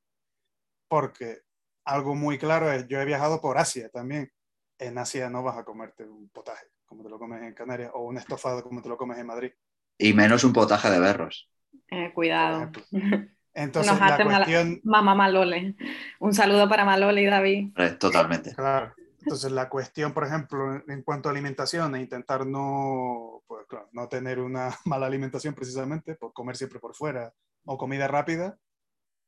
Porque 0.88 1.40
algo 1.84 2.14
muy 2.14 2.38
claro 2.38 2.70
es, 2.70 2.86
yo 2.86 3.00
he 3.00 3.04
viajado 3.04 3.40
por 3.40 3.58
Asia 3.58 3.88
también. 3.88 4.30
En 4.78 4.98
Asia 4.98 5.28
no 5.28 5.42
vas 5.42 5.58
a 5.58 5.64
comerte 5.64 6.04
un 6.04 6.28
potaje 6.28 6.68
como 6.86 7.02
te 7.02 7.10
lo 7.10 7.18
comes 7.18 7.42
en 7.42 7.52
Canarias 7.52 7.90
o 7.94 8.04
un 8.04 8.16
estofado 8.16 8.62
como 8.62 8.80
te 8.80 8.88
lo 8.88 8.96
comes 8.96 9.18
en 9.18 9.26
Madrid. 9.26 9.50
Y 9.98 10.12
menos 10.12 10.44
un 10.44 10.52
potaje 10.52 10.90
de 10.90 11.00
berros. 11.00 11.50
Eh, 11.90 12.12
cuidado. 12.14 12.70
Entonces, 13.54 13.98
la 13.98 14.22
cuestión... 14.22 14.80
Mamá 14.84 15.14
Malole. 15.14 15.76
Un 16.20 16.34
saludo 16.34 16.68
para 16.68 16.84
Malole 16.84 17.22
y 17.22 17.26
David. 17.26 17.72
Totalmente. 17.98 18.54
Claro. 18.54 18.94
Entonces, 19.26 19.50
la 19.50 19.68
cuestión, 19.68 20.12
por 20.14 20.24
ejemplo, 20.24 20.84
en 20.86 21.02
cuanto 21.02 21.28
a 21.28 21.32
alimentación, 21.32 21.96
e 21.96 22.00
intentar 22.00 22.46
no, 22.46 23.42
pues, 23.48 23.66
claro, 23.66 23.88
no 23.92 24.08
tener 24.08 24.38
una 24.38 24.70
mala 24.84 25.06
alimentación 25.06 25.52
precisamente, 25.52 26.14
por 26.14 26.32
comer 26.32 26.56
siempre 26.56 26.78
por 26.78 26.94
fuera 26.94 27.34
o 27.64 27.76
comida 27.76 28.06
rápida, 28.06 28.56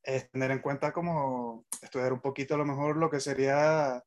es 0.03 0.31
tener 0.31 0.51
en 0.51 0.59
cuenta 0.59 0.93
como 0.93 1.65
estudiar 1.81 2.13
un 2.13 2.21
poquito 2.21 2.55
a 2.55 2.57
lo 2.57 2.65
mejor 2.65 2.95
lo 2.95 3.09
que 3.09 3.19
sería, 3.19 4.01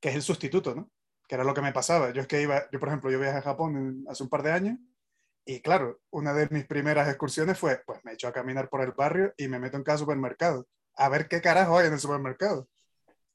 que 0.00 0.08
es 0.10 0.16
el 0.16 0.22
sustituto, 0.22 0.74
¿no? 0.74 0.90
Que 1.28 1.36
era 1.36 1.44
lo 1.44 1.54
que 1.54 1.62
me 1.62 1.72
pasaba. 1.72 2.10
Yo 2.12 2.22
es 2.22 2.26
que 2.28 2.42
iba, 2.42 2.68
yo 2.72 2.80
por 2.80 2.88
ejemplo, 2.88 3.10
yo 3.10 3.20
viajé 3.20 3.38
a 3.38 3.42
Japón 3.42 4.04
hace 4.08 4.24
un 4.24 4.28
par 4.30 4.42
de 4.42 4.52
años 4.52 4.78
y 5.44 5.60
claro, 5.62 6.00
una 6.10 6.32
de 6.34 6.48
mis 6.50 6.66
primeras 6.66 7.08
excursiones 7.08 7.58
fue, 7.58 7.82
pues 7.86 8.00
me 8.04 8.14
echo 8.14 8.28
a 8.28 8.32
caminar 8.32 8.68
por 8.68 8.82
el 8.82 8.92
barrio 8.92 9.32
y 9.36 9.48
me 9.48 9.60
meto 9.60 9.76
en 9.76 9.84
cada 9.84 9.98
supermercado, 9.98 10.66
a 10.96 11.08
ver 11.08 11.28
qué 11.28 11.40
carajo 11.40 11.78
hay 11.78 11.86
en 11.86 11.94
el 11.94 12.00
supermercado. 12.00 12.68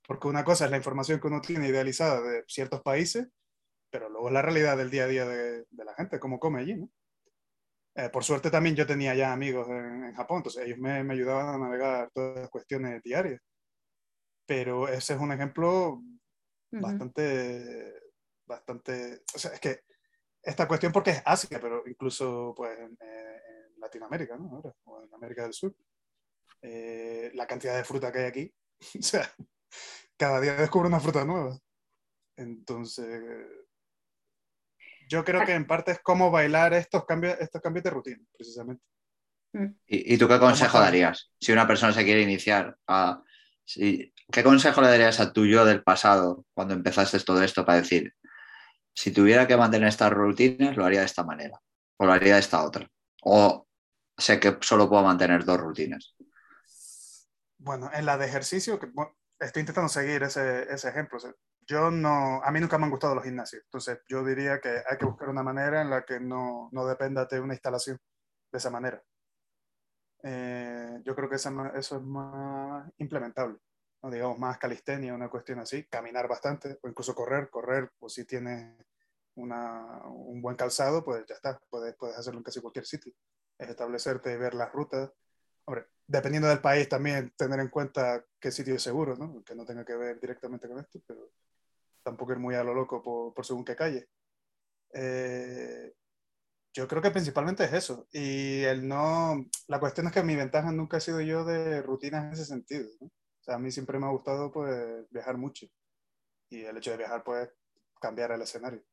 Porque 0.08 0.28
una 0.28 0.44
cosa 0.44 0.66
es 0.66 0.72
la 0.72 0.78
información 0.78 1.20
que 1.20 1.28
uno 1.28 1.42
tiene 1.42 1.68
idealizada 1.68 2.22
de 2.22 2.44
ciertos 2.48 2.82
países, 2.82 3.28
pero 3.90 4.10
luego 4.10 4.28
es 4.28 4.34
la 4.34 4.42
realidad 4.42 4.78
del 4.78 4.90
día 4.90 5.06
a 5.06 5.08
día 5.08 5.26
de, 5.26 5.66
la 5.72 5.94
gente, 5.96 6.20
cómo 6.20 6.40
come 6.40 6.62
allí, 6.62 6.76
¿no? 6.76 6.90
Eh, 7.96 8.10
por 8.10 8.26
suerte 8.26 8.52
también 8.52 8.76
yo 8.76 8.86
tenía 8.86 9.16
ya 9.16 9.32
amigos 9.32 9.70
en, 9.70 10.14
Japón, 10.14 10.38
entonces 10.38 10.66
ellos 10.66 10.78
me, 10.80 11.02
me, 11.04 11.14
ayudaban 11.14 11.48
a 11.48 11.58
navegar 11.58 12.10
todas 12.14 12.42
las 12.42 12.50
cuestiones 12.50 13.02
diarias. 13.02 13.42
Pero 14.46 14.88
ese 14.88 15.14
es 15.14 15.20
un 15.20 15.32
ejemplo 15.32 16.02
bastante, 16.72 17.94
bastante, 18.46 19.24
o 19.34 19.40
sea, 19.40 19.52
es 19.52 19.60
que 19.60 19.80
esta 20.42 20.68
cuestión 20.68 20.92
porque 20.92 21.12
es 21.12 21.24
Asia, 21.26 21.60
pero 21.60 21.84
incluso 21.88 22.54
pues 22.56 22.78
en, 22.78 22.98
Latinoamérica, 23.78 24.36
¿no? 24.36 24.50
Ahora, 24.50 24.74
o 24.86 25.04
en 25.04 25.14
América 25.14 25.44
del 25.44 25.54
Sur. 25.54 25.76
Eh, 26.62 27.30
la 27.36 27.46
cantidad 27.46 27.76
de 27.76 27.84
fruta 27.84 28.12
que 28.12 28.20
hay 28.20 28.26
aquí, 28.26 28.56
o 29.00 29.04
sea, 29.04 29.32
cada 30.18 30.40
día 30.42 30.56
descubro 30.56 30.88
una 30.88 31.00
fruta 31.00 31.26
nueva. 31.26 31.58
Entonces, 32.38 33.08
yo 35.08 35.24
creo 35.24 35.46
que 35.46 35.54
en 35.54 35.68
parte 35.68 35.92
es 35.92 36.00
cómo 36.00 36.32
bailar 36.32 36.74
estos 36.74 37.06
cambios, 37.06 37.38
estos 37.40 37.62
cambios 37.62 37.84
de 37.84 37.90
rutina, 37.90 38.24
precisamente. 38.36 38.84
Mm. 39.54 39.68
¿Y, 39.88 40.18
tú 40.18 40.28
qué 40.28 40.40
consejo 40.40 40.80
darías 40.80 41.32
si 41.40 41.52
una 41.52 41.68
persona 41.68 41.94
se 41.94 42.04
quiere 42.04 42.22
iniciar 42.22 42.78
a... 42.88 43.22
¿Qué 43.66 44.44
consejo 44.44 44.82
le 44.82 44.90
darías 44.90 45.20
a 45.20 45.34
tu 45.34 45.46
yo 45.46 45.66
del 45.66 45.84
pasado 45.84 46.46
cuando 46.54 46.74
empezaste 46.74 47.20
todo 47.22 47.42
esto 47.42 47.66
para 47.66 47.82
decir, 47.82 48.14
si 48.94 49.12
tuviera 49.12 49.48
que 49.48 49.58
mantener 49.58 49.88
estas 49.88 50.12
rutinas, 50.12 50.78
lo 50.78 50.86
haría 50.86 51.00
de 51.00 51.06
esta 51.08 51.24
manera 51.24 51.60
o 51.98 52.06
lo 52.06 52.12
haría 52.12 52.36
de 52.36 52.42
esta 52.42 52.64
otra? 52.64 52.88
O 53.24 53.68
sé 54.18 54.40
que 54.40 54.58
solo 54.62 54.88
puedo 54.88 55.04
mantener 55.04 55.46
dos 55.46 55.60
rutinas. 55.60 56.16
Bueno, 57.58 57.90
en 57.94 58.06
la 58.06 58.18
de 58.18 58.28
ejercicio, 58.28 58.80
que, 58.80 58.92
estoy 59.40 59.62
intentando 59.62 59.90
seguir 59.90 60.24
ese, 60.24 60.72
ese 60.72 60.90
ejemplo. 60.90 61.20
yo 61.68 61.92
no, 61.92 62.42
a 62.44 62.52
mí 62.52 62.60
nunca 62.60 62.78
me 62.78 62.86
han 62.86 62.92
gustado 62.92 63.16
los 63.16 63.24
gimnasios, 63.24 63.64
entonces 63.66 64.00
yo 64.08 64.24
diría 64.24 64.60
que 64.60 64.70
hay 64.90 64.98
que 64.98 65.06
buscar 65.06 65.30
una 65.30 65.44
manera 65.44 65.82
en 65.82 65.90
la 65.90 66.04
que 66.04 66.20
no, 66.20 66.70
no 66.72 66.86
dependa 66.86 67.26
de 67.26 67.40
una 67.40 67.54
instalación 67.54 68.00
de 68.52 68.58
esa 68.58 68.70
manera. 68.70 69.02
Eh, 70.24 71.02
yo 71.04 71.16
creo 71.16 71.30
que 71.30 71.36
eso 71.36 71.50
es 71.76 72.02
más 72.02 72.92
implementable. 72.98 73.60
digamos 74.04 74.40
más 74.40 74.58
calistenia, 74.58 75.14
una 75.14 75.30
cuestión 75.30 75.60
así, 75.60 75.86
caminar 75.86 76.28
bastante 76.28 76.80
o 76.82 76.88
incluso 76.88 77.14
correr, 77.14 77.50
correr, 77.50 77.92
o 78.00 78.10
si 78.10 78.26
tienes 78.26 78.76
un 79.36 80.42
buen 80.42 80.56
calzado, 80.56 81.04
pues 81.04 81.26
ya 81.28 81.36
está, 81.36 81.60
puedes, 81.70 81.96
puedes 81.96 82.18
hacerlo 82.18 82.40
en 82.40 82.44
casi 82.44 82.62
cualquier 82.62 82.86
sitio. 82.86 83.14
Es 83.58 83.70
establecerte 83.70 84.34
y 84.34 84.38
ver 84.38 84.54
las 84.54 84.72
rutas. 84.72 85.12
Hombre, 85.66 85.88
dependiendo 86.08 86.48
del 86.48 86.62
país 86.62 86.88
también 86.88 87.34
tener 87.36 87.60
en 87.60 87.70
cuenta 87.70 88.24
qué 88.40 88.52
sitio 88.52 88.76
es 88.76 88.84
seguro, 88.84 89.16
¿no? 89.16 89.44
Que 89.44 89.56
no 89.56 89.66
tenga 89.66 89.84
que 89.84 89.96
ver 89.96 90.20
directamente 90.20 90.68
con 90.68 90.80
esto, 90.80 91.00
pero 91.08 91.32
tampoco 92.04 92.34
ir 92.34 92.40
muy 92.40 92.56
a 92.56 92.64
lo 92.64 92.74
loco 92.74 93.02
por, 93.02 93.34
por 93.34 93.46
según 93.46 93.66
qué 93.66 93.76
calle. 93.76 94.08
Eh, 94.94 95.94
yo 96.74 96.88
creo 96.88 97.02
que 97.02 97.12
principalmente 97.12 97.64
es 97.64 97.74
eso. 97.74 98.08
Y 98.12 98.64
el 98.64 98.88
no, 98.88 99.46
la 99.68 99.80
cuestión 99.80 100.08
es 100.08 100.14
que 100.14 100.24
mi 100.24 100.36
ventaja 100.36 100.72
nunca 100.72 100.98
ha 100.98 101.00
sido 101.00 101.22
yo 101.22 101.46
de 101.46 101.82
rutinas 101.82 102.26
en 102.26 102.34
ese 102.34 102.46
sentido. 102.46 102.90
¿no? 103.00 103.08
O 103.08 103.44
sea, 103.44 103.56
a 103.56 103.60
mí 103.60 103.72
siempre 103.72 103.98
me 103.98 104.06
ha 104.06 104.10
gustado 104.10 104.52
pues 104.52 105.10
viajar 105.10 105.38
mucho. 105.38 105.68
Y 106.50 106.64
el 106.64 106.78
hecho 106.78 106.92
de 106.92 106.98
viajar 106.98 107.24
pues 107.24 107.50
cambiar 108.00 108.32
el 108.32 108.42
escenario. 108.42 108.84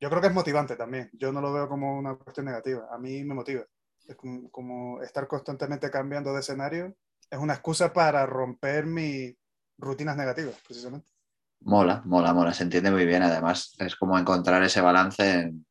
Yo 0.00 0.08
creo 0.08 0.20
que 0.20 0.28
es 0.28 0.34
motivante 0.34 0.76
también. 0.76 1.10
Yo 1.12 1.32
no 1.32 1.40
lo 1.40 1.52
veo 1.52 1.68
como 1.68 1.98
una 1.98 2.16
cuestión 2.16 2.46
negativa. 2.46 2.88
A 2.90 2.98
mí 2.98 3.22
me 3.24 3.34
motiva. 3.34 3.64
Es 4.10 4.16
como, 4.50 5.00
estar 5.02 5.28
constantemente 5.28 5.88
cambiando 5.88 6.34
de 6.34 6.40
escenario. 6.40 6.96
Es 7.30 7.38
una 7.38 7.54
excusa 7.54 7.92
para 7.92 8.26
romper 8.26 8.84
mis 8.84 9.36
rutinas 9.78 10.16
negativas, 10.16 10.56
precisamente. 10.66 11.12
Mola, 11.60 12.02
mola, 12.04 12.34
mola. 12.34 12.52
Se 12.52 12.64
entiende 12.64 12.90
muy 12.90 13.06
bien. 13.06 13.22
Además, 13.22 13.76
es 13.78 13.94
como 13.94 14.18
encontrar 14.18 14.64
ese 14.64 14.80
balance 14.80 15.30
en, 15.30 15.64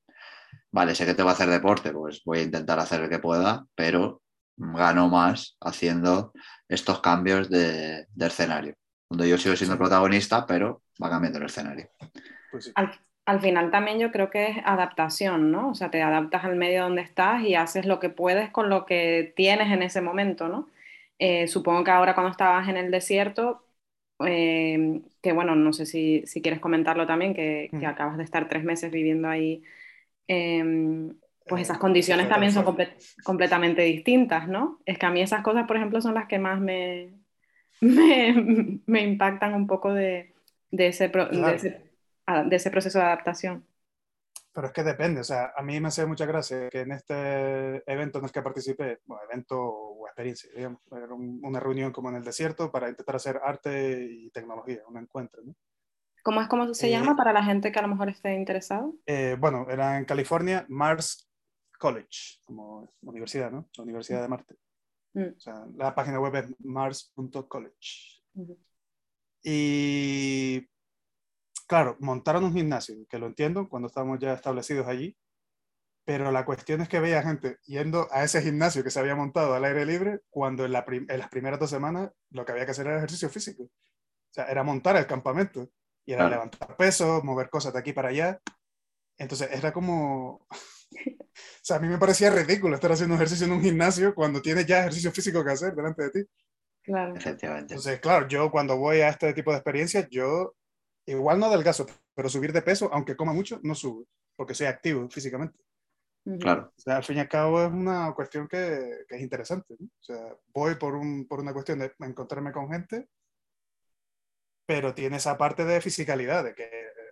vale, 0.72 0.96
sé 0.96 1.06
que 1.06 1.14
te 1.14 1.22
voy 1.22 1.32
a 1.32 1.34
hacer 1.34 1.50
deporte, 1.50 1.92
pues 1.92 2.22
voy 2.24 2.40
a 2.40 2.44
intentar 2.44 2.80
hacer 2.80 3.02
el 3.02 3.10
que 3.10 3.20
pueda, 3.20 3.66
pero 3.76 4.22
gano 4.56 5.10
más 5.10 5.58
haciendo 5.60 6.32
estos 6.70 7.02
cambios 7.02 7.50
de, 7.50 8.08
escenario. 8.18 8.74
Donde 9.10 9.28
yo 9.28 9.38
sigo 9.38 9.58
siendo 9.58 9.78
protagonista, 9.78 10.46
pero 10.46 10.84
va 11.04 11.10
cambiando 11.10 11.40
el 11.40 11.46
escenario. 11.48 11.90
Pues 12.52 12.66
sí 12.66 12.72
al 12.76 12.98
final 13.42 13.70
también 13.70 14.00
yo 14.00 14.12
creo 14.12 14.30
que 14.30 14.48
es 14.48 14.58
adaptación, 14.66 15.52
¿no? 15.52 15.70
O 15.70 15.76
sea, 15.76 15.92
te 15.92 16.02
adaptas 16.02 16.44
al 16.46 16.56
medio 16.56 16.84
donde 16.84 17.04
estás 17.04 17.44
y 17.44 17.54
haces 17.54 17.86
lo 17.86 18.00
que 18.00 18.10
puedes 18.10 18.50
con 18.50 18.70
lo 18.70 18.86
que 18.86 19.34
tienes 19.36 19.72
en 19.72 19.84
ese 19.84 20.02
momento, 20.02 20.48
¿no? 20.48 20.68
Eh, 21.20 21.48
supongo 21.48 21.84
que 21.84 21.92
ahora 21.92 22.16
cuando 22.16 22.32
estabas 22.32 22.68
en 22.70 22.78
el 22.78 22.92
desierto, 22.92 23.64
eh, 24.26 25.02
que 25.22 25.34
bueno, 25.34 25.56
no 25.56 25.74
sé 25.74 25.86
si, 25.86 26.24
quieres 26.42 26.60
comentarlo 26.60 27.06
también, 27.06 27.34
que, 27.36 27.70
mm. 27.72 27.86
acabas 27.86 28.18
de 28.18 28.24
estar 28.24 28.50
tres 28.50 28.64
meses 28.64 28.92
viviendo 28.92 29.30
ahí, 29.30 29.64
em, 30.28 31.14
pues 31.48 31.64
esas 31.64 31.78
eh, 31.78 31.80
condiciones 31.80 32.30
también 32.30 32.52
son 32.52 32.66
completamente 33.24 33.84
distintas, 33.84 34.48
¿no? 34.48 34.80
Es 34.86 34.98
que 34.98 35.06
a 35.06 35.12
mí 35.12 35.22
esas 35.22 35.44
cosas, 35.44 35.68
por 35.68 35.78
ejemplo, 35.78 36.02
son 36.02 36.16
las 36.16 36.28
que 36.28 36.40
más 36.40 36.60
me, 36.60 37.10
me, 37.82 39.02
impactan 39.04 39.54
un 39.54 39.68
poco 39.68 39.94
de, 39.94 40.34
ese, 40.72 41.10
de 41.10 41.56
ese 41.56 41.89
de 42.46 42.56
ese 42.56 42.72
proceso 42.72 43.00
de 43.00 43.06
adaptación. 43.06 43.66
Pero 44.52 44.68
es 44.68 44.74
que 44.74 44.84
depende, 44.84 45.22
o 45.22 45.24
sea, 45.24 45.54
a 45.56 45.62
mí 45.62 45.80
me 45.80 45.90
hace 45.90 46.06
mucha 46.06 46.26
gracia 46.26 46.70
que 46.70 46.82
en 46.82 46.92
este 46.92 47.84
evento 47.92 48.18
en 48.20 48.26
el 48.26 48.32
que 48.32 48.42
participé, 48.42 49.00
bueno, 49.06 49.24
evento 49.30 49.58
o 49.62 50.08
experiencia, 50.08 50.50
digamos, 50.56 50.82
era 50.92 51.14
una 51.14 51.60
reunión 51.60 51.92
como 51.92 52.10
en 52.10 52.16
el 52.16 52.24
desierto 52.24 52.72
para 52.72 52.90
intentar 52.90 53.16
hacer 53.16 53.40
arte 53.44 54.08
y 54.10 54.30
tecnología, 54.32 54.80
un 54.88 54.98
encuentro, 54.98 55.44
¿no? 55.44 55.56
¿Cómo 56.24 56.42
es 56.42 56.48
cómo 56.48 56.74
se 56.74 56.90
llama 56.90 57.14
eh, 57.14 57.16
para 57.16 57.32
la 57.32 57.44
gente 57.44 57.72
que 57.72 57.80
a 57.80 57.82
lo 57.82 57.88
mejor 57.88 58.10
esté 58.10 58.36
interesado? 58.36 58.94
Eh, 59.06 59.38
bueno, 59.40 59.68
era 59.70 59.98
en 59.98 60.06
California, 60.06 60.66
Mars 60.68 61.30
College, 61.78 62.42
como 62.46 62.94
universidad, 63.02 63.52
¿no? 63.52 63.70
La 63.78 63.84
Universidad 63.84 64.22
de 64.22 64.28
Marte. 64.28 64.56
Mm. 65.14 65.38
O 65.38 65.40
sea, 65.40 65.66
la 65.76 65.96
página 65.96 66.20
web 66.20 66.36
es 66.36 66.54
mars.college. 66.60 68.24
Y 69.42 70.68
claro, 71.70 71.96
montaron 72.00 72.44
un 72.46 72.54
gimnasio, 72.54 72.96
que 73.08 73.20
lo 73.20 73.28
entiendo 73.28 73.70
cuando 73.70 73.88
estábamos 73.88 74.18
ya 74.20 74.34
establecidos 74.34 74.88
allí, 74.88 75.16
pero 76.04 76.32
la 76.32 76.44
cuestión 76.44 76.82
es 76.82 76.90
que 76.90 77.00
veía 77.00 77.22
gente 77.22 77.58
yendo 77.68 78.08
a 78.12 78.24
ese 78.24 78.42
gimnasio 78.42 78.84
que 78.84 78.90
se 78.90 79.00
había 79.00 79.16
montado 79.16 79.54
al 79.54 79.64
aire 79.64 79.86
libre 79.86 80.22
cuando 80.32 80.66
en, 80.66 80.72
las 80.72 80.84
primeras 81.30 81.60
dos 81.60 81.70
semanas 81.70 82.10
lo 82.32 82.44
que 82.44 82.54
había 82.54 82.66
que 82.66 82.72
hacer 82.72 82.88
era 82.88 82.98
ejercicio 82.98 83.30
físico. 83.30 83.66
O 83.66 84.34
sea, 84.34 84.46
era 84.46 84.64
montar 84.64 84.98
el 84.98 85.06
campamento 85.06 85.70
y 86.08 86.14
era 86.14 86.28
levantar 86.28 86.76
pesos, 86.76 87.24
mover 87.24 87.52
cosas 87.52 87.72
de 87.72 87.80
aquí 87.80 87.94
para 87.94 88.10
allá. 88.10 88.40
Entonces 89.16 89.50
era 89.52 89.72
como... 89.72 90.48
o 90.50 91.26
sea, 91.62 91.78
a 91.78 91.80
mí 91.80 91.88
me 91.88 92.00
parecía 92.00 92.32
ridículo 92.32 92.74
estar 92.74 92.92
haciendo 92.92 93.14
ejercicio 93.14 93.46
en 93.46 93.54
un 93.54 93.62
gimnasio 93.62 94.16
cuando 94.16 94.42
tienes 94.42 94.66
ya 94.66 94.80
ejercicio 94.80 95.12
físico 95.12 95.46
que 95.46 95.52
hacer 95.52 95.76
delante 95.76 96.02
de 96.02 96.10
ti. 96.10 96.20
Claro. 96.82 97.16
Efectivamente. 97.16 97.76
Entonces, 97.76 98.00
claro, 98.00 98.28
yo 98.28 98.50
cuando 98.50 98.76
voy 98.76 99.02
a 99.02 99.10
este 99.10 99.32
tipo 99.36 99.52
de 99.52 99.58
experiencias, 99.58 100.08
yo 100.10 100.56
igual 101.12 101.40
no 101.40 101.48
adelgazo, 101.48 101.86
pero 102.14 102.30
subir 102.30 102.54
de 102.54 102.62
peso, 102.62 102.90
aunque 102.94 103.16
coma 103.16 103.34
mucho, 103.34 103.60
no 103.64 103.76
subo, 103.76 104.06
porque 104.36 104.54
soy 104.54 104.68
activo 104.68 105.10
físicamente. 105.10 105.60
Claro. 106.40 106.74
O 106.78 106.82
sea, 106.82 106.98
al 106.98 107.04
fin 107.04 107.18
y 107.18 107.20
al 107.22 107.30
cabo 107.30 107.64
es 107.64 107.72
una 107.72 108.14
cuestión 108.14 108.48
que, 108.48 109.06
que 109.08 109.16
es 109.16 109.22
interesante. 109.22 109.76
¿no? 109.80 109.86
O 109.88 110.04
sea, 110.04 110.36
voy 110.54 110.76
por, 110.76 110.96
un, 110.96 111.28
por 111.28 111.40
una 111.40 111.54
cuestión 111.54 111.80
de 111.80 111.92
encontrarme 112.00 112.52
con 112.52 112.70
gente, 112.70 113.08
pero 114.66 114.94
tiene 114.94 115.18
esa 115.18 115.38
parte 115.38 115.66
de 115.66 115.82
fisicalidad, 115.82 116.44
de 116.44 116.54
que 116.54 116.70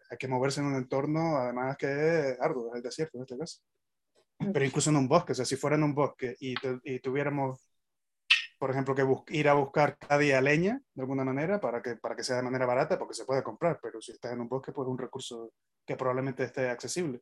hay 0.09 0.17
que 0.17 0.27
moverse 0.27 0.59
en 0.59 0.67
un 0.67 0.75
entorno, 0.75 1.37
además 1.37 1.77
que 1.77 1.87
es 1.87 2.39
arduo, 2.39 2.69
es 2.69 2.77
el 2.77 2.83
desierto 2.83 3.17
en 3.17 3.23
este 3.23 3.37
caso. 3.37 3.61
Pero 4.53 4.65
incluso 4.65 4.91
en 4.91 4.97
un 4.97 5.07
bosque, 5.07 5.31
o 5.31 5.35
sea, 5.35 5.45
si 5.45 5.55
fuera 5.55 5.75
en 5.75 5.83
un 5.83 5.95
bosque 5.95 6.35
y, 6.39 6.53
y 6.83 6.99
tuviéramos 6.99 7.66
por 8.57 8.71
ejemplo, 8.71 8.95
que 8.95 9.05
ir 9.33 9.49
a 9.49 9.53
buscar 9.53 9.97
cada 9.97 10.19
día 10.19 10.41
leña, 10.41 10.81
de 10.93 11.01
alguna 11.01 11.23
manera, 11.23 11.59
para 11.59 11.81
que, 11.81 11.95
para 11.95 12.15
que 12.15 12.23
sea 12.23 12.37
de 12.37 12.43
manera 12.43 12.65
barata, 12.65 12.97
porque 12.97 13.13
se 13.13 13.25
puede 13.25 13.43
comprar, 13.43 13.79
pero 13.81 14.01
si 14.01 14.11
estás 14.11 14.33
en 14.33 14.41
un 14.41 14.49
bosque, 14.49 14.71
pues 14.71 14.87
es 14.87 14.91
un 14.91 14.97
recurso 14.97 15.53
que 15.85 15.95
probablemente 15.95 16.43
esté 16.43 16.69
accesible. 16.69 17.21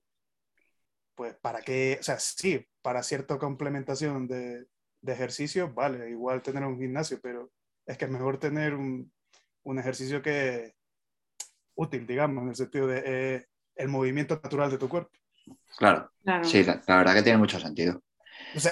Pues 1.15 1.35
para 1.35 1.61
qué, 1.61 1.97
o 1.99 2.03
sea, 2.03 2.19
sí, 2.19 2.65
para 2.81 3.03
cierta 3.03 3.37
complementación 3.37 4.27
de, 4.27 4.65
de 5.01 5.13
ejercicio, 5.13 5.73
vale, 5.73 6.09
igual 6.09 6.41
tener 6.41 6.63
un 6.63 6.79
gimnasio, 6.79 7.19
pero 7.21 7.51
es 7.85 7.97
que 7.97 8.05
es 8.05 8.11
mejor 8.11 8.37
tener 8.37 8.73
un, 8.73 9.11
un 9.63 9.79
ejercicio 9.79 10.21
que 10.21 10.75
útil, 11.75 12.07
digamos, 12.07 12.43
en 12.43 12.49
el 12.49 12.55
sentido 12.55 12.87
de 12.87 13.03
eh, 13.05 13.45
el 13.75 13.87
movimiento 13.89 14.39
natural 14.41 14.71
de 14.71 14.77
tu 14.77 14.89
cuerpo. 14.89 15.11
Claro, 15.77 16.09
sí, 16.43 16.63
la, 16.63 16.81
verdad 16.87 17.13
que 17.13 17.23
tiene 17.23 17.37
mucho 17.37 17.59
sentido. 17.59 18.01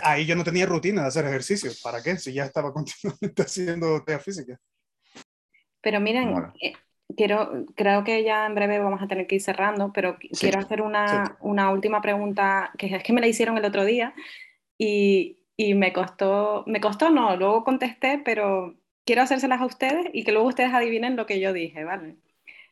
Ahí 0.03 0.25
yo 0.25 0.35
no 0.35 0.43
tenía 0.43 0.65
rutina 0.65 1.03
de 1.03 1.07
hacer 1.07 1.25
ejercicio. 1.25 1.71
¿Para 1.83 2.01
qué? 2.01 2.17
Si 2.17 2.33
ya 2.33 2.45
estaba 2.45 2.73
continuamente 2.73 3.41
haciendo 3.41 4.03
tarea 4.03 4.19
física. 4.19 4.59
Pero 5.81 5.99
miren, 5.99 6.33
eh, 6.61 6.73
quiero, 7.15 7.65
creo 7.75 8.03
que 8.03 8.23
ya 8.23 8.45
en 8.45 8.55
breve 8.55 8.79
vamos 8.79 9.01
a 9.01 9.07
tener 9.07 9.27
que 9.27 9.35
ir 9.35 9.41
cerrando, 9.41 9.91
pero 9.93 10.17
quiero 10.39 10.59
hacer 10.59 10.81
una, 10.81 11.37
una, 11.41 11.71
última 11.71 12.01
pregunta, 12.01 12.71
que 12.77 12.87
es 12.87 13.03
que 13.03 13.13
me 13.13 13.19
la 13.19 13.27
hicieron 13.27 13.57
el 13.57 13.65
otro 13.65 13.83
día 13.83 14.13
y, 14.77 15.39
y, 15.57 15.73
me 15.73 15.91
costó, 15.91 16.63
me 16.67 16.79
costó 16.79 17.09
no, 17.09 17.35
luego 17.35 17.65
contesté, 17.65 18.21
pero 18.23 18.75
quiero 19.05 19.23
hacérselas 19.23 19.59
a 19.59 19.65
ustedes 19.65 20.05
y 20.13 20.23
que 20.23 20.31
luego 20.31 20.47
ustedes 20.47 20.73
adivinen 20.73 21.17
lo 21.17 21.25
que 21.25 21.41
yo 21.41 21.51
dije, 21.51 21.83
¿vale? 21.83 22.15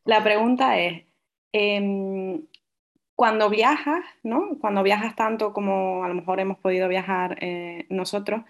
La 0.06 0.24
pregunta 0.24 0.80
es, 0.80 1.04
eh, 1.52 2.42
cuando 3.22 3.52
viajas, 3.52 4.04
¿no? 4.24 4.58
Cuando 4.60 4.82
viajas 4.82 5.16
tanto 5.16 5.54
como 5.54 6.04
a 6.04 6.08
lo 6.08 6.16
mejor 6.16 6.40
hemos 6.40 6.58
podido 6.58 6.88
viajar 6.88 7.38
eh, 7.40 7.86
nosotros 7.88 8.42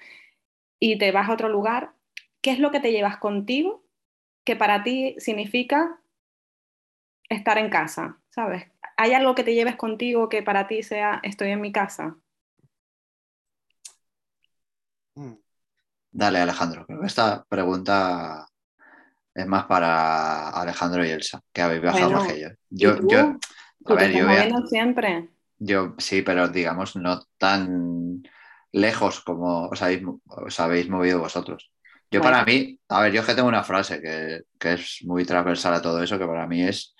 y 0.79 0.97
te 0.97 1.11
vas 1.11 1.27
a 1.27 1.33
otro 1.33 1.49
lugar, 1.49 1.91
¿qué 2.39 2.51
es 2.51 2.59
lo 2.59 2.71
que 2.71 2.79
te 2.79 2.93
llevas 2.93 3.17
contigo 3.17 3.83
que 4.45 4.55
para 4.55 4.81
ti 4.81 5.15
significa 5.17 5.99
estar 7.27 7.57
en 7.57 7.69
casa? 7.69 8.21
¿Sabes? 8.29 8.71
¿Hay 8.95 9.11
algo 9.11 9.35
que 9.35 9.43
te 9.43 9.53
lleves 9.53 9.75
contigo 9.75 10.29
que 10.29 10.41
para 10.41 10.67
ti 10.67 10.83
sea 10.83 11.19
estoy 11.21 11.49
en 11.49 11.59
mi 11.59 11.73
casa? 11.73 12.15
Mm. 15.15 15.33
Dale, 16.11 16.39
Alejandro. 16.39 16.87
esta 17.03 17.43
pregunta 17.43 18.47
es 19.33 19.45
más 19.47 19.65
para 19.65 20.47
Alejandro 20.51 21.05
y 21.05 21.09
Elsa, 21.09 21.41
que 21.51 21.61
habéis 21.61 21.81
viajado 21.81 22.11
más 22.11 22.31
que 22.31 22.39
yo. 22.39 22.47
Yo, 22.69 22.95
yo, 23.05 23.37
a 23.85 23.93
ver, 23.95 24.49
yo 24.49 24.67
siempre. 24.67 25.29
Yo 25.57 25.95
sí, 25.97 26.21
pero 26.21 26.47
digamos 26.47 26.95
no 26.95 27.23
tan 27.37 28.23
lejos 28.71 29.21
como 29.21 29.67
os 29.67 29.81
habéis, 29.81 30.89
movido 30.89 31.19
vosotros. 31.19 31.71
Yo 32.09 32.21
para 32.21 32.43
mí, 32.43 32.77
a 32.89 33.01
ver, 33.01 33.13
yo 33.13 33.25
que 33.25 33.33
tengo 33.33 33.47
una 33.47 33.63
frase 33.63 34.01
que, 34.01 34.43
es 34.73 34.99
muy 35.03 35.23
transversal 35.23 35.73
a 35.75 35.81
todo 35.81 36.03
eso, 36.03 36.19
que 36.19 36.25
para 36.25 36.45
mí 36.47 36.63
es 36.63 36.95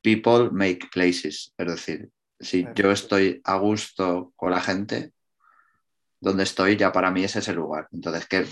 people 0.00 0.50
make 0.50 0.88
places. 0.92 1.52
Es 1.56 1.66
decir, 1.66 2.10
si 2.40 2.66
yo 2.74 2.90
estoy 2.90 3.40
a 3.44 3.56
gusto 3.56 4.32
con 4.36 4.52
la 4.52 4.60
gente, 4.60 5.12
donde 6.20 6.44
estoy 6.44 6.76
ya 6.76 6.92
para 6.92 7.10
mí 7.10 7.24
es 7.24 7.36
ese 7.36 7.52
lugar. 7.52 7.88
Entonces, 7.92 8.26
¿qué? 8.26 8.46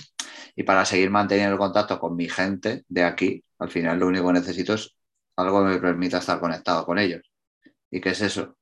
Y 0.57 0.65
para 0.65 0.85
seguir 0.85 1.11
manteniendo 1.11 1.53
el 1.53 1.59
contacto 1.59 1.99
con 1.99 2.17
mi 2.17 2.29
gente 2.29 2.85
de 2.89 3.05
aquí, 3.05 3.45
al 3.59 3.71
final 3.71 3.99
lo 3.99 4.09
único 4.09 4.27
que 4.27 4.33
necesito 4.35 4.75
es 4.75 4.97
algo 5.37 5.63
que 5.63 5.71
me 5.71 5.79
permita 5.79 6.19
estar 6.19 6.41
conectado 6.41 6.85
con 6.85 6.99
ellos. 6.99 7.30
¿Y 7.91 8.01
qué 8.01 8.11
es 8.11 8.21
eso? 8.21 8.57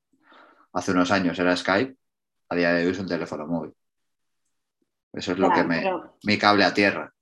Hace 0.73 0.93
unos 0.93 1.11
años 1.13 1.39
era 1.39 1.57
Skype, 1.57 1.97
a 2.51 2.57
día 2.57 2.73
de 2.75 2.87
hoy 2.87 2.93
es 2.93 2.99
un 3.01 3.09
teléfono 3.09 3.47
móvil. 3.47 3.75
Eso 5.13 5.33
es 5.33 5.39
lo 5.39 5.53
que 5.53 5.65
me. 5.65 5.85
Mi 6.25 6.39
cable 6.39 6.65
a 6.65 6.73
tierra. 6.73 7.13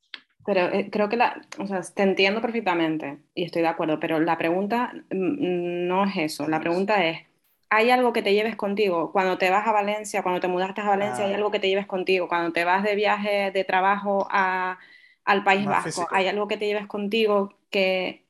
Pero 0.44 0.60
eh, 0.72 0.88
creo 0.92 1.08
que 1.08 1.16
la, 1.16 1.40
o 1.58 1.66
sea, 1.66 1.80
te 1.82 2.02
entiendo 2.02 2.40
perfectamente 2.40 3.20
y 3.34 3.44
estoy 3.44 3.62
de 3.62 3.68
acuerdo, 3.68 3.98
pero 3.98 4.20
la 4.20 4.38
pregunta 4.38 4.92
mm, 5.10 5.86
no 5.88 6.04
es 6.04 6.16
eso. 6.16 6.46
La 6.48 6.60
pregunta 6.60 7.04
es, 7.04 7.26
¿hay 7.68 7.90
algo 7.90 8.12
que 8.12 8.22
te 8.22 8.32
lleves 8.32 8.54
contigo? 8.56 9.10
Cuando 9.12 9.38
te 9.38 9.50
vas 9.50 9.66
a 9.66 9.72
Valencia, 9.72 10.22
cuando 10.22 10.40
te 10.40 10.48
mudaste 10.48 10.80
a 10.82 10.88
Valencia, 10.88 11.24
¿hay 11.24 11.32
Ah. 11.32 11.36
algo 11.36 11.50
que 11.50 11.58
te 11.58 11.68
lleves 11.68 11.86
contigo? 11.86 12.28
Cuando 12.28 12.52
te 12.52 12.64
vas 12.64 12.84
de 12.84 12.94
viaje 12.94 13.50
de 13.50 13.64
trabajo 13.64 14.28
a- 14.30 14.78
al 15.24 15.42
País 15.42 15.64
Más 15.64 15.74
Vasco, 15.74 16.02
físico. 16.02 16.14
¿hay 16.14 16.28
algo 16.28 16.46
que 16.46 16.56
te 16.56 16.66
lleves 16.66 16.86
contigo 16.86 17.58
que, 17.70 18.24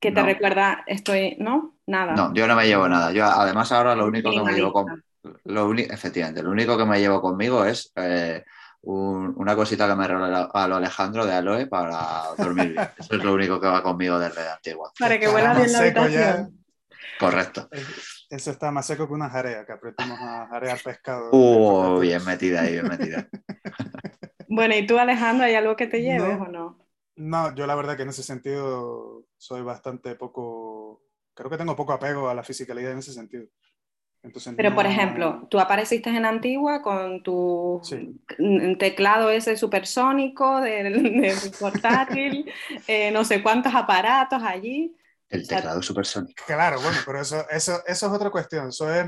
que 0.00 0.12
te 0.12 0.22
recuerda, 0.22 0.84
estoy, 0.88 1.36
¿no? 1.40 1.73
Nada. 1.86 2.14
No, 2.14 2.32
yo 2.34 2.46
no 2.46 2.56
me 2.56 2.66
llevo 2.66 2.88
nada. 2.88 3.12
Yo 3.12 3.24
además 3.24 3.70
ahora 3.72 3.94
lo 3.94 4.06
único 4.06 4.30
que 4.30 4.42
me 4.42 4.52
llevo 4.54 4.72
con, 4.72 5.02
lo 5.44 5.66
uni- 5.68 5.82
efectivamente, 5.88 6.42
lo 6.42 6.50
único 6.50 6.76
que 6.78 6.84
me 6.84 6.98
llevo 7.00 7.20
conmigo 7.20 7.64
es 7.64 7.92
eh, 7.96 8.42
un- 8.82 9.34
una 9.36 9.54
cosita 9.54 9.86
que 9.88 9.94
me 9.94 10.06
regaló 10.08 10.50
a 10.54 10.68
lo 10.68 10.76
Alejandro 10.76 11.26
de 11.26 11.32
Aloe 11.34 11.66
para 11.66 12.24
dormir 12.38 12.72
bien. 12.72 12.88
Eso 12.98 13.16
es 13.16 13.24
lo 13.24 13.34
único 13.34 13.60
que 13.60 13.66
va 13.66 13.82
conmigo 13.82 14.18
desde 14.18 14.48
Antigua. 14.48 14.92
Para 14.98 15.18
que 15.18 15.28
más 15.28 15.56
bien 15.56 15.72
la 15.72 15.78
habitación. 15.78 16.64
Correcto. 17.20 17.68
Es- 17.70 18.26
Eso 18.30 18.50
está 18.50 18.70
más 18.72 18.86
seco 18.86 19.06
que 19.06 19.12
una 19.14 19.30
jarea, 19.30 19.64
que 19.64 19.72
aprietimos 19.72 20.18
a 20.20 20.48
jarear 20.48 20.78
pescado. 20.82 21.30
Uh, 21.32 22.00
bien 22.00 22.24
metida 22.24 22.62
ahí, 22.62 22.72
bien 22.72 22.88
metida. 22.88 23.28
Bueno, 24.48 24.74
¿y 24.76 24.86
tú, 24.86 24.98
Alejandro, 24.98 25.46
hay 25.46 25.54
algo 25.54 25.74
que 25.74 25.86
te 25.86 26.00
lleves 26.02 26.38
No. 26.38 26.44
o 26.44 26.48
no? 26.48 26.78
No, 27.16 27.54
yo 27.54 27.66
la 27.66 27.74
verdad 27.74 27.96
que 27.96 28.02
en 28.02 28.08
ese 28.10 28.22
sentido 28.22 29.24
soy 29.38 29.62
bastante 29.62 30.16
poco, 30.16 30.63
creo 31.34 31.50
que 31.50 31.56
tengo 31.58 31.76
poco 31.76 31.92
apego 31.92 32.28
a 32.28 32.34
la 32.34 32.42
fisicalidad 32.42 32.92
en 32.92 32.98
ese 32.98 33.12
sentido. 33.12 33.46
Entonces, 34.22 34.54
Pero, 34.56 34.74
por 34.74 34.84
no- 34.84 34.90
ejemplo, 34.90 35.46
tú 35.50 35.60
apareciste 35.60 36.08
en 36.10 36.24
Antigua 36.24 36.80
con 36.80 37.22
tu 37.22 37.80
Sí. 37.82 38.18
teclado 38.78 39.30
ese 39.30 39.56
supersónico 39.56 40.60
del, 40.60 41.02
del 41.20 41.36
portátil, 41.60 42.50
eh, 42.88 43.10
no 43.10 43.24
sé 43.24 43.42
cuántos 43.42 43.74
aparatos 43.74 44.42
allí. 44.42 44.96
El 45.28 45.46
teclado 45.46 45.82
supersónico. 45.82 46.42
Claro, 46.46 46.80
bueno, 46.80 46.98
pero 47.04 47.20
eso, 47.20 47.48
eso, 47.50 47.82
eso 47.86 48.06
es 48.06 48.12
otra 48.12 48.30
cuestión. 48.30 48.68
Eso 48.68 48.92
es, 48.94 49.06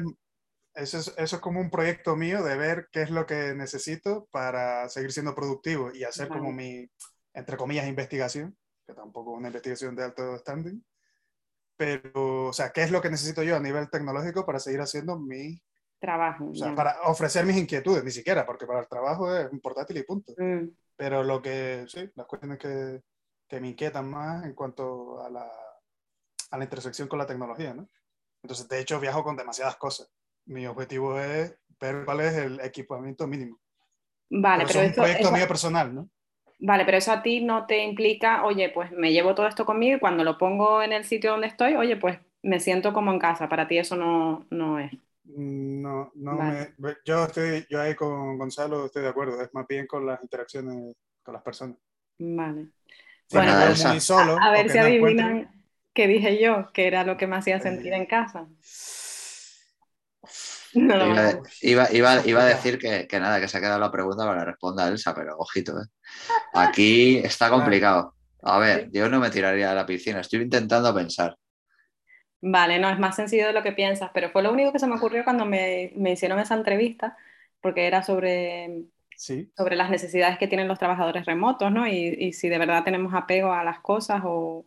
eso, 0.75 0.99
es, 0.99 1.15
eso 1.17 1.37
es 1.37 1.43
como 1.43 1.61
un 1.61 1.71
proyecto 1.71 2.17
mío 2.17 2.43
de 2.43 2.57
ver 2.57 2.89
qué 2.93 3.03
es 3.03 3.11
lo 3.11 3.25
que 3.27 3.55
necesito 3.55 4.29
para 4.31 4.89
seguir 4.89 5.13
siendo 5.13 5.35
productivo 5.35 5.91
y 5.95 6.05
hacer 6.05 6.29
como 6.29 6.53
Vale. 6.53 6.55
mi, 6.55 6.87
entre 7.35 7.57
comillas, 7.57 7.87
investigación, 7.87 8.57
que 8.87 8.93
tampoco 8.95 9.33
es 9.35 9.39
una 9.39 9.49
investigación 9.49 9.95
de 9.97 10.05
alto 10.05 10.37
standing. 10.39 10.85
Pero, 11.77 12.47
o 12.49 12.53
sea, 12.53 12.71
¿qué 12.71 12.83
es 12.83 12.91
lo 12.91 13.01
que 13.03 13.11
necesito 13.11 13.43
yo 13.43 13.57
a 13.57 13.61
nivel 13.61 13.91
tecnológico 13.91 14.47
para 14.47 14.59
seguir 14.59 14.81
haciendo 14.81 15.19
mi, 15.19 15.61
Trabajo. 15.99 16.49
o 16.51 16.55
sea, 16.55 16.69
ya. 16.71 16.75
para 16.75 17.01
ofrecer 17.03 17.45
mis 17.47 17.57
inquietudes, 17.57 18.05
ni 18.05 18.11
siquiera, 18.11 18.45
porque 18.47 18.67
para 18.67 18.81
el 18.81 18.89
trabajo 18.89 19.35
es 19.35 19.51
un 19.51 19.61
portátil 19.61 19.99
y 19.99 20.03
punto. 20.03 20.33
Mm, 20.37 20.69
Pero 20.97 21.23
lo 21.23 21.41
que, 21.43 21.85
sí, 21.89 22.11
las 22.15 22.27
cuestiones 22.27 22.59
que, 22.59 23.03
que 23.49 23.61
me 23.61 23.69
inquietan 23.69 24.09
más 24.11 24.45
en 24.45 24.55
cuanto 24.55 25.23
a 25.23 25.31
la, 25.31 25.51
a 26.51 26.59
la 26.59 26.65
intersección 26.65 27.09
con 27.09 27.19
la 27.19 27.27
tecnología, 27.27 27.75
¿no? 27.75 27.89
Entonces, 28.43 28.69
de 28.69 28.81
hecho, 28.81 29.01
viajo 29.01 29.25
con 29.25 29.37
demasiadas 29.37 29.77
cosas. 29.77 30.11
Mi 30.47 30.67
objetivo 30.67 31.19
es 31.19 31.55
ver 31.81 32.05
cuál 32.05 32.21
es 32.21 32.35
el 32.35 32.61
equipamiento 32.61 33.27
mínimo. 33.27 33.59
Vale, 34.31 34.65
pero 34.65 34.69
pero 34.69 34.81
es 34.81 34.87
un 34.87 34.93
eso, 34.93 35.01
proyecto 35.03 35.29
eso- 35.29 35.37
mío 35.37 35.49
personal, 35.49 35.95
¿no? 35.95 36.09
Vale, 36.59 36.85
pero 36.85 36.99
eso 36.99 37.13
a 37.13 37.23
ti 37.23 37.41
no 37.45 37.67
te 37.67 37.83
implica, 37.85 38.45
oye, 38.45 38.69
pues 38.71 38.91
me 38.93 39.13
llevo 39.13 39.35
todo 39.35 39.47
esto 39.47 39.65
conmigo 39.67 39.97
y 39.97 40.01
cuando 40.01 40.25
lo 40.25 40.39
pongo 40.39 40.83
en 40.83 40.93
el 40.93 41.05
sitio 41.05 41.33
donde 41.33 41.47
estoy, 41.49 41.75
oye, 41.75 41.97
pues 41.97 42.19
me 42.43 42.61
siento 42.61 42.93
como 42.93 43.13
en 43.13 43.19
casa. 43.19 43.49
Para 43.49 43.69
ti 43.69 43.79
eso 43.79 43.97
no, 43.97 44.47
no 44.51 44.79
es. 44.79 44.93
No, 45.25 46.13
no 46.15 46.39
Vale. 46.39 46.43
me, 46.43 46.75
yo 47.05 47.25
estoy, 47.25 47.67
yo 47.69 47.81
ahí 47.81 47.95
con 47.95 48.39
Gonzalo 48.39 48.87
estoy 48.87 49.03
de 49.03 49.09
acuerdo, 49.09 49.41
es 49.43 49.53
más 49.53 49.67
bien 49.67 49.87
con 49.87 50.07
las 50.07 50.23
interacciones 50.23 50.95
con 51.23 51.35
las 51.35 51.43
personas. 51.43 51.77
Vale. 52.19 52.69
Si 53.29 53.39
Bueno, 53.39 53.53
muy 53.77 54.01
solo, 54.01 54.37
A 54.41 54.51
ver 54.53 54.71
si 54.71 54.79
no 54.79 54.87
adivinan 54.87 55.37
encuentre- 55.39 55.51
qué 55.95 56.07
dije 56.09 56.41
yo, 56.43 56.73
que 56.73 56.87
era 56.89 57.05
lo 57.05 57.17
que 57.19 57.27
me 57.27 57.37
hacía 57.37 57.61
sentir 57.61 57.93
Eh, 57.93 57.95
en 57.95 58.07
casa. 58.07 58.49
No 60.89 60.97
Iba, 60.99 61.29
a- 61.29 61.41
iba- 61.61 61.89
iba- 61.93 62.23
iba 62.27 62.43
a 62.43 62.47
Complicado. 62.47 62.47
decir 62.47 62.79
que, 62.79 63.07
que 63.07 63.21
nada, 63.21 63.41
que 63.41 63.49
se 63.49 63.59
ha 63.59 63.61
quedado 63.61 63.79
la 63.81 63.91
pregunta 63.93 64.25
para 64.25 64.41
que 64.41 64.47
responda 64.47 64.89
Elsa, 64.89 65.15
pero 65.15 65.37
ojito, 65.39 65.73
¿eh? 65.73 65.85
Aquí 66.55 67.19
está 67.19 67.51
complicado. 67.51 68.15
A 68.43 68.59
ver, 68.59 68.91
yo 68.93 69.09
no 69.11 69.21
me 69.21 69.31
tiraría 69.31 69.71
de 69.71 69.75
la 69.77 69.87
piscina, 69.87 70.21
estoy 70.21 70.43
intentando 70.43 70.95
pensar. 70.95 71.37
Vale, 72.41 72.79
no, 72.79 72.91
es 72.91 72.99
más 72.99 73.17
sencillo 73.17 73.47
de 73.47 73.53
lo 73.53 73.63
que 73.63 73.73
piensas, 73.73 74.11
pero 74.15 74.31
fue 74.31 74.43
lo 74.43 74.53
único 74.53 74.73
que 74.73 74.79
se 74.79 74.87
me 74.87 74.95
ocurrió 74.97 75.25
cuando 75.25 75.47
me, 75.47 75.93
me 75.97 76.13
hicieron 76.13 76.39
esa 76.39 76.55
entrevista, 76.55 77.17
porque 77.61 77.87
era 77.87 78.03
sobre, 78.03 78.85
Sí, 79.17 79.53
sobre 79.57 79.77
las 79.77 79.91
necesidades 79.91 80.39
que 80.39 80.49
tienen 80.49 80.69
los 80.69 80.79
trabajadores 80.79 81.27
remotos, 81.27 81.73
¿no? 81.73 81.87
Y, 81.89 82.17
y 82.21 82.33
si 82.35 82.49
de 82.49 82.59
verdad 82.59 82.85
tenemos 82.85 83.15
apego 83.15 83.53
a 83.53 83.65
las 83.65 83.81
cosas 83.81 84.23
o... 84.25 84.67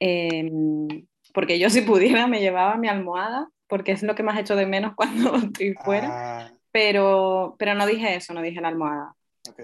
em, 0.00 1.06
porque 1.34 1.58
yo 1.58 1.70
si 1.70 1.82
pudiera 1.82 2.26
me 2.28 2.40
llevaba 2.40 2.76
mi 2.76 2.88
almohada, 2.88 3.50
porque 3.70 3.92
es 3.92 4.02
lo 4.02 4.14
que 4.14 4.22
más 4.22 4.38
echo 4.38 4.56
de 4.56 4.66
menos 4.66 4.94
cuando 4.96 5.36
estoy 5.36 5.74
fuera, 5.74 6.08
Ah, 6.12 6.50
pero, 6.72 7.56
pero 7.58 7.74
no 7.74 7.86
dije 7.86 8.16
eso, 8.16 8.34
no 8.34 8.42
dije 8.42 8.60
la 8.60 8.68
almohada. 8.68 9.14
ok. 9.48 9.60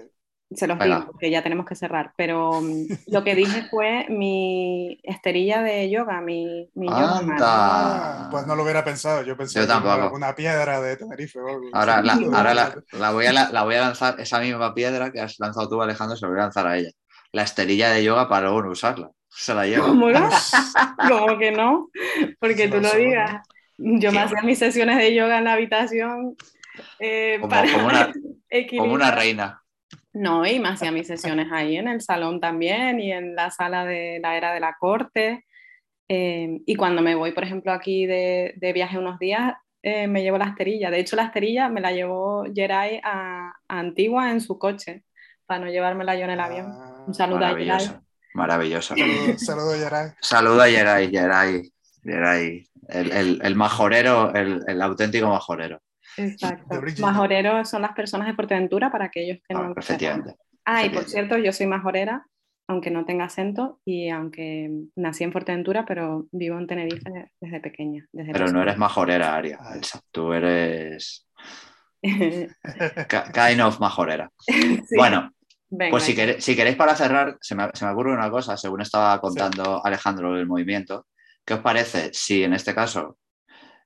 Se 0.49 0.65
los 0.65 0.79
Venga. 0.79 0.99
digo, 0.99 1.11
porque 1.11 1.29
ya 1.29 1.43
tenemos 1.43 1.65
que 1.65 1.75
cerrar. 1.75 2.13
Pero 2.15 2.61
mm, 2.61 2.85
lo 3.07 3.23
que 3.25 3.35
dije 3.35 3.63
fue 3.69 4.05
mi 4.09 4.97
esterilla 5.03 5.61
de 5.61 5.89
yoga, 5.89 6.21
mi, 6.21 6.69
mi 6.73 6.87
yoga. 6.87 7.21
Ah, 7.41 8.29
pues 8.31 8.47
no 8.47 8.55
lo 8.55 8.63
hubiera 8.63 8.83
pensado. 8.83 9.23
Yo 9.23 9.35
pensé 9.35 9.59
Yo 9.59 9.67
que 9.67 9.73
era 9.73 9.81
tampoco. 9.83 10.15
una 10.15 10.33
piedra 10.35 10.79
de 10.79 10.95
Tenerife. 10.95 11.39
Ahora, 11.73 12.01
la, 12.01 12.13
ahora 12.33 12.53
la, 12.53 12.75
la 12.93 13.11
voy 13.11 13.25
a, 13.25 13.33
la, 13.33 13.49
la 13.51 13.63
voy 13.63 13.75
a 13.75 13.81
lanzar, 13.81 14.19
esa 14.21 14.39
misma 14.39 14.73
piedra 14.73 15.11
que 15.11 15.19
has 15.19 15.37
lanzado 15.39 15.67
tú, 15.67 15.81
Alejandro, 15.81 16.15
se 16.15 16.25
la 16.25 16.29
voy 16.31 16.39
a 16.39 16.43
lanzar 16.43 16.67
a 16.67 16.77
ella. 16.77 16.91
La 17.33 17.43
esterilla 17.43 17.89
de 17.91 18.03
yoga 18.05 18.29
para 18.29 18.43
luego 18.47 18.63
no 18.63 18.71
usarla. 18.71 19.11
Se 19.29 19.53
la 19.53 19.65
lleva. 19.67 19.87
¿Cómo, 19.87 20.09
no? 20.09 20.29
¿Cómo 21.09 21.37
que 21.37 21.51
no? 21.51 21.89
Porque 22.39 22.63
Sí, 22.63 22.69
tú 22.69 22.77
lo 22.77 22.83
¿no? 22.83 22.89
Yo 23.77 24.11
me 24.11 24.19
hacía 24.19 24.41
mis 24.43 24.59
sesiones 24.59 24.97
de 24.97 25.13
yoga 25.13 25.37
en 25.37 25.43
la 25.43 25.53
habitación 25.53 26.35
eh, 26.99 27.37
Como, 27.39 27.49
para 27.49 27.71
como 27.71 27.87
una, 27.87 28.11
como 28.77 28.93
una 28.93 29.11
reina. 29.11 29.61
No, 30.13 30.45
y 30.45 30.59
me 30.59 30.69
hacía 30.69 30.91
mis 30.91 31.07
sesiones 31.07 31.51
ahí 31.51 31.77
en 31.77 31.87
el 31.87 32.01
salón 32.01 32.39
también 32.39 32.99
y 32.99 33.11
en 33.11 33.35
la 33.35 33.51
sala 33.51 33.85
de 33.85 34.19
la 34.21 34.35
era 34.35 34.53
de 34.53 34.59
la 34.59 34.75
corte. 34.79 35.45
Eh, 36.09 36.61
y 36.65 36.75
cuando 36.75 37.01
me 37.01 37.15
voy, 37.15 37.33
por 37.33 37.43
ejemplo, 37.43 37.71
aquí 37.71 38.05
de, 38.05 38.53
de 38.57 38.73
viaje 38.73 38.97
unos 38.97 39.19
días, 39.19 39.53
eh, 39.83 40.07
me 40.07 40.23
llevo 40.23 40.37
la 40.37 40.45
esterilla. 40.45 40.89
De 40.89 40.99
hecho, 40.99 41.15
la 41.15 41.25
esterilla 41.25 41.69
me 41.69 41.81
la 41.81 41.91
llevó 41.91 42.45
Geray 42.53 42.99
a, 43.03 43.53
a 43.67 43.79
Antigua 43.79 44.31
en 44.31 44.41
su 44.41 44.57
coche, 44.57 45.03
para 45.45 45.63
no 45.63 45.71
llevármela 45.71 46.15
yo 46.15 46.23
en 46.23 46.31
el 46.31 46.39
avión. 46.39 46.71
Ah, 46.71 47.03
Un 47.05 47.13
saludo 47.13 47.45
a 47.45 47.49
Geray. 47.49 47.65
Maravilloso. 47.67 48.01
Maravilloso. 48.33 48.95
Saludos, 48.95 49.45
saludos, 49.45 49.79
Yaray. 49.79 50.11
Saluda 50.21 50.63
a 50.63 50.69
Yeray, 50.69 51.71
Yeray, 52.07 52.43
Yeray. 52.43 52.67
El, 52.89 53.11
el, 53.11 53.39
el 53.43 53.55
majorero, 53.55 54.33
el, 54.33 54.61
el 54.67 54.81
auténtico 54.81 55.27
majorero. 55.27 55.81
Exacto. 56.17 56.81
Majoreros 56.99 57.69
son 57.69 57.81
las 57.81 57.91
personas 57.93 58.27
de 58.27 58.33
Fuerteventura 58.33 58.91
para 58.91 59.05
aquellos 59.05 59.37
que 59.47 59.53
no 59.53 59.59
Ah, 59.59 59.63
lo 59.63 59.69
sepan. 59.69 59.83
efectivamente. 59.83 60.35
Ah, 60.65 60.85
y 60.85 60.89
por 60.89 61.03
cierto, 61.05 61.37
yo 61.37 61.51
soy 61.53 61.67
majorera, 61.67 62.25
aunque 62.67 62.91
no 62.91 63.05
tenga 63.05 63.25
acento 63.25 63.79
y 63.85 64.09
aunque 64.09 64.69
nací 64.95 65.23
en 65.23 65.31
Fuerteventura, 65.31 65.85
pero 65.85 66.27
vivo 66.31 66.57
en 66.57 66.67
Tenerife 66.67 67.31
desde 67.39 67.59
pequeña. 67.59 68.05
Desde 68.11 68.31
Pero 68.33 68.51
no 68.51 68.61
eres 68.61 68.77
majorera, 68.77 69.35
Aria. 69.35 69.59
Elsa. 69.75 70.01
Tú 70.11 70.33
eres 70.33 71.27
ki- 72.01 73.31
kind 73.33 73.61
of 73.61 73.79
majorera. 73.79 74.31
Sí, 74.39 74.81
Bueno, 74.95 75.31
venga. 75.69 75.91
pues 75.91 76.03
si, 76.03 76.15
queréis, 76.15 76.43
si 76.43 76.55
queréis 76.55 76.75
para 76.75 76.95
cerrar, 76.95 77.37
se 77.41 77.55
me, 77.55 77.69
se 77.73 77.85
me 77.85 77.91
ocurre 77.91 78.13
una 78.13 78.29
cosa, 78.29 78.57
según 78.57 78.81
estaba 78.81 79.19
contando 79.21 79.85
Alejandro 79.85 80.35
el 80.37 80.45
movimiento. 80.47 81.05
¿Qué 81.47 81.53
os 81.53 81.61
parece 81.61 82.09
si 82.13 82.43
en 82.43 82.51
este 82.53 82.75
caso 82.75 83.17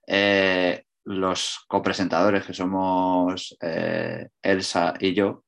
eh, 0.07 0.83
los 1.05 1.63
copresentadores, 1.67 2.43
que 2.43 2.55
somos 2.55 3.55
eh, 3.61 4.29
Elsa 4.41 4.95
y 4.99 5.13
yo, 5.13 5.43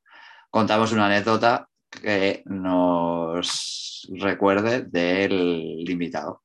contamos 0.51 0.91
una 0.91 1.07
anécdota 1.07 1.67
que 1.89 2.43
nos 2.45 4.07
recuerde 4.13 4.83
del 4.83 5.83
invitado, 5.89 6.43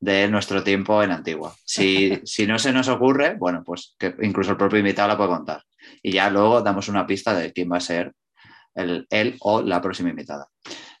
de 0.00 0.28
nuestro 0.28 0.64
tiempo 0.64 1.02
en 1.02 1.10
Antigua. 1.10 1.54
Si, 1.62 2.18
si 2.24 2.46
no 2.46 2.58
se 2.58 2.72
nos 2.72 2.88
ocurre, 2.88 3.34
bueno, 3.38 3.62
pues 3.66 3.94
que 3.98 4.14
incluso 4.22 4.52
el 4.52 4.56
propio 4.56 4.78
invitado 4.78 5.08
la 5.08 5.16
puede 5.18 5.28
contar. 5.28 5.62
Y 6.02 6.12
ya 6.12 6.30
luego 6.30 6.62
damos 6.62 6.88
una 6.88 7.06
pista 7.06 7.34
de 7.34 7.52
quién 7.52 7.70
va 7.70 7.76
a 7.76 7.80
ser 7.80 8.14
el, 8.74 9.06
él 9.10 9.36
o 9.40 9.60
la 9.60 9.82
próxima 9.82 10.08
invitada. 10.08 10.48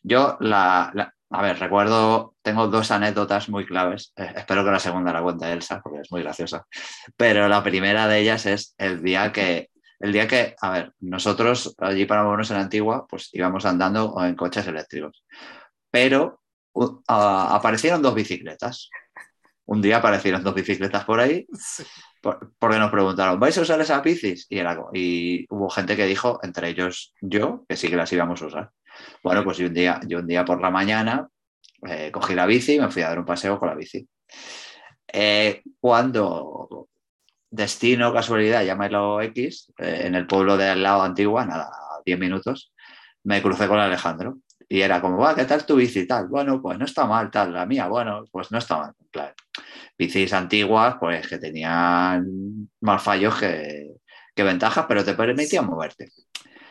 Yo, 0.02 0.36
la, 0.40 0.90
la- 0.92 1.14
a 1.32 1.42
ver, 1.42 1.58
recuerdo, 1.58 2.34
tengo 2.42 2.68
dos 2.68 2.90
anécdotas 2.90 3.48
muy 3.48 3.64
claves. 3.66 4.12
Eh, 4.16 4.32
espero 4.36 4.64
que 4.64 4.70
la 4.70 4.78
segunda 4.78 5.12
la 5.12 5.22
cuente 5.22 5.50
Elsa, 5.52 5.80
porque 5.82 6.00
es 6.00 6.10
muy 6.12 6.22
graciosa. 6.22 6.66
Pero 7.16 7.48
la 7.48 7.62
primera 7.62 8.06
de 8.08 8.20
ellas 8.20 8.46
es 8.46 8.74
el 8.78 9.02
día 9.02 9.32
que, 9.32 9.70
el 10.00 10.12
día 10.12 10.28
que, 10.28 10.54
a 10.60 10.70
ver, 10.70 10.92
nosotros 11.00 11.74
allí 11.78 12.04
para 12.06 12.24
movernos 12.24 12.50
en 12.50 12.58
Antigua, 12.58 13.06
pues 13.08 13.30
íbamos 13.32 13.64
andando 13.66 14.14
en 14.24 14.34
coches 14.36 14.66
eléctricos. 14.66 15.24
Pero 15.90 16.40
uh, 16.74 17.00
aparecieron 17.08 18.02
dos 18.02 18.14
bicicletas. 18.14 18.88
Un 19.66 19.80
día 19.80 19.98
aparecieron 19.98 20.42
dos 20.42 20.54
bicicletas 20.54 21.04
por 21.04 21.20
ahí 21.20 21.46
por- 22.20 22.52
porque 22.58 22.78
nos 22.78 22.90
preguntaron, 22.90 23.38
¿vais 23.40 23.56
a 23.58 23.62
usar 23.62 23.80
esas 23.80 24.02
bicis? 24.02 24.46
Y, 24.48 24.58
era, 24.58 24.78
y 24.92 25.46
hubo 25.50 25.68
gente 25.70 25.96
que 25.96 26.06
dijo, 26.06 26.40
entre 26.42 26.68
ellos 26.68 27.14
yo, 27.20 27.64
que 27.68 27.76
sí 27.76 27.88
que 27.88 27.96
las 27.96 28.12
íbamos 28.12 28.42
a 28.42 28.46
usar. 28.46 28.70
Bueno, 29.22 29.44
pues 29.44 29.58
yo 29.58 29.66
un 29.66 29.74
día, 29.74 30.00
yo 30.06 30.18
un 30.18 30.26
día 30.26 30.44
por 30.44 30.60
la 30.60 30.70
mañana 30.70 31.28
eh, 31.86 32.10
cogí 32.12 32.34
la 32.34 32.46
bici 32.46 32.74
y 32.74 32.80
me 32.80 32.90
fui 32.90 33.02
a 33.02 33.08
dar 33.08 33.18
un 33.18 33.24
paseo 33.24 33.58
con 33.58 33.68
la 33.68 33.74
bici. 33.74 34.06
Eh, 35.12 35.62
cuando 35.80 36.88
destino, 37.50 38.12
casualidad, 38.12 38.64
llámelo 38.64 39.20
X, 39.20 39.72
eh, 39.78 40.02
en 40.04 40.14
el 40.14 40.26
pueblo 40.26 40.56
de 40.56 40.70
al 40.70 40.82
lado 40.82 41.02
Antigua, 41.02 41.44
nada, 41.44 41.70
10 42.04 42.18
minutos, 42.18 42.72
me 43.24 43.42
crucé 43.42 43.68
con 43.68 43.78
Alejandro. 43.78 44.38
Y 44.68 44.80
era 44.80 45.02
como, 45.02 45.34
¿qué 45.34 45.44
tal 45.44 45.66
tu 45.66 45.76
bici? 45.76 46.06
Tal, 46.06 46.28
bueno, 46.28 46.62
pues 46.62 46.78
no 46.78 46.86
está 46.86 47.04
mal, 47.04 47.30
tal, 47.30 47.52
la 47.52 47.66
mía, 47.66 47.88
bueno, 47.88 48.24
pues 48.32 48.50
no 48.50 48.58
está 48.58 48.78
mal. 48.78 48.92
Claro. 49.10 49.34
Bicis 49.98 50.32
antiguas, 50.32 50.96
pues 50.98 51.28
que 51.28 51.38
tenían 51.38 52.70
más 52.80 53.02
fallos 53.02 53.34
que, 53.38 53.96
que 54.34 54.42
ventajas, 54.42 54.86
pero 54.88 55.04
te 55.04 55.14
permitían 55.14 55.66
moverte. 55.66 56.08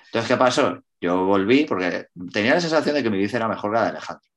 Entonces, 0.05 0.27
¿qué 0.27 0.37
pasó? 0.37 0.79
Yo 1.01 1.25
volví 1.25 1.65
porque 1.65 2.07
tenía 2.31 2.53
la 2.53 2.61
sensación 2.61 2.95
de 2.95 3.03
que 3.03 3.09
mi 3.09 3.17
bici 3.17 3.35
era 3.35 3.47
mejor 3.47 3.71
que 3.71 3.75
la 3.75 3.83
de 3.83 3.89
Alejandro. 3.89 4.29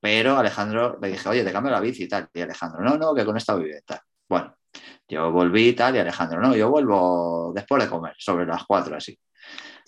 Pero 0.00 0.38
Alejandro 0.38 0.98
le 1.02 1.08
dije, 1.08 1.28
oye, 1.28 1.44
te 1.44 1.52
cambio 1.52 1.72
la 1.72 1.80
bici 1.80 2.04
y 2.04 2.08
tal. 2.08 2.28
Y 2.32 2.40
Alejandro, 2.40 2.82
no, 2.82 2.96
no, 2.96 3.14
que 3.14 3.24
con 3.24 3.36
esta 3.36 3.54
vive 3.56 3.82
tal. 3.84 4.00
Bueno, 4.28 4.56
yo 5.08 5.30
volví 5.32 5.68
y 5.68 5.72
tal, 5.74 5.96
y 5.96 5.98
Alejandro, 5.98 6.40
no, 6.40 6.56
yo 6.56 6.70
vuelvo 6.70 7.52
después 7.54 7.82
de 7.82 7.90
comer, 7.90 8.14
sobre 8.18 8.46
las 8.46 8.64
cuatro 8.64 8.96
así. 8.96 9.18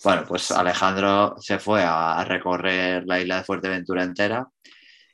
Bueno, 0.03 0.25
pues 0.27 0.51
Alejandro 0.51 1.35
se 1.39 1.59
fue 1.59 1.83
a 1.85 2.23
recorrer 2.25 3.03
la 3.05 3.19
isla 3.21 3.37
de 3.37 3.43
Fuerteventura 3.45 4.03
entera. 4.03 4.47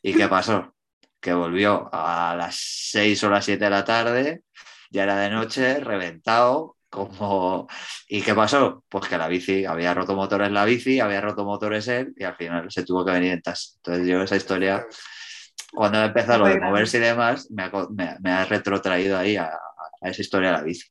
¿Y 0.01 0.13
qué 0.15 0.27
pasó? 0.27 0.73
Que 1.19 1.33
volvió 1.33 1.89
a 1.91 2.35
las 2.35 2.55
seis 2.57 3.23
o 3.23 3.29
las 3.29 3.45
siete 3.45 3.65
de 3.65 3.69
la 3.71 3.85
tarde, 3.85 4.43
ya 4.89 5.03
era 5.03 5.17
de 5.17 5.29
noche, 5.29 5.79
reventado, 5.79 6.77
como... 6.89 7.67
¿Y 8.07 8.21
qué 8.21 8.33
pasó? 8.33 8.83
Pues 8.89 9.07
que 9.07 9.17
la 9.17 9.27
bici, 9.27 9.65
había 9.65 9.93
roto 9.93 10.15
motores 10.15 10.51
la 10.51 10.65
bici, 10.65 10.99
había 10.99 11.21
roto 11.21 11.45
motores 11.45 11.87
él 11.87 12.13
y 12.17 12.23
al 12.23 12.35
final 12.35 12.71
se 12.71 12.83
tuvo 12.83 13.05
que 13.05 13.11
venir 13.11 13.31
en 13.33 13.41
taxi. 13.41 13.73
Entonces 13.77 14.07
yo 14.07 14.21
esa 14.21 14.35
historia, 14.35 14.85
cuando 15.71 16.03
empezó 16.03 16.37
lo 16.37 16.47
de 16.47 16.59
moverse 16.59 16.97
y 16.97 17.01
demás, 17.01 17.49
me 17.51 17.63
ha, 17.63 17.71
me, 17.89 18.17
me 18.21 18.31
ha 18.31 18.45
retrotraído 18.45 19.17
ahí 19.17 19.35
a, 19.35 19.45
a, 19.45 20.09
esa 20.09 20.21
historia 20.21 20.51
de 20.51 20.57
la 20.57 20.63
bici. 20.63 20.87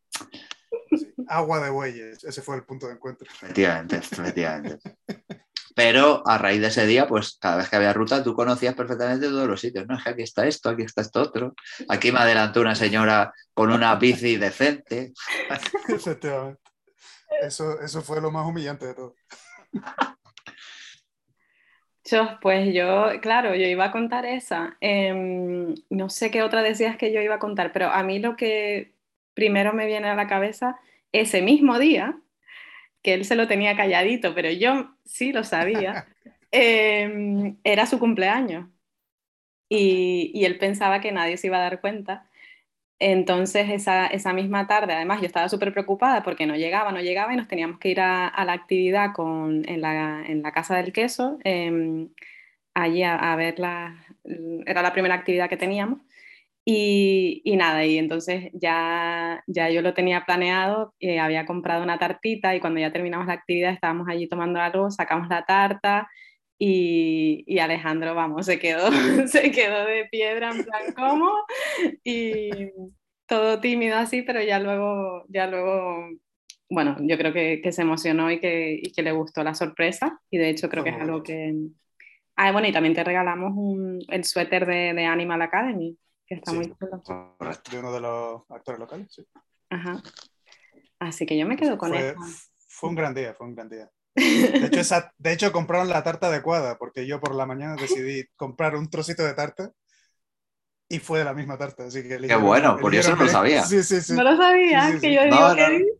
Sí, 0.99 1.15
agua 1.29 1.61
de 1.61 1.71
bueyes, 1.71 2.25
ese 2.25 2.43
fue 2.43 2.57
el 2.57 2.65
punto 2.65 2.87
de 2.87 2.95
encuentro. 2.95 3.27
Efectivamente, 3.31 3.97
efectivamente. 3.97 4.79
Pero 5.79 6.27
a 6.27 6.39
raíz 6.39 6.61
de 6.61 6.67
ese 6.67 6.87
día, 6.87 7.07
pues 7.07 7.39
cada 7.41 7.59
vez 7.59 7.69
que 7.69 7.77
había 7.77 7.93
ruta, 7.93 8.25
tú 8.25 8.35
conocías 8.35 8.75
perfectamente 8.75 9.29
todos 9.29 9.47
los 9.47 9.61
sitios. 9.61 9.87
No, 9.87 9.97
es 9.97 10.03
que 10.03 10.11
aquí 10.11 10.23
está 10.23 10.45
esto, 10.45 10.71
aquí 10.71 10.83
está 10.83 11.03
esto 11.03 11.23
otro. 11.23 11.55
Aquí 11.89 12.11
me 12.11 12.19
adelantó 12.19 12.61
una 12.61 12.75
señora 12.75 13.33
con 13.55 13.71
una 13.71 13.95
bici 13.95 14.37
decente. 14.37 15.13
Efectivamente. 15.89 16.61
Eso, 17.41 17.81
eso 17.81 18.03
fue 18.03 18.21
lo 18.21 18.33
más 18.33 18.45
humillante 18.45 18.87
de 18.87 18.95
todo. 18.95 19.15
Yo, 22.11 22.39
pues 22.41 22.75
yo, 22.75 23.11
claro, 23.21 23.55
yo 23.55 23.67
iba 23.67 23.85
a 23.85 23.93
contar 23.93 24.27
esa. 24.27 24.77
Eh, 24.81 25.75
no 25.91 26.11
sé 26.11 26.33
qué 26.33 26.43
otra 26.43 26.63
decías 26.63 26.97
que 26.97 27.13
yo 27.13 27.21
iba 27.21 27.37
a 27.37 27.39
contar, 27.39 27.71
pero 27.73 27.93
a 27.93 28.03
mí 28.03 28.19
lo 28.19 28.35
que 28.35 28.98
primero 29.39 29.73
me 29.73 29.87
viene 29.87 30.09
a 30.09 30.17
la 30.17 30.27
cabeza, 30.27 30.81
ese 31.13 31.43
mismo 31.43 31.79
día, 31.79 32.19
que 33.03 33.15
él 33.15 33.25
se 33.25 33.37
lo 33.37 33.47
tenía 33.47 33.77
calladito, 33.77 34.35
pero 34.35 34.51
yo 34.51 34.97
sí 35.05 35.33
lo 35.33 35.45
sabía, 35.45 36.09
eh, 36.51 37.55
era 37.63 37.87
su 37.87 38.01
cumpleaños. 38.01 38.67
Y, 39.69 40.33
y, 40.35 40.45
él 40.45 40.59
pensaba 40.59 41.01
que 41.01 41.13
nadie 41.13 41.37
se 41.37 41.47
iba 41.47 41.59
a 41.59 41.61
dar 41.61 41.81
cuenta. 41.81 42.29
Entonces, 42.99 43.71
esa, 43.71 44.07
esa 44.09 44.33
misma 44.33 44.67
tarde, 44.67 44.95
además, 44.95 45.21
yo 45.21 45.27
estaba 45.27 45.49
súper 45.49 45.73
preocupada 45.73 46.25
porque 46.25 46.47
no 46.47 46.57
llegaba, 46.57 46.91
no 46.91 47.01
llegaba 47.01 47.33
y 47.33 47.37
nos 47.37 47.47
teníamos 47.49 47.79
que 47.79 47.91
ir 47.91 48.01
a, 48.01 48.27
a 48.27 48.45
la 48.45 48.55
actividad 48.55 49.13
con, 49.15 49.63
en, 49.69 49.81
la, 49.83 50.25
en, 50.27 50.43
la, 50.43 50.53
Casa 50.53 50.77
del 50.77 50.93
Queso, 50.93 51.39
eh, 51.45 52.09
allí 52.75 53.05
a, 53.05 53.15
a 53.17 53.37
ver 53.37 53.61
la, 53.61 54.05
era 54.67 54.83
la 54.83 54.93
primera 54.93 55.15
actividad 55.15 55.49
que 55.49 55.57
teníamos. 55.57 56.01
Y, 56.71 57.41
y, 57.45 57.57
nada, 57.57 57.87
y 57.87 57.97
entonces 57.97 58.51
ya, 58.53 59.43
ya 59.47 59.71
yo 59.71 59.81
lo 59.81 59.95
tenía 59.95 60.27
planeado, 60.27 60.93
eh, 61.01 61.19
había 61.19 61.47
comprado 61.47 61.83
una 61.83 61.99
tartita 61.99 62.55
y 62.55 62.61
cuando 62.61 62.79
ya 62.79 62.93
terminamos 62.93 63.27
la 63.27 63.33
actividad 63.33 63.73
estábamos 63.73 64.07
allí 64.07 64.29
tomando 64.29 64.61
algo, 64.61 64.91
sacamos 64.91 65.29
la 65.31 65.47
tarta 65.47 66.11
y, 66.59 67.43
y 67.47 67.59
Alejandro, 67.61 68.15
vamos, 68.15 68.45
se 68.45 68.59
quedó, 68.59 68.91
se 69.29 69.51
quedó 69.51 69.87
de 69.87 70.09
piedra 70.11 70.51
en 70.51 70.63
plan, 70.65 70.93
¿cómo? 70.95 71.33
Y 72.05 72.51
todo 73.27 73.61
tímido 73.61 73.97
así, 73.97 74.21
pero 74.21 74.43
ya 74.43 74.59
luego, 74.61 75.25
ya 75.29 75.47
luego 75.47 76.07
bueno, 76.69 76.97
yo 77.01 77.17
creo 77.17 77.33
que, 77.33 77.63
que 77.63 77.73
se 77.73 77.81
emocionó 77.81 78.31
y 78.31 78.41
que, 78.41 78.79
y 78.83 78.93
que, 78.93 79.03
le 79.03 79.13
gustó 79.13 79.43
la 79.43 79.55
sorpresa 79.55 80.21
y 80.31 80.37
de 80.37 80.51
hecho 80.51 80.69
creo 80.69 80.85
que 80.85 80.91
es 80.91 81.01
algo 81.01 81.23
que... 81.23 81.55
Ah, 82.37 82.53
bueno, 82.53 82.69
y 82.69 82.73
también 82.73 82.95
te 82.95 83.05
regalamos 83.05 83.53
un, 83.57 84.01
el 84.09 84.25
suéter 84.25 84.67
de, 84.67 84.93
de 84.93 85.07
Animal 85.07 85.41
Academy 85.43 85.97
que 86.29 86.35
está 86.37 86.51
Sí, 86.53 86.57
muy 86.59 86.75
chulo. 86.77 87.03
correcto. 87.39 87.71
De 87.73 87.79
uno 87.81 87.93
de 87.93 88.01
los 88.01 88.43
actores 88.51 88.79
locales, 88.79 89.09
sí. 89.11 89.27
Ajá. 89.71 90.03
Así 91.01 91.27
que 91.27 91.39
yo 91.39 91.47
me 91.47 91.57
quedo 91.57 91.79
con 91.79 91.91
Fue, 91.91 92.11
eso. 92.11 92.19
fue 92.69 92.91
un 92.91 92.95
gran 92.97 93.15
día, 93.15 93.35
fue 93.35 93.47
un 93.47 93.55
gran 93.55 93.69
día. 93.69 93.91
De 94.17 94.67
hecho, 94.67 94.81
esa- 94.81 95.13
de 95.17 95.33
hecho, 95.33 95.53
compraron 95.53 95.89
la 95.89 96.03
tarta 96.03 96.27
adecuada, 96.29 96.77
porque 96.79 97.07
yo 97.07 97.21
por 97.21 97.35
la 97.35 97.47
mañana 97.47 97.77
decidí 97.77 98.25
comprar 98.37 98.77
un 98.77 98.91
trocito 98.91 99.25
de 99.25 99.35
tarta 99.35 99.71
y 100.89 100.99
fue 100.99 101.21
de 101.21 101.25
la 101.25 101.35
misma 101.35 101.57
tarta. 101.59 101.85
Así 101.85 102.03
que 102.03 102.19
Qué 102.19 102.37
bueno, 102.37 102.77
por 102.79 102.95
eso 102.95 103.15
no 103.15 103.25
lo 103.25 103.29
sabía. 103.29 103.63
Sí, 103.67 103.83
sí, 103.83 104.01
sí. 104.01 104.15
No 104.15 104.23
lo 104.25 104.37
sabía, 104.37 104.87
Sí, 104.89 104.93
sí, 104.95 105.01
que 105.01 105.15
yo 105.15 105.23
digo, 105.25 105.37
No, 105.37 105.55
¿qué 105.55 105.63
no. 105.69 105.71
dices? 105.71 105.95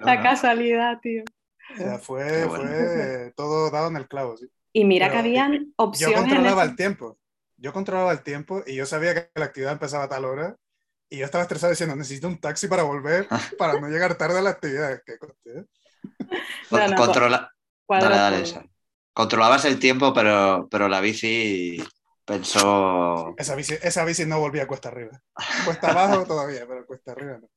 No, 0.00 0.06
La 0.06 0.16
no. 0.16 0.22
casualidad, 0.22 0.98
tío. 1.00 1.22
O 1.72 1.76
sea, 1.76 1.98
fue, 1.98 2.44
bueno. 2.44 2.64
fue 2.64 3.32
todo 3.36 3.70
dado 3.70 3.88
en 3.88 3.96
el 3.96 4.06
clavo. 4.08 4.36
sí. 4.36 4.46
Y 4.72 4.84
mira 4.84 5.06
que 5.06 5.12
Pero, 5.12 5.20
habían 5.20 5.52
Yo 5.66 5.72
opciones. 5.76 6.18
en 6.18 6.24
controlaba 6.24 6.64
el 6.64 6.76
tiempo. 6.76 7.18
Yo 7.64 7.72
controlaba 7.72 8.12
el 8.12 8.22
tiempo 8.22 8.62
y 8.66 8.76
yo 8.76 8.86
sabía 8.86 9.14
que 9.14 9.30
la 9.40 9.46
actividad 9.46 9.72
empezaba 9.72 10.04
a 10.04 10.08
tal 10.08 10.24
hora. 10.26 10.56
Y 11.10 11.18
yo 11.18 11.24
estaba 11.26 11.42
estresado 11.44 11.70
diciendo, 11.72 11.96
necesito 11.96 12.28
un 12.28 12.38
taxi 12.40 12.68
para 12.68 12.82
volver, 12.84 13.28
para 13.58 13.80
no 13.80 13.88
llegar 13.88 14.16
tarde 14.16 14.38
a 14.40 14.42
la 14.42 14.50
actividad. 14.50 15.00
¿Qué? 15.06 15.16
No, 16.70 16.88
no, 16.88 16.96
Controla- 16.96 17.50
Dale, 17.96 18.16
dale, 18.16 18.42
esa. 18.42 18.64
Controlabas 19.12 19.64
el 19.66 19.78
tiempo, 19.78 20.12
pero, 20.12 20.68
pero 20.70 20.88
la 20.88 21.00
bici 21.00 21.78
pensó. 22.24 23.34
Esa 23.38 23.54
bici, 23.54 23.74
esa 23.82 24.04
bici 24.04 24.26
no 24.26 24.40
volvía 24.40 24.66
cuesta 24.66 24.88
arriba. 24.88 25.20
Cuesta 25.64 25.90
abajo 25.90 26.24
todavía, 26.26 26.66
pero 26.66 26.84
cuesta 26.86 27.12
arriba 27.12 27.38
no. 27.38 27.48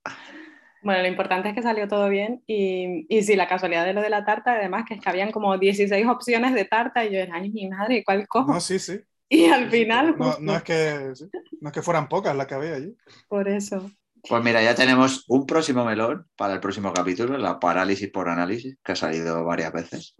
Bueno, 0.83 1.01
lo 1.01 1.07
importante 1.07 1.49
es 1.49 1.55
que 1.55 1.61
salió 1.63 1.87
todo 1.87 2.07
bien 2.09 2.43
y, 2.47 3.05
y 3.09 3.23
sí, 3.23 3.35
la 3.35 3.47
casualidad 3.47 3.85
de 3.85 3.93
lo 3.93 4.01
de 4.01 4.09
la 4.09 4.25
tarta, 4.25 4.53
además, 4.53 4.85
que 4.87 4.93
es 4.95 5.01
que 5.01 5.09
habían 5.09 5.31
como 5.31 5.57
16 5.57 6.05
opciones 6.07 6.53
de 6.53 6.65
tarta 6.65 7.03
y 7.03 7.13
yo 7.13 7.19
era, 7.19 7.35
ay, 7.35 7.49
mi 7.51 7.67
madre, 7.67 8.03
¿cuál 8.05 8.27
cojo? 8.27 8.53
No, 8.53 8.59
sí, 8.61 8.79
sí. 8.79 8.99
Y 9.29 9.45
al 9.45 9.69
final, 9.69 10.15
no, 10.17 10.55
es 10.55 10.63
que, 10.63 11.13
no 11.61 11.69
es 11.69 11.73
que 11.73 11.81
fueran 11.81 12.07
pocas 12.09 12.35
las 12.35 12.47
que 12.47 12.55
había 12.55 12.75
allí. 12.75 12.95
por 13.27 13.47
eso. 13.47 13.89
Pues 14.27 14.43
mira, 14.43 14.61
ya 14.61 14.75
tenemos 14.75 15.23
un 15.27 15.45
próximo 15.45 15.85
melón 15.85 16.25
para 16.35 16.53
el 16.53 16.59
próximo 16.59 16.91
capítulo, 16.91 17.37
la 17.37 17.59
parálisis 17.59 18.09
por 18.09 18.27
análisis, 18.27 18.77
que 18.83 18.91
ha 18.91 18.95
salido 18.95 19.43
varias 19.45 19.71
veces. 19.71 20.15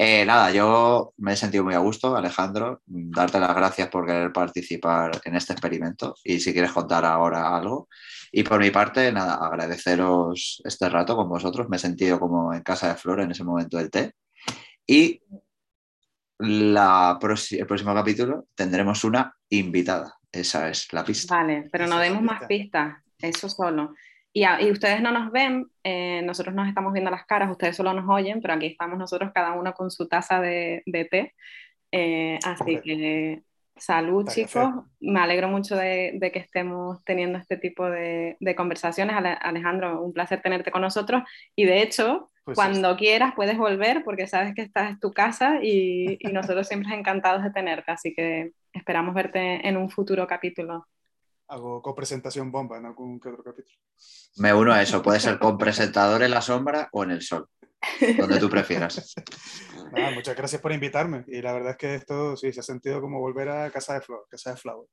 Eh, 0.00 0.24
nada, 0.24 0.52
yo 0.52 1.12
me 1.16 1.32
he 1.32 1.36
sentido 1.36 1.64
muy 1.64 1.74
a 1.74 1.78
gusto, 1.78 2.14
Alejandro, 2.14 2.82
darte 2.86 3.40
las 3.40 3.54
gracias 3.54 3.88
por 3.88 4.06
querer 4.06 4.32
participar 4.32 5.20
en 5.24 5.34
este 5.34 5.54
experimento 5.54 6.14
y 6.22 6.38
si 6.38 6.52
quieres 6.52 6.70
contar 6.72 7.04
ahora 7.04 7.56
algo. 7.56 7.88
Y 8.30 8.44
por 8.44 8.60
mi 8.60 8.70
parte, 8.70 9.10
nada, 9.12 9.34
agradeceros 9.34 10.62
este 10.64 10.88
rato 10.88 11.16
con 11.16 11.28
vosotros. 11.28 11.68
Me 11.68 11.78
he 11.78 11.80
sentido 11.80 12.20
como 12.20 12.54
en 12.54 12.62
casa 12.62 12.88
de 12.88 12.94
Flor 12.94 13.20
en 13.20 13.32
ese 13.32 13.42
momento 13.42 13.76
del 13.78 13.90
té. 13.90 14.12
Y 14.86 15.20
la 16.38 17.18
el 17.50 17.66
próximo 17.66 17.94
capítulo 17.94 18.46
tendremos 18.54 19.02
una 19.04 19.34
invitada. 19.50 20.14
Esa 20.30 20.68
es 20.68 20.92
la 20.92 21.04
pista. 21.04 21.36
Vale, 21.36 21.68
pero 21.72 21.86
no 21.86 21.98
demos 21.98 22.22
más 22.22 22.44
pista. 22.46 22.48
pistas, 22.48 23.04
eso 23.20 23.48
solo. 23.48 23.94
Y, 24.32 24.44
a- 24.44 24.60
y 24.60 24.70
ustedes 24.70 25.00
no 25.00 25.10
nos 25.10 25.32
ven, 25.32 25.66
eh, 25.82 26.20
nosotros 26.22 26.54
nos 26.54 26.68
estamos 26.68 26.92
viendo 26.92 27.10
las 27.10 27.24
caras, 27.26 27.50
ustedes 27.50 27.76
solo 27.76 27.92
nos 27.94 28.08
oyen, 28.08 28.40
pero 28.40 28.54
aquí 28.54 28.66
estamos 28.66 28.98
nosotros 28.98 29.30
cada 29.34 29.52
uno 29.54 29.72
con 29.72 29.90
su 29.90 30.06
taza 30.06 30.40
de, 30.40 30.82
de 30.86 31.04
té. 31.06 31.34
Eh, 31.90 32.38
así 32.44 32.58
Correcto. 32.58 32.82
que 32.84 33.42
salud 33.74 34.26
de 34.26 34.32
chicos, 34.32 34.68
me 35.00 35.20
alegro 35.20 35.48
mucho 35.48 35.76
de, 35.76 36.12
de 36.20 36.30
que 36.30 36.40
estemos 36.40 37.02
teniendo 37.04 37.38
este 37.38 37.56
tipo 37.56 37.88
de, 37.88 38.36
de 38.38 38.54
conversaciones. 38.54 39.16
Ale- 39.16 39.38
Alejandro, 39.40 40.02
un 40.02 40.12
placer 40.12 40.42
tenerte 40.42 40.70
con 40.70 40.82
nosotros 40.82 41.22
y 41.56 41.64
de 41.64 41.80
hecho, 41.82 42.30
Pues 42.48 42.56
cuando 42.56 42.96
quieras 42.96 43.34
puedes 43.36 43.58
volver 43.58 44.02
porque 44.04 44.26
sabes 44.26 44.54
que 44.54 44.62
esta 44.62 44.88
es 44.88 44.98
tu 44.98 45.12
casa 45.12 45.58
y, 45.62 46.16
y 46.18 46.32
nosotros 46.32 46.66
siempre 46.66 46.94
encantados 46.94 47.44
de 47.44 47.50
tenerte, 47.50 47.92
así 47.92 48.14
que 48.14 48.52
esperamos 48.72 49.14
verte 49.14 49.68
en 49.68 49.76
un 49.76 49.90
futuro 49.90 50.26
capítulo. 50.26 50.86
Hago 51.48 51.82
copresentación 51.82 52.50
bomba 52.50 52.78
en 52.78 52.86
algún 52.86 53.20
que 53.20 53.28
otro 53.28 53.44
capítulo. 53.44 53.76
Me 54.36 54.54
uno 54.54 54.72
a 54.72 54.80
eso. 54.80 55.02
Puede 55.02 55.20
ser 55.20 55.38
con 55.38 55.58
presentador 55.58 56.22
en 56.22 56.30
la 56.30 56.40
sombra 56.40 56.88
o 56.92 57.04
en 57.04 57.10
el 57.10 57.20
sol, 57.20 57.50
donde 58.16 58.38
tú 58.38 58.48
prefieras. 58.48 59.14
Nada, 59.92 60.10
muchas 60.12 60.34
gracias 60.34 60.62
por 60.62 60.72
invitarme. 60.72 61.24
Y 61.26 61.42
la 61.42 61.52
verdad 61.52 61.72
es 61.72 61.76
que 61.76 61.94
esto 61.96 62.34
sí 62.34 62.50
se 62.50 62.60
ha 62.60 62.62
sentido 62.62 63.02
como 63.02 63.20
volver 63.20 63.50
a 63.50 63.70
casa 63.70 63.92
de 63.92 64.00
Flor, 64.00 64.26
casa 64.30 64.52
de 64.52 64.56
Flower. 64.56 64.88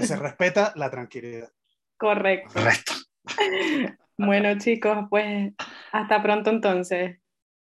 Se 0.00 0.16
respeta 0.16 0.72
la 0.76 0.90
tranquilidad. 0.90 1.50
Correcto. 1.98 2.50
Correcto. 2.54 2.92
Bueno 4.16 4.58
chicos, 4.58 5.06
pues 5.10 5.52
hasta 5.92 6.22
pronto 6.22 6.50
entonces. 6.50 7.18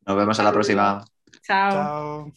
Nos 0.06 0.16
vemos 0.16 0.38
en 0.38 0.44
la 0.44 0.52
próxima. 0.52 1.04
Chao. 1.42 1.70
Chao. 1.72 2.32